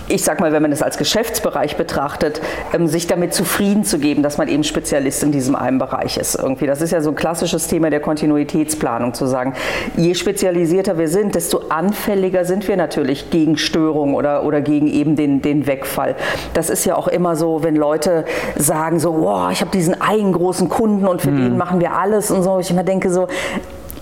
ich 0.08 0.24
sag 0.24 0.39
mal, 0.39 0.51
wenn 0.51 0.62
man 0.62 0.72
das 0.72 0.82
als 0.82 0.97
Geschäftsbereich 0.97 1.78
betrachtet, 1.78 2.41
ähm, 2.74 2.88
sich 2.88 3.08
damit 3.08 3.34
zufrieden 3.34 3.84
zu 3.84 3.99
geben, 3.99 4.24
dass 4.24 4.38
man 4.38 4.47
eben 4.47 4.64
Spezialist 4.64 5.24
in 5.24 5.32
diesem 5.32 5.56
einen 5.56 5.80
Bereich 5.80 6.18
ist. 6.18 6.36
Irgendwie. 6.36 6.68
Das 6.68 6.82
ist 6.82 6.91
ja 6.91 7.01
so 7.01 7.10
ein 7.10 7.16
klassisches 7.16 7.68
Thema 7.68 7.89
der 7.89 7.99
Kontinuitätsplanung, 7.99 9.14
zu 9.14 9.26
sagen, 9.26 9.53
je 9.95 10.14
spezialisierter 10.14 10.97
wir 10.97 11.08
sind, 11.08 11.36
desto 11.36 11.64
anfälliger 11.70 12.45
sind 12.45 12.68
wir 12.68 12.78
natürlich 12.78 13.30
gegen 13.30 13.58
Störungen 13.58 14.16
oder, 14.16 14.43
oder 14.43 14.62
gegen 14.62 14.88
eben 14.88 15.16
den, 15.16 15.41
den 15.41 15.68
Wegfall. 15.68 16.16
Das 16.53 16.70
ist 16.70 16.86
ja 16.86 16.95
auch 16.95 17.08
immer 17.08 17.36
so, 17.36 17.64
wenn 17.64 17.76
Leute 17.76 18.26
sagen 18.56 18.99
so, 18.99 19.22
wow, 19.22 19.51
ich 19.51 19.62
habe 19.62 19.72
diesen 19.72 19.99
einen 20.01 20.34
großen 20.34 20.70
Kunden 20.70 21.08
und 21.08 21.22
für 21.22 21.32
mhm. 21.32 21.38
den 21.38 21.58
machen 21.58 21.80
wir 21.80 21.93
alles 21.93 22.32
und 22.32 22.43
so. 22.43 22.60
Ich 22.60 22.70
immer 22.70 22.84
denke 22.84 23.10
so, 23.10 23.28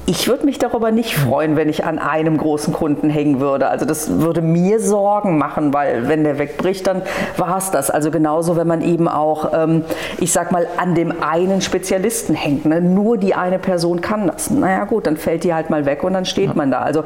Ich 0.06 0.28
würde 0.28 0.46
mich 0.46 0.60
darüber 0.60 0.92
nicht 0.92 1.16
freuen, 1.16 1.56
wenn 1.56 1.70
ich 1.70 1.86
an 1.86 1.98
einem 1.98 2.38
großen 2.38 2.74
Kunden 2.74 3.10
hängen 3.10 3.40
würde. 3.40 3.70
Also 3.70 3.86
das 3.86 4.20
würde 4.20 4.42
mir 4.42 4.82
Sorgen 4.82 5.38
machen, 5.38 5.74
weil 5.74 6.10
wenn 6.10 6.26
der 6.26 6.38
wegbricht, 6.40 6.86
dann 6.88 7.04
war 7.38 7.58
es 7.58 7.72
das. 7.72 7.90
Also 7.90 8.12
genauso, 8.12 8.58
wenn 8.58 8.68
man 8.68 8.82
eben 8.82 9.08
auch, 9.08 9.54
ähm, 9.54 9.86
ich 10.20 10.34
sag 10.34 10.52
mal, 10.52 10.68
an 10.76 10.94
dem 10.94 11.24
einen 11.24 11.62
Spezialisten 11.62 12.36
hängt. 12.36 12.66
Ne? 12.66 12.82
Nur 12.82 13.18
die 13.18 13.34
eine 13.34 13.60
Person 13.60 14.02
kann 14.02 14.28
das. 14.28 14.50
Naja 14.50 14.84
gut, 14.84 15.08
dann 15.08 15.16
fällt 15.16 15.46
die 15.46 15.54
halt 15.54 15.70
mal 15.70 15.86
weg 15.86 16.04
und 16.04 16.12
dann 16.14 16.26
steht 16.26 16.50
ja. 16.50 16.54
man 16.54 16.70
da. 16.70 16.80
Also 16.80 17.06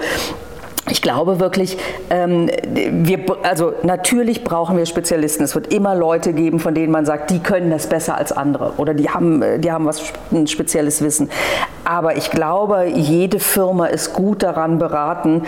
ich 0.90 1.02
glaube 1.02 1.40
wirklich, 1.40 1.78
ähm, 2.10 2.50
wir, 2.74 3.20
also 3.44 3.74
natürlich 3.84 4.44
brauchen 4.44 4.78
wir 4.78 4.86
Spezialisten. 4.86 5.44
Es 5.44 5.56
wird 5.56 5.74
immer 5.74 5.96
Leute 5.96 6.34
geben, 6.34 6.60
von 6.60 6.74
denen 6.74 6.92
man 6.92 7.06
sagt, 7.06 7.30
die 7.30 7.40
können 7.40 7.70
das 7.70 7.88
besser 7.88 8.18
als 8.18 8.32
andere 8.32 8.74
oder 8.78 8.94
die 8.94 9.10
haben, 9.10 9.62
die 9.62 9.72
haben 9.72 9.86
was 9.86 10.02
ein 10.32 10.48
spezielles 10.48 11.02
Wissen. 11.02 11.30
Aber 11.84 12.18
ich 12.18 12.32
glaube, 12.32 12.86
jede 12.86 13.40
Firma 13.40 13.88
ist 13.88 14.14
gut 14.14 14.44
daran 14.44 14.78
beraten, 14.80 15.44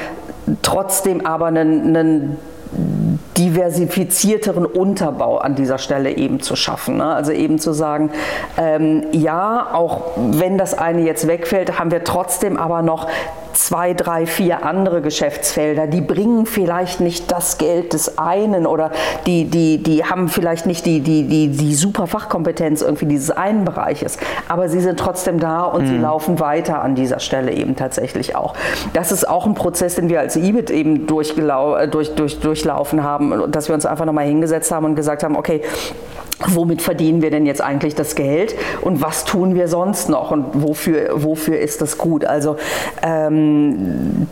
trotzdem 0.62 1.26
aber 1.26 1.48
einen, 1.48 1.96
einen 1.96 2.38
diversifizierteren 3.38 4.66
Unterbau 4.66 5.38
an 5.38 5.56
dieser 5.56 5.78
Stelle 5.78 6.16
eben 6.16 6.40
zu 6.40 6.56
schaffen. 6.56 6.98
Ne? 6.98 7.06
Also 7.06 7.32
eben 7.32 7.58
zu 7.58 7.74
sagen, 7.74 8.12
ähm, 8.58 9.06
ja, 9.12 9.70
auch 9.74 10.12
wenn 10.18 10.58
das 10.58 10.78
eine 10.78 11.02
jetzt 11.02 11.28
wegfällt, 11.28 11.80
haben 11.80 11.92
wir 11.92 12.04
trotzdem 12.04 12.58
aber 12.58 12.82
noch 12.82 13.08
zwei, 13.54 13.94
drei, 13.94 14.26
vier 14.26 14.66
andere 14.66 15.02
Geschäftsfelder, 15.02 15.88
die 15.88 16.02
bringen 16.02 16.46
vielleicht 16.46 17.00
nicht 17.00 17.32
das 17.32 17.58
Geld 17.58 17.94
des 17.94 18.18
einen 18.18 18.66
oder 18.66 18.92
die, 19.26 19.46
die, 19.46 19.82
die 19.82 20.06
haben 20.06 20.30
vielleicht 20.30 20.66
nicht 20.66 20.86
die, 20.86 21.02
die, 21.02 21.28
die, 21.28 21.50
die 21.50 21.76
super 21.76 22.08
Fachkompetenz 22.08 22.82
irgendwie 22.82 23.06
dieses 23.06 23.32
einen 23.32 23.66
Bereiches, 23.66 24.18
aber 24.48 24.70
sie 24.70 24.82
sind 24.82 25.00
trotzdem 25.00 25.40
da 25.40 25.64
und 25.64 25.84
mhm. 25.84 25.88
sie 25.88 25.98
laufen 25.98 26.40
weiter 26.40 26.82
an 26.82 26.96
dieser 26.96 27.20
Stelle 27.20 27.52
eben 27.52 27.76
tatsächlich 27.76 28.36
auch. 28.36 28.54
Das 28.94 29.12
ist 29.12 29.28
auch 29.28 29.46
ein 29.46 29.56
Prozess, 29.56 29.96
den 29.96 30.10
wir 30.10 30.20
als 30.20 30.36
EBIT 30.36 30.70
eben 30.70 31.08
durchgelau 31.08 31.76
äh, 31.76 31.88
durch, 31.88 32.16
durch, 32.16 32.40
durchlaufen 32.40 33.04
haben, 33.04 33.52
dass 33.52 33.68
wir 33.68 33.76
uns 33.76 33.86
einfach 33.86 34.06
nochmal 34.06 34.26
hingesetzt 34.26 34.72
haben 34.72 34.86
und 34.86 34.96
gesagt 34.96 35.24
haben, 35.24 35.36
okay, 35.36 35.62
womit 36.48 36.82
verdienen 36.82 37.22
wir 37.22 37.32
denn 37.32 37.46
jetzt 37.46 37.62
eigentlich 37.62 37.96
das 37.96 38.16
Geld 38.16 38.56
und 38.82 39.02
was 39.02 39.26
tun 39.26 39.56
wir 39.56 39.68
sonst 39.68 40.10
noch 40.10 40.32
und 40.32 40.46
wofür, 40.54 41.10
wofür 41.24 41.60
ist 41.60 41.82
das 41.82 41.98
gut? 41.98 42.26
Also 42.26 42.56
ähm, 43.02 44.28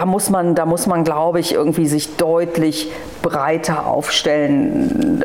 da 0.00 0.06
muss 0.06 0.30
man, 0.30 0.54
da 0.54 0.64
muss 0.64 0.86
man, 0.86 1.04
glaube 1.04 1.40
ich, 1.40 1.52
irgendwie 1.52 1.86
sich 1.86 2.16
deutlich 2.16 2.90
breiter 3.20 3.86
aufstellen. 3.86 5.22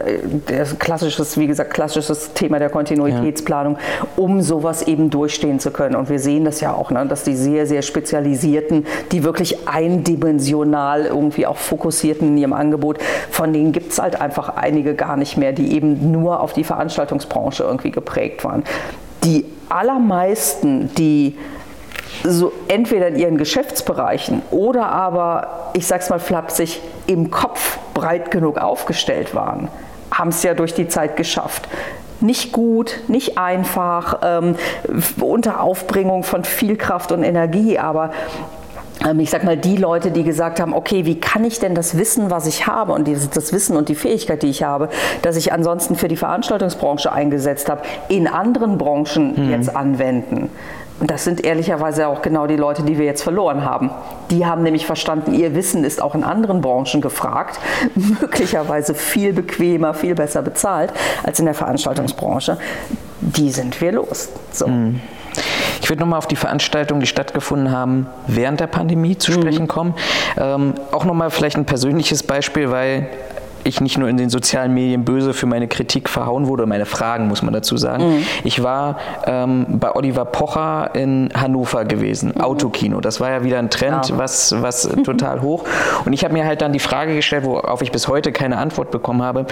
Das 0.48 0.78
klassisches, 0.80 1.38
wie 1.38 1.48
gesagt, 1.48 1.74
klassisches 1.74 2.34
Thema 2.34 2.60
der 2.60 2.70
Kontinuitätsplanung, 2.70 3.78
um 4.18 4.42
sowas 4.42 4.82
eben 4.82 5.10
durchstehen 5.10 5.62
zu 5.62 5.72
können. 5.72 5.96
Und 5.96 6.10
wir 6.10 6.20
sehen 6.20 6.44
das 6.44 6.60
ja 6.60 6.74
auch, 6.74 6.92
ne, 6.92 7.06
dass 7.06 7.24
die 7.24 7.38
sehr, 7.38 7.68
sehr 7.68 7.84
spezialisierten, 7.84 8.86
die 9.14 9.24
wirklich 9.24 9.66
eindimensional 9.66 11.06
irgendwie 11.06 11.48
auch 11.48 11.56
fokussierten 11.56 12.28
in 12.28 12.38
ihrem 12.38 12.52
Angebot, 12.52 12.98
von 13.32 13.54
denen 13.54 13.72
gibt 13.72 13.94
es 13.94 14.00
halt 14.00 14.20
einfach 14.20 14.58
einige 14.58 14.94
gar 14.94 15.16
nicht 15.16 15.38
mehr, 15.38 15.54
die 15.54 15.74
eben 15.74 16.12
nur 16.12 16.42
auf 16.42 16.52
die 16.52 16.66
Veranstaltungsbranche 16.66 17.64
irgendwie 17.64 17.92
geprägt 17.92 18.44
waren. 18.44 18.66
Die 19.24 19.46
allermeisten, 19.70 20.94
die 20.98 21.38
so 22.24 22.52
entweder 22.68 23.08
in 23.08 23.16
ihren 23.16 23.38
Geschäftsbereichen 23.38 24.42
oder 24.52 24.90
aber, 24.92 25.72
ich 25.74 25.88
sag's 25.88 26.10
mal 26.10 26.20
flapsig, 26.20 26.82
im 27.08 27.32
Kopf 27.32 27.78
breit 27.94 28.32
genug 28.32 28.58
aufgestellt 28.58 29.36
waren, 29.36 29.70
haben 30.12 30.30
es 30.30 30.44
ja 30.44 30.54
durch 30.54 30.74
die 30.74 30.88
Zeit 30.88 31.18
geschafft. 31.18 31.68
Nicht 32.22 32.52
gut, 32.54 33.02
nicht 33.08 33.38
einfach, 33.38 34.20
ähm, 34.24 34.56
unter 35.20 35.62
Aufbringung 35.62 36.24
von 36.24 36.44
viel 36.44 36.78
Kraft 36.78 37.12
und 37.12 37.24
Energie, 37.24 37.78
aber 37.78 38.12
ähm, 39.06 39.20
ich 39.20 39.30
sag 39.30 39.44
mal, 39.44 39.58
die 39.58 39.76
Leute, 39.76 40.12
die 40.12 40.24
gesagt 40.24 40.60
haben, 40.60 40.74
okay, 40.74 41.06
wie 41.06 41.20
kann 41.20 41.44
ich 41.44 41.60
denn 41.60 41.76
das 41.76 41.98
Wissen, 41.98 42.32
was 42.32 42.48
ich 42.48 42.68
habe 42.68 42.94
und 42.94 43.06
dieses, 43.08 43.30
das 43.30 43.52
Wissen 43.54 43.76
und 43.76 43.90
die 43.90 43.96
Fähigkeit, 43.96 44.44
die 44.44 44.50
ich 44.50 44.64
habe, 44.64 44.90
dass 45.22 45.36
ich 45.36 45.52
ansonsten 45.52 45.96
für 45.96 46.08
die 46.08 46.18
Veranstaltungsbranche 46.18 47.12
eingesetzt 47.12 47.70
habe, 47.70 47.82
in 48.08 48.28
anderen 48.28 48.78
Branchen 48.78 49.48
mhm. 49.48 49.52
jetzt 49.52 49.76
anwenden? 49.76 50.50
Und 51.00 51.12
das 51.12 51.26
sind 51.26 51.44
ehrlicherweise 51.44 52.08
auch 52.08 52.22
genau 52.22 52.48
die 52.48 52.56
Leute, 52.56 52.84
die 52.84 52.98
wir 52.98 53.06
jetzt 53.06 53.22
verloren 53.22 53.66
haben. 53.66 53.90
Die 54.32 54.46
haben 54.46 54.64
nämlich 54.64 54.86
verstanden, 54.86 55.34
ihr 55.34 55.54
Wissen 55.54 55.84
ist 55.84 56.02
auch 56.02 56.16
in 56.16 56.24
anderen 56.24 56.62
Branchen 56.62 57.02
gefragt, 57.02 57.60
möglicherweise 57.96 58.96
viel 58.96 59.34
bequemer, 59.34 59.94
viel 59.94 60.16
besser 60.16 60.42
bezahlt 60.42 60.94
als 61.24 61.40
in 61.40 61.46
der 61.46 61.54
Veranstaltungsbranche. 61.54 62.58
Die 63.20 63.52
sind 63.52 63.82
wir 63.82 63.92
los. 63.92 64.30
So. 64.52 64.68
Mhm. 64.68 65.02
Ich 65.82 65.90
würde 65.90 66.00
nochmal 66.00 66.18
auf 66.18 66.28
die 66.28 66.38
Veranstaltungen, 66.38 67.02
die 67.02 67.08
stattgefunden 67.08 67.72
haben, 67.72 68.08
während 68.28 68.62
der 68.62 68.68
Pandemie 68.68 69.18
zu 69.18 69.34
sprechen 69.34 69.64
mhm. 69.64 69.68
kommen. 69.68 69.94
Ähm, 70.38 70.76
auch 70.92 71.04
nochmal 71.04 71.30
vielleicht 71.30 71.58
ein 71.58 71.66
persönliches 71.66 72.24
Beispiel, 72.24 72.72
weil 72.72 73.10
ich 73.66 73.82
nicht 73.82 73.98
nur 73.98 74.08
in 74.08 74.18
den 74.18 74.30
sozialen 74.30 74.74
Medien 74.74 75.06
böse 75.06 75.34
für 75.34 75.48
meine 75.48 75.68
Kritik 75.68 76.08
verhauen 76.08 76.48
wurde, 76.48 76.66
meine 76.68 76.86
Fragen, 76.86 77.28
muss 77.28 77.42
man 77.42 77.54
dazu 77.54 77.78
sagen. 77.78 78.18
Mhm. 78.18 78.26
Ich 78.44 78.62
war 78.62 78.98
ähm, 79.26 79.66
bei 79.70 79.96
Oliver 79.96 80.26
Pocher 80.26 80.92
in 80.94 81.30
Hannover 81.34 81.84
gewesen, 81.84 82.32
mhm. 82.36 82.42
Autokino. 82.42 83.02
Das 83.02 83.20
war 83.20 83.32
ja 83.32 83.44
wieder 83.44 83.58
ein 83.58 83.72
Trend, 83.72 84.10
ja. 84.10 84.18
was, 84.18 84.56
was 84.62 84.84
total 85.04 85.42
hoch. 85.42 85.64
Und 86.06 86.14
ich 86.14 86.24
habe 86.24 86.34
mir 86.34 86.46
halt 86.46 86.62
dann 86.62 86.74
die 86.74 86.80
Frage 86.80 87.16
gestellt, 87.16 87.44
worauf 87.44 87.82
ich 87.82 87.92
bis 87.92 88.08
heute 88.08 88.32
keine 88.32 88.58
Antwort 88.58 88.92
bekommen 88.92 89.24
habe. 89.24 89.48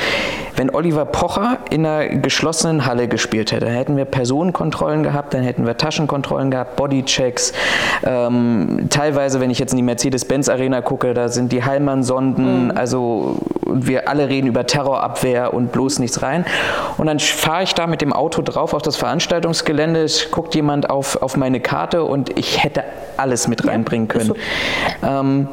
Wenn 0.55 0.69
Oliver 0.69 1.05
Pocher 1.05 1.57
in 1.71 1.85
einer 1.85 2.07
geschlossenen 2.07 2.85
Halle 2.85 3.07
gespielt 3.07 3.51
hätte, 3.51 3.65
dann 3.65 3.73
hätten 3.73 3.97
wir 3.97 4.05
Personenkontrollen 4.05 5.01
gehabt, 5.01 5.33
dann 5.33 5.41
hätten 5.41 5.65
wir 5.65 5.75
Taschenkontrollen 5.75 6.51
gehabt, 6.51 6.75
Bodychecks. 6.75 7.53
Ähm, 8.05 8.87
teilweise, 8.91 9.39
wenn 9.39 9.49
ich 9.49 9.57
jetzt 9.57 9.71
in 9.71 9.77
die 9.77 9.83
Mercedes-Benz 9.83 10.49
Arena 10.49 10.81
gucke, 10.81 11.15
da 11.15 11.29
sind 11.29 11.51
die 11.51 11.63
Hallmann-Sonden, 11.63 12.65
mhm. 12.65 12.71
also 12.75 13.39
wir 13.65 14.02
alle 14.07 14.29
reden 14.29 14.47
über 14.47 14.65
Terrorabwehr 14.65 15.53
und 15.53 15.71
bloß 15.71 15.99
nichts 15.99 16.21
rein. 16.21 16.45
Und 16.97 17.07
dann 17.07 17.19
fahre 17.19 17.63
ich 17.63 17.73
da 17.73 17.87
mit 17.87 18.01
dem 18.01 18.13
Auto 18.13 18.41
drauf 18.41 18.73
auf 18.73 18.81
das 18.81 18.95
Veranstaltungsgelände, 18.95 20.03
es 20.03 20.31
guckt 20.31 20.55
jemand 20.55 20.89
auf, 20.89 21.21
auf 21.21 21.37
meine 21.37 21.59
Karte 21.59 22.03
und 22.03 22.37
ich 22.37 22.63
hätte 22.63 22.83
alles 23.17 23.47
mit 23.47 23.67
reinbringen 23.67 24.07
können. 24.07 24.33
Ähm, 25.03 25.47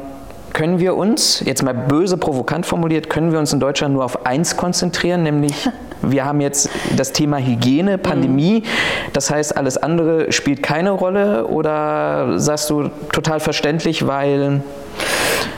können 0.53 0.79
wir 0.79 0.95
uns, 0.95 1.41
jetzt 1.45 1.63
mal 1.63 1.73
böse 1.73 2.17
provokant 2.17 2.65
formuliert, 2.65 3.09
können 3.09 3.31
wir 3.31 3.39
uns 3.39 3.53
in 3.53 3.59
Deutschland 3.59 3.93
nur 3.93 4.03
auf 4.03 4.25
eins 4.25 4.57
konzentrieren, 4.57 5.23
nämlich 5.23 5.69
wir 6.01 6.25
haben 6.25 6.41
jetzt 6.41 6.69
das 6.95 7.13
Thema 7.13 7.37
Hygiene, 7.37 7.97
Pandemie. 7.97 8.63
Das 9.13 9.29
heißt, 9.29 9.55
alles 9.55 9.77
andere 9.77 10.31
spielt 10.31 10.63
keine 10.63 10.91
Rolle 10.91 11.47
oder 11.47 12.39
sagst 12.39 12.69
du 12.69 12.89
total 13.11 13.39
verständlich, 13.39 14.07
weil 14.07 14.61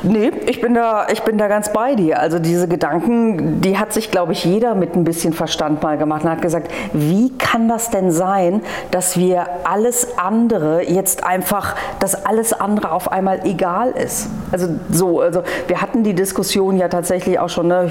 Nee, 0.03 0.31
ich 0.47 0.59
bin 0.59 0.73
da, 0.73 1.07
ich 1.11 1.23
bin 1.23 1.37
da 1.37 1.47
ganz 1.47 1.71
bei 1.71 1.95
dir. 1.95 2.19
Also 2.19 2.37
diese 2.37 2.67
Gedanken, 2.67 3.61
die 3.61 3.77
hat 3.77 3.93
sich, 3.93 4.11
glaube 4.11 4.33
ich, 4.33 4.43
jeder 4.43 4.75
mit 4.75 4.95
ein 4.95 5.05
bisschen 5.05 5.31
Verstand 5.31 5.81
mal 5.81 5.97
gemacht 5.97 6.25
und 6.25 6.29
hat 6.29 6.41
gesagt, 6.41 6.69
wie 6.91 7.31
kann 7.37 7.69
das 7.69 7.89
denn 7.89 8.11
sein, 8.11 8.61
dass 8.91 9.17
wir 9.17 9.45
alles 9.63 10.17
andere 10.17 10.83
jetzt 10.83 11.23
einfach, 11.23 11.75
dass 11.99 12.25
alles 12.25 12.51
andere 12.51 12.91
auf 12.91 13.11
einmal 13.11 13.45
egal 13.45 13.91
ist? 13.91 14.27
Also 14.51 14.67
so, 14.91 15.21
also 15.21 15.43
wir 15.67 15.81
hatten 15.81 16.03
die 16.03 16.13
Diskussion 16.13 16.77
ja 16.77 16.89
tatsächlich 16.89 17.39
auch 17.39 17.49
schon, 17.49 17.69
ne, 17.69 17.89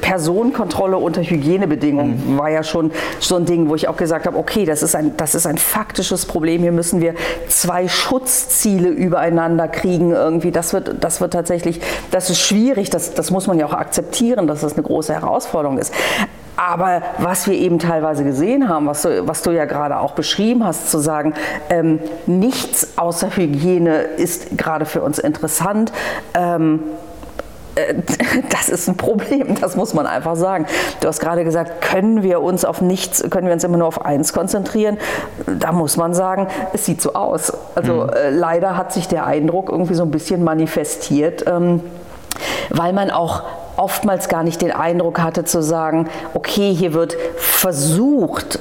Personenkontrolle 0.00 0.96
unter 0.96 1.22
Hygienebedingungen 1.22 2.34
mhm. 2.34 2.38
war 2.38 2.48
ja 2.48 2.62
schon 2.62 2.92
so 3.20 3.36
ein 3.36 3.44
Ding, 3.44 3.68
wo 3.68 3.74
ich 3.74 3.88
auch 3.88 3.98
gesagt 3.98 4.26
habe, 4.26 4.38
okay, 4.38 4.64
das 4.64 4.82
ist 4.82 4.96
ein, 4.96 5.16
das 5.18 5.34
ist 5.34 5.46
ein 5.46 5.58
faktisches 5.58 6.24
Problem. 6.24 6.62
Hier 6.62 6.72
müssen 6.72 7.02
wir 7.02 7.14
zwei 7.48 7.88
Schutzziele 7.88 8.88
übereinander 8.88 9.68
kriegen 9.68 10.12
irgendwie. 10.12 10.50
Das 10.50 10.72
wird, 10.72 10.96
das 11.04 11.20
wird 11.20 11.34
tatsächlich, 11.42 11.80
das 12.12 12.30
ist 12.30 12.40
schwierig, 12.40 12.90
das, 12.90 13.14
das 13.14 13.30
muss 13.30 13.48
man 13.48 13.58
ja 13.58 13.66
auch 13.66 13.72
akzeptieren, 13.72 14.46
dass 14.46 14.60
das 14.60 14.74
eine 14.74 14.84
große 14.84 15.12
Herausforderung 15.12 15.78
ist. 15.78 15.92
Aber 16.56 17.02
was 17.18 17.48
wir 17.48 17.54
eben 17.54 17.80
teilweise 17.80 18.22
gesehen 18.22 18.68
haben, 18.68 18.86
was 18.86 19.02
du, 19.02 19.26
was 19.26 19.42
du 19.42 19.50
ja 19.50 19.64
gerade 19.64 19.98
auch 19.98 20.12
beschrieben 20.12 20.64
hast, 20.64 20.90
zu 20.90 20.98
sagen, 20.98 21.34
ähm, 21.70 21.98
nichts 22.26 22.96
außer 22.96 23.36
Hygiene 23.36 24.02
ist 24.02 24.56
gerade 24.56 24.84
für 24.84 25.02
uns 25.02 25.18
interessant. 25.18 25.92
Ähm, 26.34 26.80
äh, 26.80 27.11
das 28.50 28.68
ist 28.68 28.88
ein 28.88 28.96
Problem, 28.96 29.56
das 29.60 29.76
muss 29.76 29.94
man 29.94 30.06
einfach 30.06 30.36
sagen. 30.36 30.66
Du 31.00 31.08
hast 31.08 31.20
gerade 31.20 31.44
gesagt, 31.44 31.80
können 31.80 32.22
wir 32.22 32.40
uns 32.42 32.64
auf 32.64 32.80
nichts, 32.80 33.28
können 33.30 33.46
wir 33.46 33.54
uns 33.54 33.64
immer 33.64 33.78
nur 33.78 33.88
auf 33.88 34.04
eins 34.04 34.32
konzentrieren? 34.32 34.98
Da 35.46 35.72
muss 35.72 35.96
man 35.96 36.14
sagen, 36.14 36.48
es 36.72 36.84
sieht 36.86 37.00
so 37.00 37.14
aus. 37.14 37.52
Also 37.74 38.04
mhm. 38.04 38.10
äh, 38.10 38.30
leider 38.30 38.76
hat 38.76 38.92
sich 38.92 39.08
der 39.08 39.26
Eindruck 39.26 39.70
irgendwie 39.70 39.94
so 39.94 40.02
ein 40.02 40.10
bisschen 40.10 40.44
manifestiert, 40.44 41.44
ähm, 41.46 41.80
weil 42.70 42.92
man 42.92 43.10
auch 43.10 43.42
oftmals 43.76 44.28
gar 44.28 44.42
nicht 44.42 44.60
den 44.60 44.72
Eindruck 44.72 45.20
hatte 45.20 45.44
zu 45.44 45.62
sagen, 45.62 46.08
okay, 46.34 46.74
hier 46.74 46.92
wird 46.92 47.16
versucht, 47.36 48.58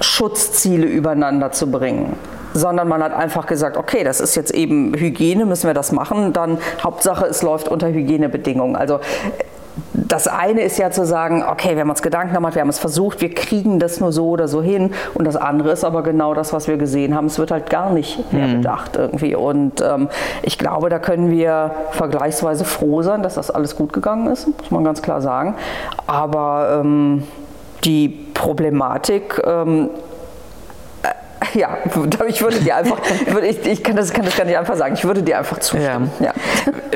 Schutzziele 0.00 0.86
übereinander 0.86 1.52
zu 1.52 1.70
bringen 1.70 2.16
sondern 2.54 2.88
man 2.88 3.02
hat 3.02 3.12
einfach 3.12 3.46
gesagt, 3.46 3.76
okay, 3.76 4.04
das 4.04 4.20
ist 4.20 4.34
jetzt 4.34 4.54
eben 4.54 4.94
Hygiene, 4.94 5.44
müssen 5.44 5.66
wir 5.66 5.74
das 5.74 5.92
machen, 5.92 6.32
dann 6.32 6.58
Hauptsache 6.82 7.26
es 7.26 7.42
läuft 7.42 7.68
unter 7.68 7.88
Hygienebedingungen. 7.88 8.76
Also 8.76 9.00
das 9.92 10.28
eine 10.28 10.62
ist 10.62 10.78
ja 10.78 10.90
zu 10.90 11.04
sagen, 11.04 11.42
okay, 11.42 11.74
wir 11.74 11.80
haben 11.80 11.90
uns 11.90 12.02
Gedanken 12.02 12.34
gemacht, 12.34 12.54
wir 12.54 12.62
haben 12.62 12.68
es 12.68 12.78
versucht, 12.78 13.20
wir 13.20 13.34
kriegen 13.34 13.80
das 13.80 13.98
nur 14.00 14.12
so 14.12 14.28
oder 14.28 14.46
so 14.46 14.62
hin. 14.62 14.92
Und 15.14 15.24
das 15.24 15.34
andere 15.36 15.72
ist 15.72 15.84
aber 15.84 16.02
genau 16.02 16.34
das, 16.34 16.52
was 16.52 16.68
wir 16.68 16.76
gesehen 16.76 17.16
haben. 17.16 17.26
Es 17.26 17.38
wird 17.38 17.50
halt 17.50 17.70
gar 17.70 17.90
nicht 17.90 18.32
mehr 18.32 18.46
mhm. 18.46 18.58
bedacht 18.58 18.96
irgendwie. 18.96 19.34
Und 19.34 19.80
ähm, 19.80 20.08
ich 20.42 20.58
glaube, 20.58 20.90
da 20.90 20.98
können 20.98 21.30
wir 21.30 21.72
vergleichsweise 21.90 22.64
froh 22.64 23.02
sein, 23.02 23.22
dass 23.22 23.34
das 23.34 23.50
alles 23.50 23.74
gut 23.74 23.92
gegangen 23.92 24.28
ist, 24.28 24.46
muss 24.46 24.70
man 24.70 24.84
ganz 24.84 25.02
klar 25.02 25.20
sagen. 25.20 25.56
Aber 26.06 26.80
ähm, 26.80 27.24
die 27.84 28.08
Problematik 28.08 29.42
ähm, 29.44 29.90
ja, 31.58 31.78
ich 32.26 32.42
würde 32.42 32.58
dir 32.58 32.76
einfach, 32.76 32.98
ich, 33.42 33.66
ich 33.66 33.82
kann, 33.82 33.96
das, 33.96 34.12
kann 34.12 34.24
das 34.24 34.36
gar 34.36 34.44
nicht 34.44 34.58
einfach 34.58 34.76
sagen, 34.76 34.94
ich 34.94 35.04
würde 35.04 35.22
dir 35.22 35.38
einfach 35.38 35.58
zustimmen. 35.58 36.10
Ja. 36.20 36.26
ja. 36.26 36.32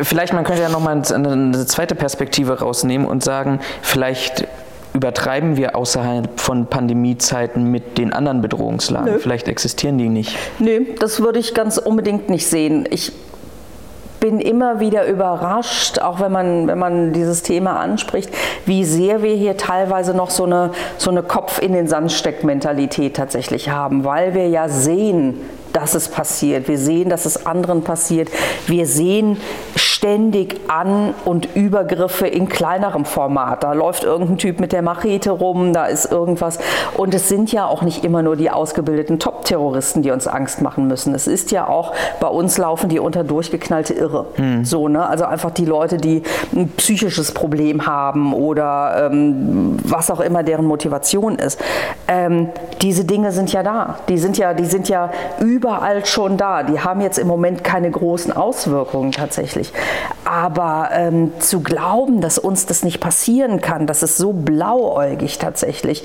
Vielleicht, 0.03 0.33
man 0.33 0.45
könnte 0.45 0.63
ja 0.63 0.69
nochmal 0.69 1.03
eine 1.13 1.67
zweite 1.67 1.95
Perspektive 1.95 2.61
rausnehmen 2.61 3.07
und 3.07 3.23
sagen, 3.23 3.61
vielleicht 3.83 4.47
übertreiben 4.95 5.57
wir 5.57 5.77
außerhalb 5.77 6.41
von 6.41 6.67
Pandemiezeiten 6.67 7.71
mit 7.71 7.99
den 7.99 8.13
anderen 8.13 8.43
Bedrohungslagen. 8.43 9.15
Nö. 9.15 9.19
Vielleicht 9.19 9.47
existieren 9.47 9.99
die 9.99 10.09
nicht. 10.09 10.37
Nö, 10.59 10.87
das 10.99 11.21
würde 11.21 11.39
ich 11.39 11.55
ganz 11.55 11.79
unbedingt 11.79 12.31
nicht 12.31 12.47
sehen. 12.47 12.87
Ich 12.91 13.13
bin 14.21 14.41
immer 14.41 14.81
wieder 14.81 15.07
überrascht, 15.07 15.99
auch 16.01 16.21
wenn 16.21 16.33
man, 16.33 16.67
wenn 16.67 16.79
man 16.79 17.13
dieses 17.13 17.43
Thema 17.43 17.79
anspricht, 17.79 18.31
wie 18.67 18.85
sehr 18.85 19.23
wir 19.23 19.35
hier 19.35 19.57
teilweise 19.57 20.15
noch 20.15 20.31
so 20.31 20.45
eine, 20.45 20.71
so 20.97 21.11
eine 21.11 21.23
Kopf 21.23 21.61
in 21.61 21.73
den 21.73 21.89
Sand 21.89 22.13
steckt 22.13 22.45
Mentalität 22.45 23.17
tatsächlich 23.17 23.71
haben, 23.71 24.05
weil 24.05 24.35
wir 24.35 24.49
ja 24.49 24.69
sehen, 24.69 25.41
dass 25.73 25.95
es 25.95 26.09
passiert. 26.09 26.69
Wir 26.69 26.79
sehen, 26.79 27.09
dass 27.09 27.27
es 27.27 27.47
anderen 27.47 27.83
passiert. 27.83 28.29
Wir 28.67 28.87
sehen 28.87 29.39
ständig 29.99 30.61
An- 30.69 31.13
und 31.25 31.57
Übergriffe 31.57 32.29
in 32.29 32.49
kleinerem 32.49 33.05
Format. 33.05 33.65
Da 33.65 33.73
läuft 33.73 34.05
irgendein 34.05 34.39
Typ 34.39 34.61
mit 34.61 34.73
der 34.73 34.81
Machete 34.81 35.31
rum, 35.31 35.73
da 35.73 35.87
ist 35.87 36.13
irgendwas. 36.13 36.61
Und 36.97 37.15
es 37.15 37.29
sind 37.29 37.51
ja 37.51 37.67
auch 37.67 37.83
nicht 37.83 38.05
immer 38.05 38.23
nur 38.23 38.37
die 38.37 38.49
ausgebildeten 38.49 39.19
Top-Terroristen, 39.19 40.03
die 40.03 40.13
uns 40.13 40.29
Angst 40.29 40.63
machen 40.63 40.87
müssen. 40.87 41.17
Es 41.17 41.27
ist 41.27 41.51
ja 41.51 41.67
auch, 41.67 41.95
bei 42.21 42.29
uns 42.29 42.59
laufen 42.59 42.89
die 42.89 43.01
unter 43.01 43.25
durchgeknallte 43.25 43.93
Irre. 43.93 44.27
Hm. 44.37 44.65
So, 44.65 44.87
ne? 44.87 45.05
Also 45.05 45.25
einfach 45.25 45.51
die 45.51 45.65
Leute, 45.65 45.97
die 45.97 46.23
ein 46.55 46.69
psychisches 46.77 47.33
Problem 47.33 47.85
haben 47.85 48.33
oder 48.33 49.11
ähm, 49.11 49.79
was 49.83 50.13
auch 50.13 50.21
immer 50.21 50.45
deren 50.45 50.67
Motivation 50.67 51.35
ist. 51.41 51.61
Ähm, 52.07 52.51
diese 52.83 53.05
Dinge 53.05 53.33
sind 53.33 53.53
ja 53.53 53.65
da. 53.65 53.99
Die 54.09 54.19
sind 54.19 54.39
ja, 54.39 54.55
die 54.55 54.67
sind 54.67 54.89
ja 54.89 55.11
über 55.41 55.58
überall 55.59 56.07
schon 56.07 56.37
da. 56.37 56.63
Die 56.63 56.79
haben 56.79 57.01
jetzt 57.01 57.19
im 57.19 57.27
Moment 57.27 57.65
keine 57.65 57.91
großen 57.91 58.33
Auswirkungen 58.33 59.11
tatsächlich. 59.11 59.73
Aber 60.25 60.91
ähm, 60.93 61.33
zu 61.41 61.61
glauben, 61.61 62.21
dass 62.21 62.39
uns 62.39 62.67
das 62.67 62.85
nicht 62.85 63.01
passieren 63.01 63.61
kann, 63.61 63.89
das 63.89 64.05
ist 64.05 64.19
so 64.19 64.33
blauäugig 64.33 65.39
tatsächlich. 65.39 66.05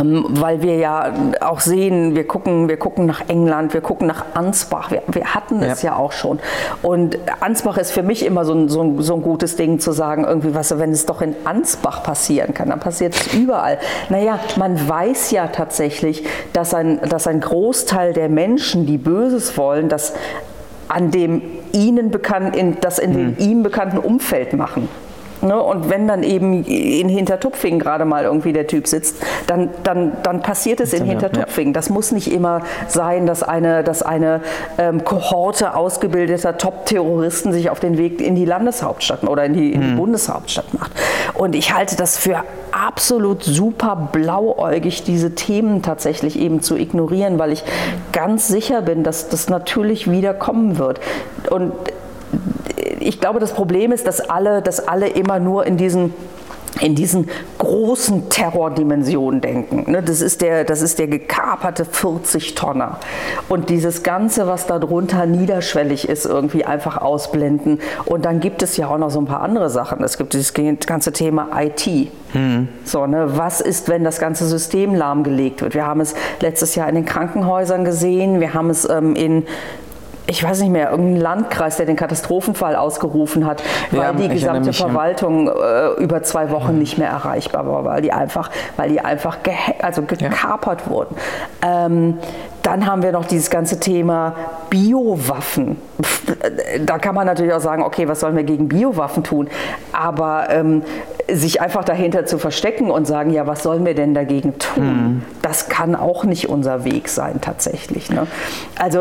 Ähm, 0.00 0.24
weil 0.28 0.62
wir 0.62 0.76
ja 0.76 1.12
auch 1.40 1.60
sehen, 1.60 2.14
wir 2.14 2.26
gucken, 2.26 2.68
wir 2.68 2.76
gucken 2.76 3.06
nach 3.06 3.28
England, 3.28 3.74
wir 3.74 3.80
gucken 3.80 4.06
nach 4.06 4.24
Ansbach, 4.34 4.90
wir, 4.90 5.02
wir 5.10 5.34
hatten 5.34 5.62
es 5.62 5.82
ja. 5.82 5.90
ja. 5.90 5.96
auch 5.96 6.12
schon. 6.12 6.38
Und 6.82 7.18
Ansbach 7.40 7.78
ist 7.78 7.92
für 7.92 8.02
mich 8.02 8.24
immer 8.24 8.44
so 8.44 8.54
ein, 8.54 8.68
so, 8.68 8.82
ein, 8.82 9.02
so 9.02 9.14
ein 9.14 9.22
gutes 9.22 9.56
Ding 9.56 9.80
zu 9.80 9.92
sagen, 9.92 10.24
irgendwie, 10.24 10.54
was, 10.54 10.78
wenn 10.78 10.92
es 10.92 11.06
doch 11.06 11.22
in 11.22 11.34
Ansbach 11.44 12.02
passieren 12.02 12.54
kann, 12.54 12.70
dann 12.70 12.80
passiert 12.80 13.14
es 13.14 13.34
überall. 13.34 13.78
Naja, 14.08 14.38
man 14.56 14.88
weiß 14.88 15.30
ja 15.30 15.48
tatsächlich, 15.48 16.24
dass 16.52 16.74
ein, 16.74 17.00
dass 17.08 17.26
ein 17.26 17.40
Großteil 17.40 18.12
der 18.12 18.28
Menschen, 18.28 18.86
die 18.86 18.98
Böses 18.98 19.56
wollen, 19.56 19.88
das 19.88 20.14
an 20.88 21.10
dem 21.10 21.42
ihnen 21.72 22.10
bekannten, 22.10 22.54
in, 22.56 22.80
das 22.80 22.98
in 22.98 23.12
dem 23.12 23.36
hm. 23.36 23.36
ihm 23.38 23.62
bekannten 23.62 23.98
Umfeld 23.98 24.52
machen. 24.52 24.88
Ne? 25.42 25.60
Und 25.60 25.90
wenn 25.90 26.06
dann 26.06 26.22
eben 26.22 26.64
in 26.64 27.08
Hintertupfingen 27.08 27.80
gerade 27.80 28.04
mal 28.04 28.24
irgendwie 28.24 28.52
der 28.52 28.66
Typ 28.66 28.86
sitzt, 28.86 29.16
dann, 29.46 29.70
dann, 29.82 30.12
dann 30.22 30.42
passiert 30.42 30.80
es 30.80 30.92
in 30.92 31.04
Hintertupfingen. 31.04 31.72
Das 31.74 31.90
muss 31.90 32.12
nicht 32.12 32.32
immer 32.32 32.62
sein, 32.88 33.26
dass 33.26 33.42
eine, 33.42 33.82
dass 33.82 34.02
eine 34.02 34.40
ähm, 34.78 35.04
Kohorte 35.04 35.74
ausgebildeter 35.74 36.58
Top-Terroristen 36.58 37.52
sich 37.52 37.70
auf 37.70 37.80
den 37.80 37.98
Weg 37.98 38.20
in 38.20 38.34
die 38.34 38.44
Landeshauptstadt 38.44 39.24
oder 39.24 39.44
in 39.44 39.54
die, 39.54 39.72
in 39.72 39.80
die 39.80 39.88
hm. 39.88 39.96
Bundeshauptstadt 39.96 40.72
macht. 40.74 40.92
Und 41.34 41.54
ich 41.54 41.74
halte 41.74 41.96
das 41.96 42.16
für 42.16 42.42
absolut 42.70 43.42
super 43.42 44.08
blauäugig, 44.12 45.02
diese 45.04 45.34
Themen 45.34 45.82
tatsächlich 45.82 46.38
eben 46.38 46.62
zu 46.62 46.76
ignorieren, 46.76 47.38
weil 47.38 47.52
ich 47.52 47.64
ganz 48.12 48.48
sicher 48.48 48.82
bin, 48.82 49.02
dass 49.02 49.28
das 49.28 49.48
natürlich 49.48 50.10
wieder 50.10 50.34
kommen 50.34 50.78
wird. 50.78 51.00
Und 51.50 51.72
ich 53.00 53.20
glaube, 53.20 53.40
das 53.40 53.52
Problem 53.52 53.92
ist, 53.92 54.06
dass 54.06 54.20
alle, 54.20 54.62
dass 54.62 54.86
alle 54.86 55.08
immer 55.08 55.38
nur 55.38 55.66
in 55.66 55.76
diesen 55.76 56.14
in 56.80 56.94
diesen 56.94 57.28
großen 57.58 58.28
Terrordimensionen 58.28 59.40
denken. 59.40 59.90
Ne, 59.90 60.02
das 60.02 60.20
ist 60.20 60.40
der, 60.40 60.64
das 60.64 60.82
ist 60.82 60.98
der 60.98 61.06
gekaperte 61.06 61.84
40-Tonner. 61.84 62.98
Und 63.48 63.70
dieses 63.70 64.02
Ganze, 64.02 64.46
was 64.46 64.66
darunter 64.66 65.26
niederschwellig 65.26 66.08
ist, 66.08 66.26
irgendwie 66.26 66.64
einfach 66.64 66.96
ausblenden. 66.96 67.80
Und 68.06 68.24
dann 68.24 68.40
gibt 68.40 68.62
es 68.62 68.76
ja 68.76 68.88
auch 68.88 68.98
noch 68.98 69.10
so 69.10 69.20
ein 69.20 69.26
paar 69.26 69.42
andere 69.42 69.70
Sachen. 69.70 70.02
Es 70.02 70.18
gibt 70.18 70.32
dieses 70.32 70.54
ganze 70.54 71.12
Thema 71.12 71.48
IT. 71.60 72.10
Hm. 72.32 72.68
So, 72.84 73.06
ne, 73.06 73.36
was 73.36 73.60
ist, 73.60 73.88
wenn 73.88 74.04
das 74.04 74.18
ganze 74.18 74.46
System 74.46 74.94
lahmgelegt 74.94 75.60
wird? 75.62 75.74
Wir 75.74 75.86
haben 75.86 76.00
es 76.00 76.14
letztes 76.40 76.74
Jahr 76.74 76.88
in 76.88 76.94
den 76.94 77.04
Krankenhäusern 77.04 77.84
gesehen. 77.84 78.40
Wir 78.40 78.54
haben 78.54 78.70
es 78.70 78.88
ähm, 78.88 79.14
in 79.14 79.44
ich 80.32 80.42
weiß 80.42 80.60
nicht 80.60 80.70
mehr, 80.70 80.90
irgendein 80.90 81.20
Landkreis, 81.20 81.76
der 81.76 81.84
den 81.84 81.96
Katastrophenfall 81.96 82.74
ausgerufen 82.74 83.44
hat, 83.46 83.62
weil 83.90 84.00
ja, 84.00 84.12
die 84.14 84.28
gesamte 84.30 84.72
Verwaltung 84.72 85.48
äh, 85.48 86.02
über 86.02 86.22
zwei 86.22 86.50
Wochen 86.50 86.78
nicht 86.78 86.96
mehr 86.96 87.10
erreichbar 87.10 87.66
war, 87.66 87.84
weil 87.84 88.00
die 88.00 88.12
einfach, 88.12 88.50
weil 88.78 88.88
die 88.88 89.00
einfach 89.00 89.36
also 89.82 90.00
gekapert 90.02 90.82
ja. 90.86 90.90
wurden. 90.90 91.16
Ähm, 91.60 92.18
dann 92.62 92.86
haben 92.86 93.02
wir 93.02 93.12
noch 93.12 93.26
dieses 93.26 93.50
ganze 93.50 93.78
Thema 93.78 94.34
Biowaffen. 94.70 95.76
Da 96.86 96.98
kann 96.98 97.14
man 97.14 97.26
natürlich 97.26 97.52
auch 97.52 97.60
sagen, 97.60 97.82
okay, 97.82 98.08
was 98.08 98.20
sollen 98.20 98.36
wir 98.36 98.44
gegen 98.44 98.68
Biowaffen 98.68 99.24
tun? 99.24 99.48
Aber 99.92 100.46
ähm, 100.48 100.82
sich 101.30 101.60
einfach 101.60 101.84
dahinter 101.84 102.24
zu 102.24 102.38
verstecken 102.38 102.90
und 102.90 103.06
sagen, 103.06 103.30
ja, 103.30 103.46
was 103.46 103.62
sollen 103.62 103.84
wir 103.84 103.94
denn 103.94 104.14
dagegen 104.14 104.58
tun? 104.58 104.84
Hm. 104.84 105.22
Das 105.42 105.68
kann 105.68 105.94
auch 105.94 106.24
nicht 106.24 106.48
unser 106.48 106.84
Weg 106.84 107.08
sein 107.08 107.40
tatsächlich. 107.42 108.10
Ne? 108.10 108.26
Also 108.78 109.00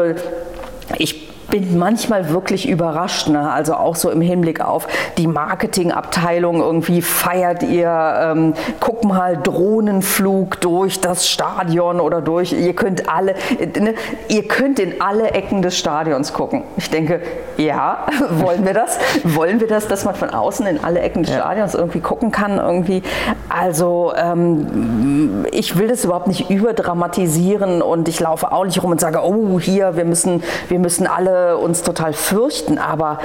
ich 0.99 1.30
bin 1.51 1.77
manchmal 1.77 2.29
wirklich 2.29 2.67
überrascht, 2.67 3.27
ne? 3.27 3.51
also 3.51 3.75
auch 3.75 3.95
so 3.95 4.09
im 4.09 4.21
Hinblick 4.21 4.61
auf 4.61 4.87
die 5.17 5.27
Marketingabteilung 5.27 6.61
irgendwie 6.61 7.01
feiert 7.01 7.61
ihr, 7.61 7.89
ähm, 7.89 8.53
guck 8.79 9.03
mal, 9.03 9.37
Drohnenflug 9.37 10.59
durch 10.61 11.01
das 11.01 11.27
Stadion 11.27 11.99
oder 11.99 12.21
durch, 12.21 12.53
ihr 12.53 12.73
könnt 12.73 13.07
alle, 13.09 13.35
ne? 13.79 13.93
ihr 14.29 14.47
könnt 14.47 14.79
in 14.79 15.01
alle 15.01 15.31
Ecken 15.31 15.61
des 15.61 15.77
Stadions 15.77 16.33
gucken. 16.33 16.63
Ich 16.77 16.89
denke, 16.89 17.21
ja, 17.57 18.07
wollen 18.31 18.65
wir 18.65 18.73
das? 18.73 18.97
wollen 19.23 19.59
wir 19.59 19.67
das, 19.67 19.87
dass 19.87 20.05
man 20.05 20.15
von 20.15 20.29
außen 20.29 20.65
in 20.65 20.83
alle 20.83 21.01
Ecken 21.01 21.23
des 21.23 21.31
ja. 21.31 21.39
Stadions 21.39 21.75
irgendwie 21.75 21.99
gucken 21.99 22.31
kann? 22.31 22.57
Irgendwie? 22.57 23.03
Also 23.49 24.13
ähm, 24.15 25.45
ich 25.51 25.77
will 25.77 25.89
das 25.89 26.05
überhaupt 26.05 26.27
nicht 26.27 26.49
überdramatisieren 26.49 27.81
und 27.81 28.07
ich 28.07 28.19
laufe 28.19 28.51
auch 28.51 28.63
nicht 28.65 28.81
rum 28.81 28.91
und 28.91 29.01
sage, 29.01 29.19
oh 29.23 29.59
hier, 29.59 29.97
wir 29.97 30.05
müssen, 30.05 30.43
wir 30.69 30.79
müssen 30.79 31.07
alle 31.07 31.40
uns 31.59 31.83
total 31.83 32.13
fürchten, 32.13 32.77
aber 32.77 33.19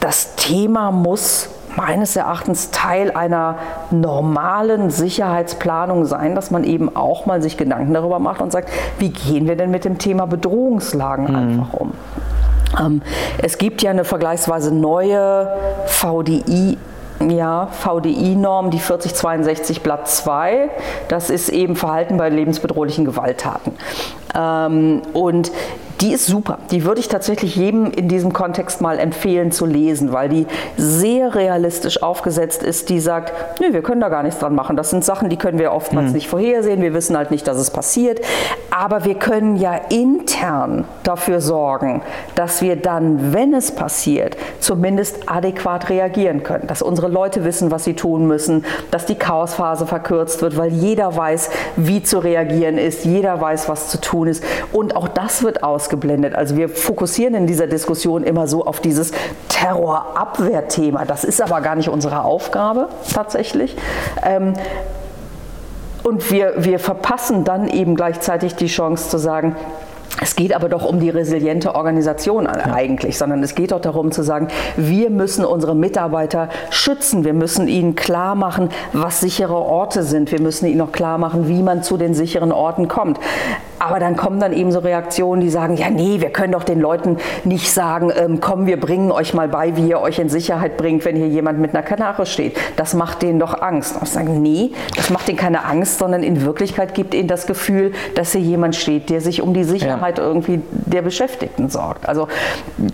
das 0.00 0.36
Thema 0.36 0.90
muss 0.90 1.48
meines 1.76 2.16
Erachtens 2.16 2.70
Teil 2.70 3.12
einer 3.12 3.56
normalen 3.90 4.90
Sicherheitsplanung 4.90 6.06
sein, 6.06 6.34
dass 6.34 6.50
man 6.50 6.64
eben 6.64 6.94
auch 6.96 7.26
mal 7.26 7.40
sich 7.40 7.56
Gedanken 7.56 7.94
darüber 7.94 8.18
macht 8.18 8.40
und 8.40 8.50
sagt, 8.50 8.68
wie 8.98 9.10
gehen 9.10 9.46
wir 9.46 9.56
denn 9.56 9.70
mit 9.70 9.84
dem 9.84 9.98
Thema 9.98 10.26
Bedrohungslagen 10.26 11.26
mhm. 11.28 11.36
einfach 11.36 11.72
um? 11.74 11.92
Ähm, 12.78 13.02
es 13.40 13.58
gibt 13.58 13.82
ja 13.82 13.90
eine 13.90 14.04
vergleichsweise 14.04 14.74
neue 14.74 15.48
VDI 15.86 16.76
ja, 17.26 17.66
VDI-Norm, 17.72 18.70
die 18.70 18.78
4062 18.78 19.82
Blatt 19.82 20.08
2. 20.08 20.70
Das 21.08 21.30
ist 21.30 21.48
eben 21.48 21.74
Verhalten 21.74 22.16
bei 22.16 22.28
lebensbedrohlichen 22.28 23.04
Gewalttaten. 23.04 23.72
Ähm, 24.36 25.02
und 25.14 25.50
die 26.00 26.12
ist 26.12 26.26
super. 26.26 26.58
Die 26.70 26.84
würde 26.84 27.00
ich 27.00 27.08
tatsächlich 27.08 27.56
jedem 27.56 27.90
in 27.90 28.08
diesem 28.08 28.32
Kontext 28.32 28.80
mal 28.80 28.98
empfehlen 28.98 29.50
zu 29.50 29.66
lesen, 29.66 30.12
weil 30.12 30.28
die 30.28 30.46
sehr 30.76 31.34
realistisch 31.34 32.02
aufgesetzt 32.02 32.62
ist. 32.62 32.88
Die 32.88 33.00
sagt, 33.00 33.60
nö, 33.60 33.72
wir 33.72 33.82
können 33.82 34.00
da 34.00 34.08
gar 34.08 34.22
nichts 34.22 34.38
dran 34.38 34.54
machen. 34.54 34.76
Das 34.76 34.90
sind 34.90 35.04
Sachen, 35.04 35.28
die 35.28 35.36
können 35.36 35.58
wir 35.58 35.72
oftmals 35.72 36.08
mhm. 36.08 36.14
nicht 36.14 36.28
vorhersehen. 36.28 36.82
Wir 36.82 36.94
wissen 36.94 37.16
halt 37.16 37.32
nicht, 37.32 37.48
dass 37.48 37.56
es 37.56 37.70
passiert. 37.70 38.20
Aber 38.70 39.04
wir 39.04 39.16
können 39.16 39.56
ja 39.56 39.74
intern 39.88 40.84
dafür 41.02 41.40
sorgen, 41.40 42.02
dass 42.36 42.62
wir 42.62 42.76
dann, 42.76 43.32
wenn 43.32 43.52
es 43.52 43.72
passiert, 43.72 44.36
zumindest 44.60 45.28
adäquat 45.28 45.88
reagieren 45.88 46.44
können. 46.44 46.68
Dass 46.68 46.80
unsere 46.80 47.08
Leute 47.08 47.44
wissen, 47.44 47.72
was 47.72 47.84
sie 47.84 47.94
tun 47.94 48.26
müssen, 48.28 48.64
dass 48.92 49.06
die 49.06 49.16
Chaosphase 49.16 49.86
verkürzt 49.86 50.42
wird, 50.42 50.56
weil 50.56 50.72
jeder 50.72 51.16
weiß, 51.16 51.50
wie 51.76 52.04
zu 52.04 52.20
reagieren 52.20 52.78
ist. 52.78 53.04
Jeder 53.04 53.40
weiß, 53.40 53.68
was 53.68 53.88
zu 53.88 54.00
tun 54.00 54.28
ist. 54.28 54.44
Und 54.72 54.94
auch 54.94 55.08
das 55.08 55.42
wird 55.42 55.64
aus 55.64 55.87
ausgeblendet. 55.88 56.34
Also 56.34 56.56
wir 56.56 56.68
fokussieren 56.68 57.34
in 57.34 57.46
dieser 57.46 57.66
Diskussion 57.66 58.22
immer 58.22 58.46
so 58.46 58.66
auf 58.66 58.80
dieses 58.80 59.12
Terrorabwehrthema. 59.48 61.04
Das 61.06 61.24
ist 61.24 61.40
aber 61.40 61.60
gar 61.62 61.76
nicht 61.76 61.88
unsere 61.88 62.24
Aufgabe 62.24 62.88
tatsächlich. 63.12 63.76
Ähm, 64.22 64.52
und 66.02 66.30
wir, 66.30 66.54
wir 66.58 66.78
verpassen 66.78 67.44
dann 67.44 67.68
eben 67.68 67.94
gleichzeitig 67.94 68.54
die 68.54 68.66
Chance 68.66 69.08
zu 69.08 69.18
sagen, 69.18 69.56
es 70.20 70.34
geht 70.34 70.54
aber 70.54 70.68
doch 70.68 70.84
um 70.84 71.00
die 71.00 71.10
resiliente 71.10 71.74
Organisation 71.74 72.46
eigentlich, 72.46 73.18
sondern 73.18 73.42
es 73.42 73.54
geht 73.54 73.72
doch 73.72 73.80
darum 73.80 74.10
zu 74.10 74.22
sagen, 74.22 74.48
wir 74.76 75.10
müssen 75.10 75.44
unsere 75.44 75.76
Mitarbeiter 75.76 76.48
schützen. 76.70 77.24
Wir 77.24 77.34
müssen 77.34 77.68
ihnen 77.68 77.94
klar 77.94 78.34
machen, 78.34 78.70
was 78.92 79.20
sichere 79.20 79.54
Orte 79.54 80.02
sind. 80.02 80.32
Wir 80.32 80.40
müssen 80.40 80.66
ihnen 80.66 80.80
auch 80.80 80.92
klar 80.92 81.18
machen, 81.18 81.48
wie 81.48 81.62
man 81.62 81.82
zu 81.82 81.96
den 81.96 82.14
sicheren 82.14 82.52
Orten 82.52 82.88
kommt. 82.88 83.20
Aber 83.78 84.00
dann 84.00 84.16
kommen 84.16 84.40
dann 84.40 84.52
eben 84.52 84.72
so 84.72 84.80
Reaktionen, 84.80 85.40
die 85.40 85.50
sagen, 85.50 85.76
ja 85.76 85.88
nee, 85.88 86.20
wir 86.20 86.30
können 86.30 86.52
doch 86.52 86.64
den 86.64 86.80
Leuten 86.80 87.18
nicht 87.44 87.70
sagen, 87.70 88.10
ähm, 88.16 88.40
komm, 88.40 88.66
wir 88.66 88.80
bringen 88.80 89.12
euch 89.12 89.34
mal 89.34 89.48
bei, 89.48 89.76
wie 89.76 89.88
ihr 89.88 90.00
euch 90.00 90.18
in 90.18 90.28
Sicherheit 90.28 90.76
bringt, 90.76 91.04
wenn 91.04 91.14
hier 91.14 91.28
jemand 91.28 91.60
mit 91.60 91.74
einer 91.74 91.84
Kanare 91.84 92.26
steht. 92.26 92.56
Das 92.76 92.94
macht 92.94 93.22
denen 93.22 93.38
doch 93.38 93.62
Angst. 93.62 93.94
Und 93.94 94.02
ich 94.02 94.10
sage, 94.10 94.30
nee, 94.30 94.72
das 94.96 95.10
macht 95.10 95.28
denen 95.28 95.38
keine 95.38 95.64
Angst, 95.64 95.98
sondern 95.98 96.22
in 96.22 96.44
Wirklichkeit 96.44 96.94
gibt 96.94 97.14
ihnen 97.14 97.28
das 97.28 97.46
Gefühl, 97.46 97.92
dass 98.14 98.32
hier 98.32 98.40
jemand 98.40 98.74
steht, 98.74 99.10
der 99.10 99.20
sich 99.20 99.42
um 99.42 99.54
die 99.54 99.64
Sicherheit 99.64 99.97
ja. 99.97 99.97
Irgendwie 100.18 100.60
der 100.70 101.02
Beschäftigten 101.02 101.68
sorgt. 101.68 102.08
Also 102.08 102.28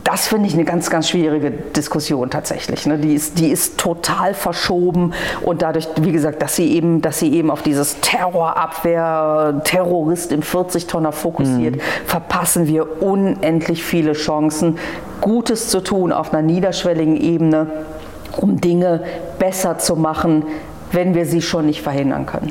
das 0.05 0.27
finde 0.27 0.49
ich 0.49 0.55
eine 0.55 0.65
ganz, 0.65 0.91
ganz 0.91 1.09
schwierige 1.09 1.51
Diskussion 1.51 2.31
tatsächlich. 2.31 2.87
Ne? 2.87 2.99
Die, 2.99 3.15
ist, 3.15 3.39
die 3.39 3.49
ist 3.49 3.79
total 3.79 4.35
verschoben 4.35 5.13
und 5.43 5.63
dadurch, 5.63 5.89
wie 6.01 6.13
gesagt, 6.13 6.43
dass 6.43 6.57
sie 6.57 6.73
eben, 6.73 7.01
dass 7.01 7.19
sie 7.19 7.33
eben 7.33 7.51
auf 7.51 7.63
dieses 7.63 8.01
Terrorabwehr, 8.01 9.61
Terrorist 9.65 10.33
im 10.33 10.43
40 10.43 10.85
40-Tonner 10.85 11.13
fokussiert, 11.13 11.77
mhm. 11.77 11.81
verpassen 12.07 12.67
wir 12.67 13.03
unendlich 13.03 13.83
viele 13.83 14.13
Chancen, 14.13 14.79
Gutes 15.21 15.69
zu 15.69 15.81
tun 15.81 16.13
auf 16.13 16.33
einer 16.33 16.43
niederschwelligen 16.43 17.17
Ebene, 17.17 17.67
um 18.37 18.61
Dinge 18.61 19.03
besser 19.39 19.79
zu 19.79 19.97
machen, 19.97 20.45
wenn 20.93 21.15
wir 21.15 21.27
sie 21.27 21.43
schon 21.43 21.67
nicht 21.67 21.83
verhindern 21.83 22.27
können. 22.27 22.43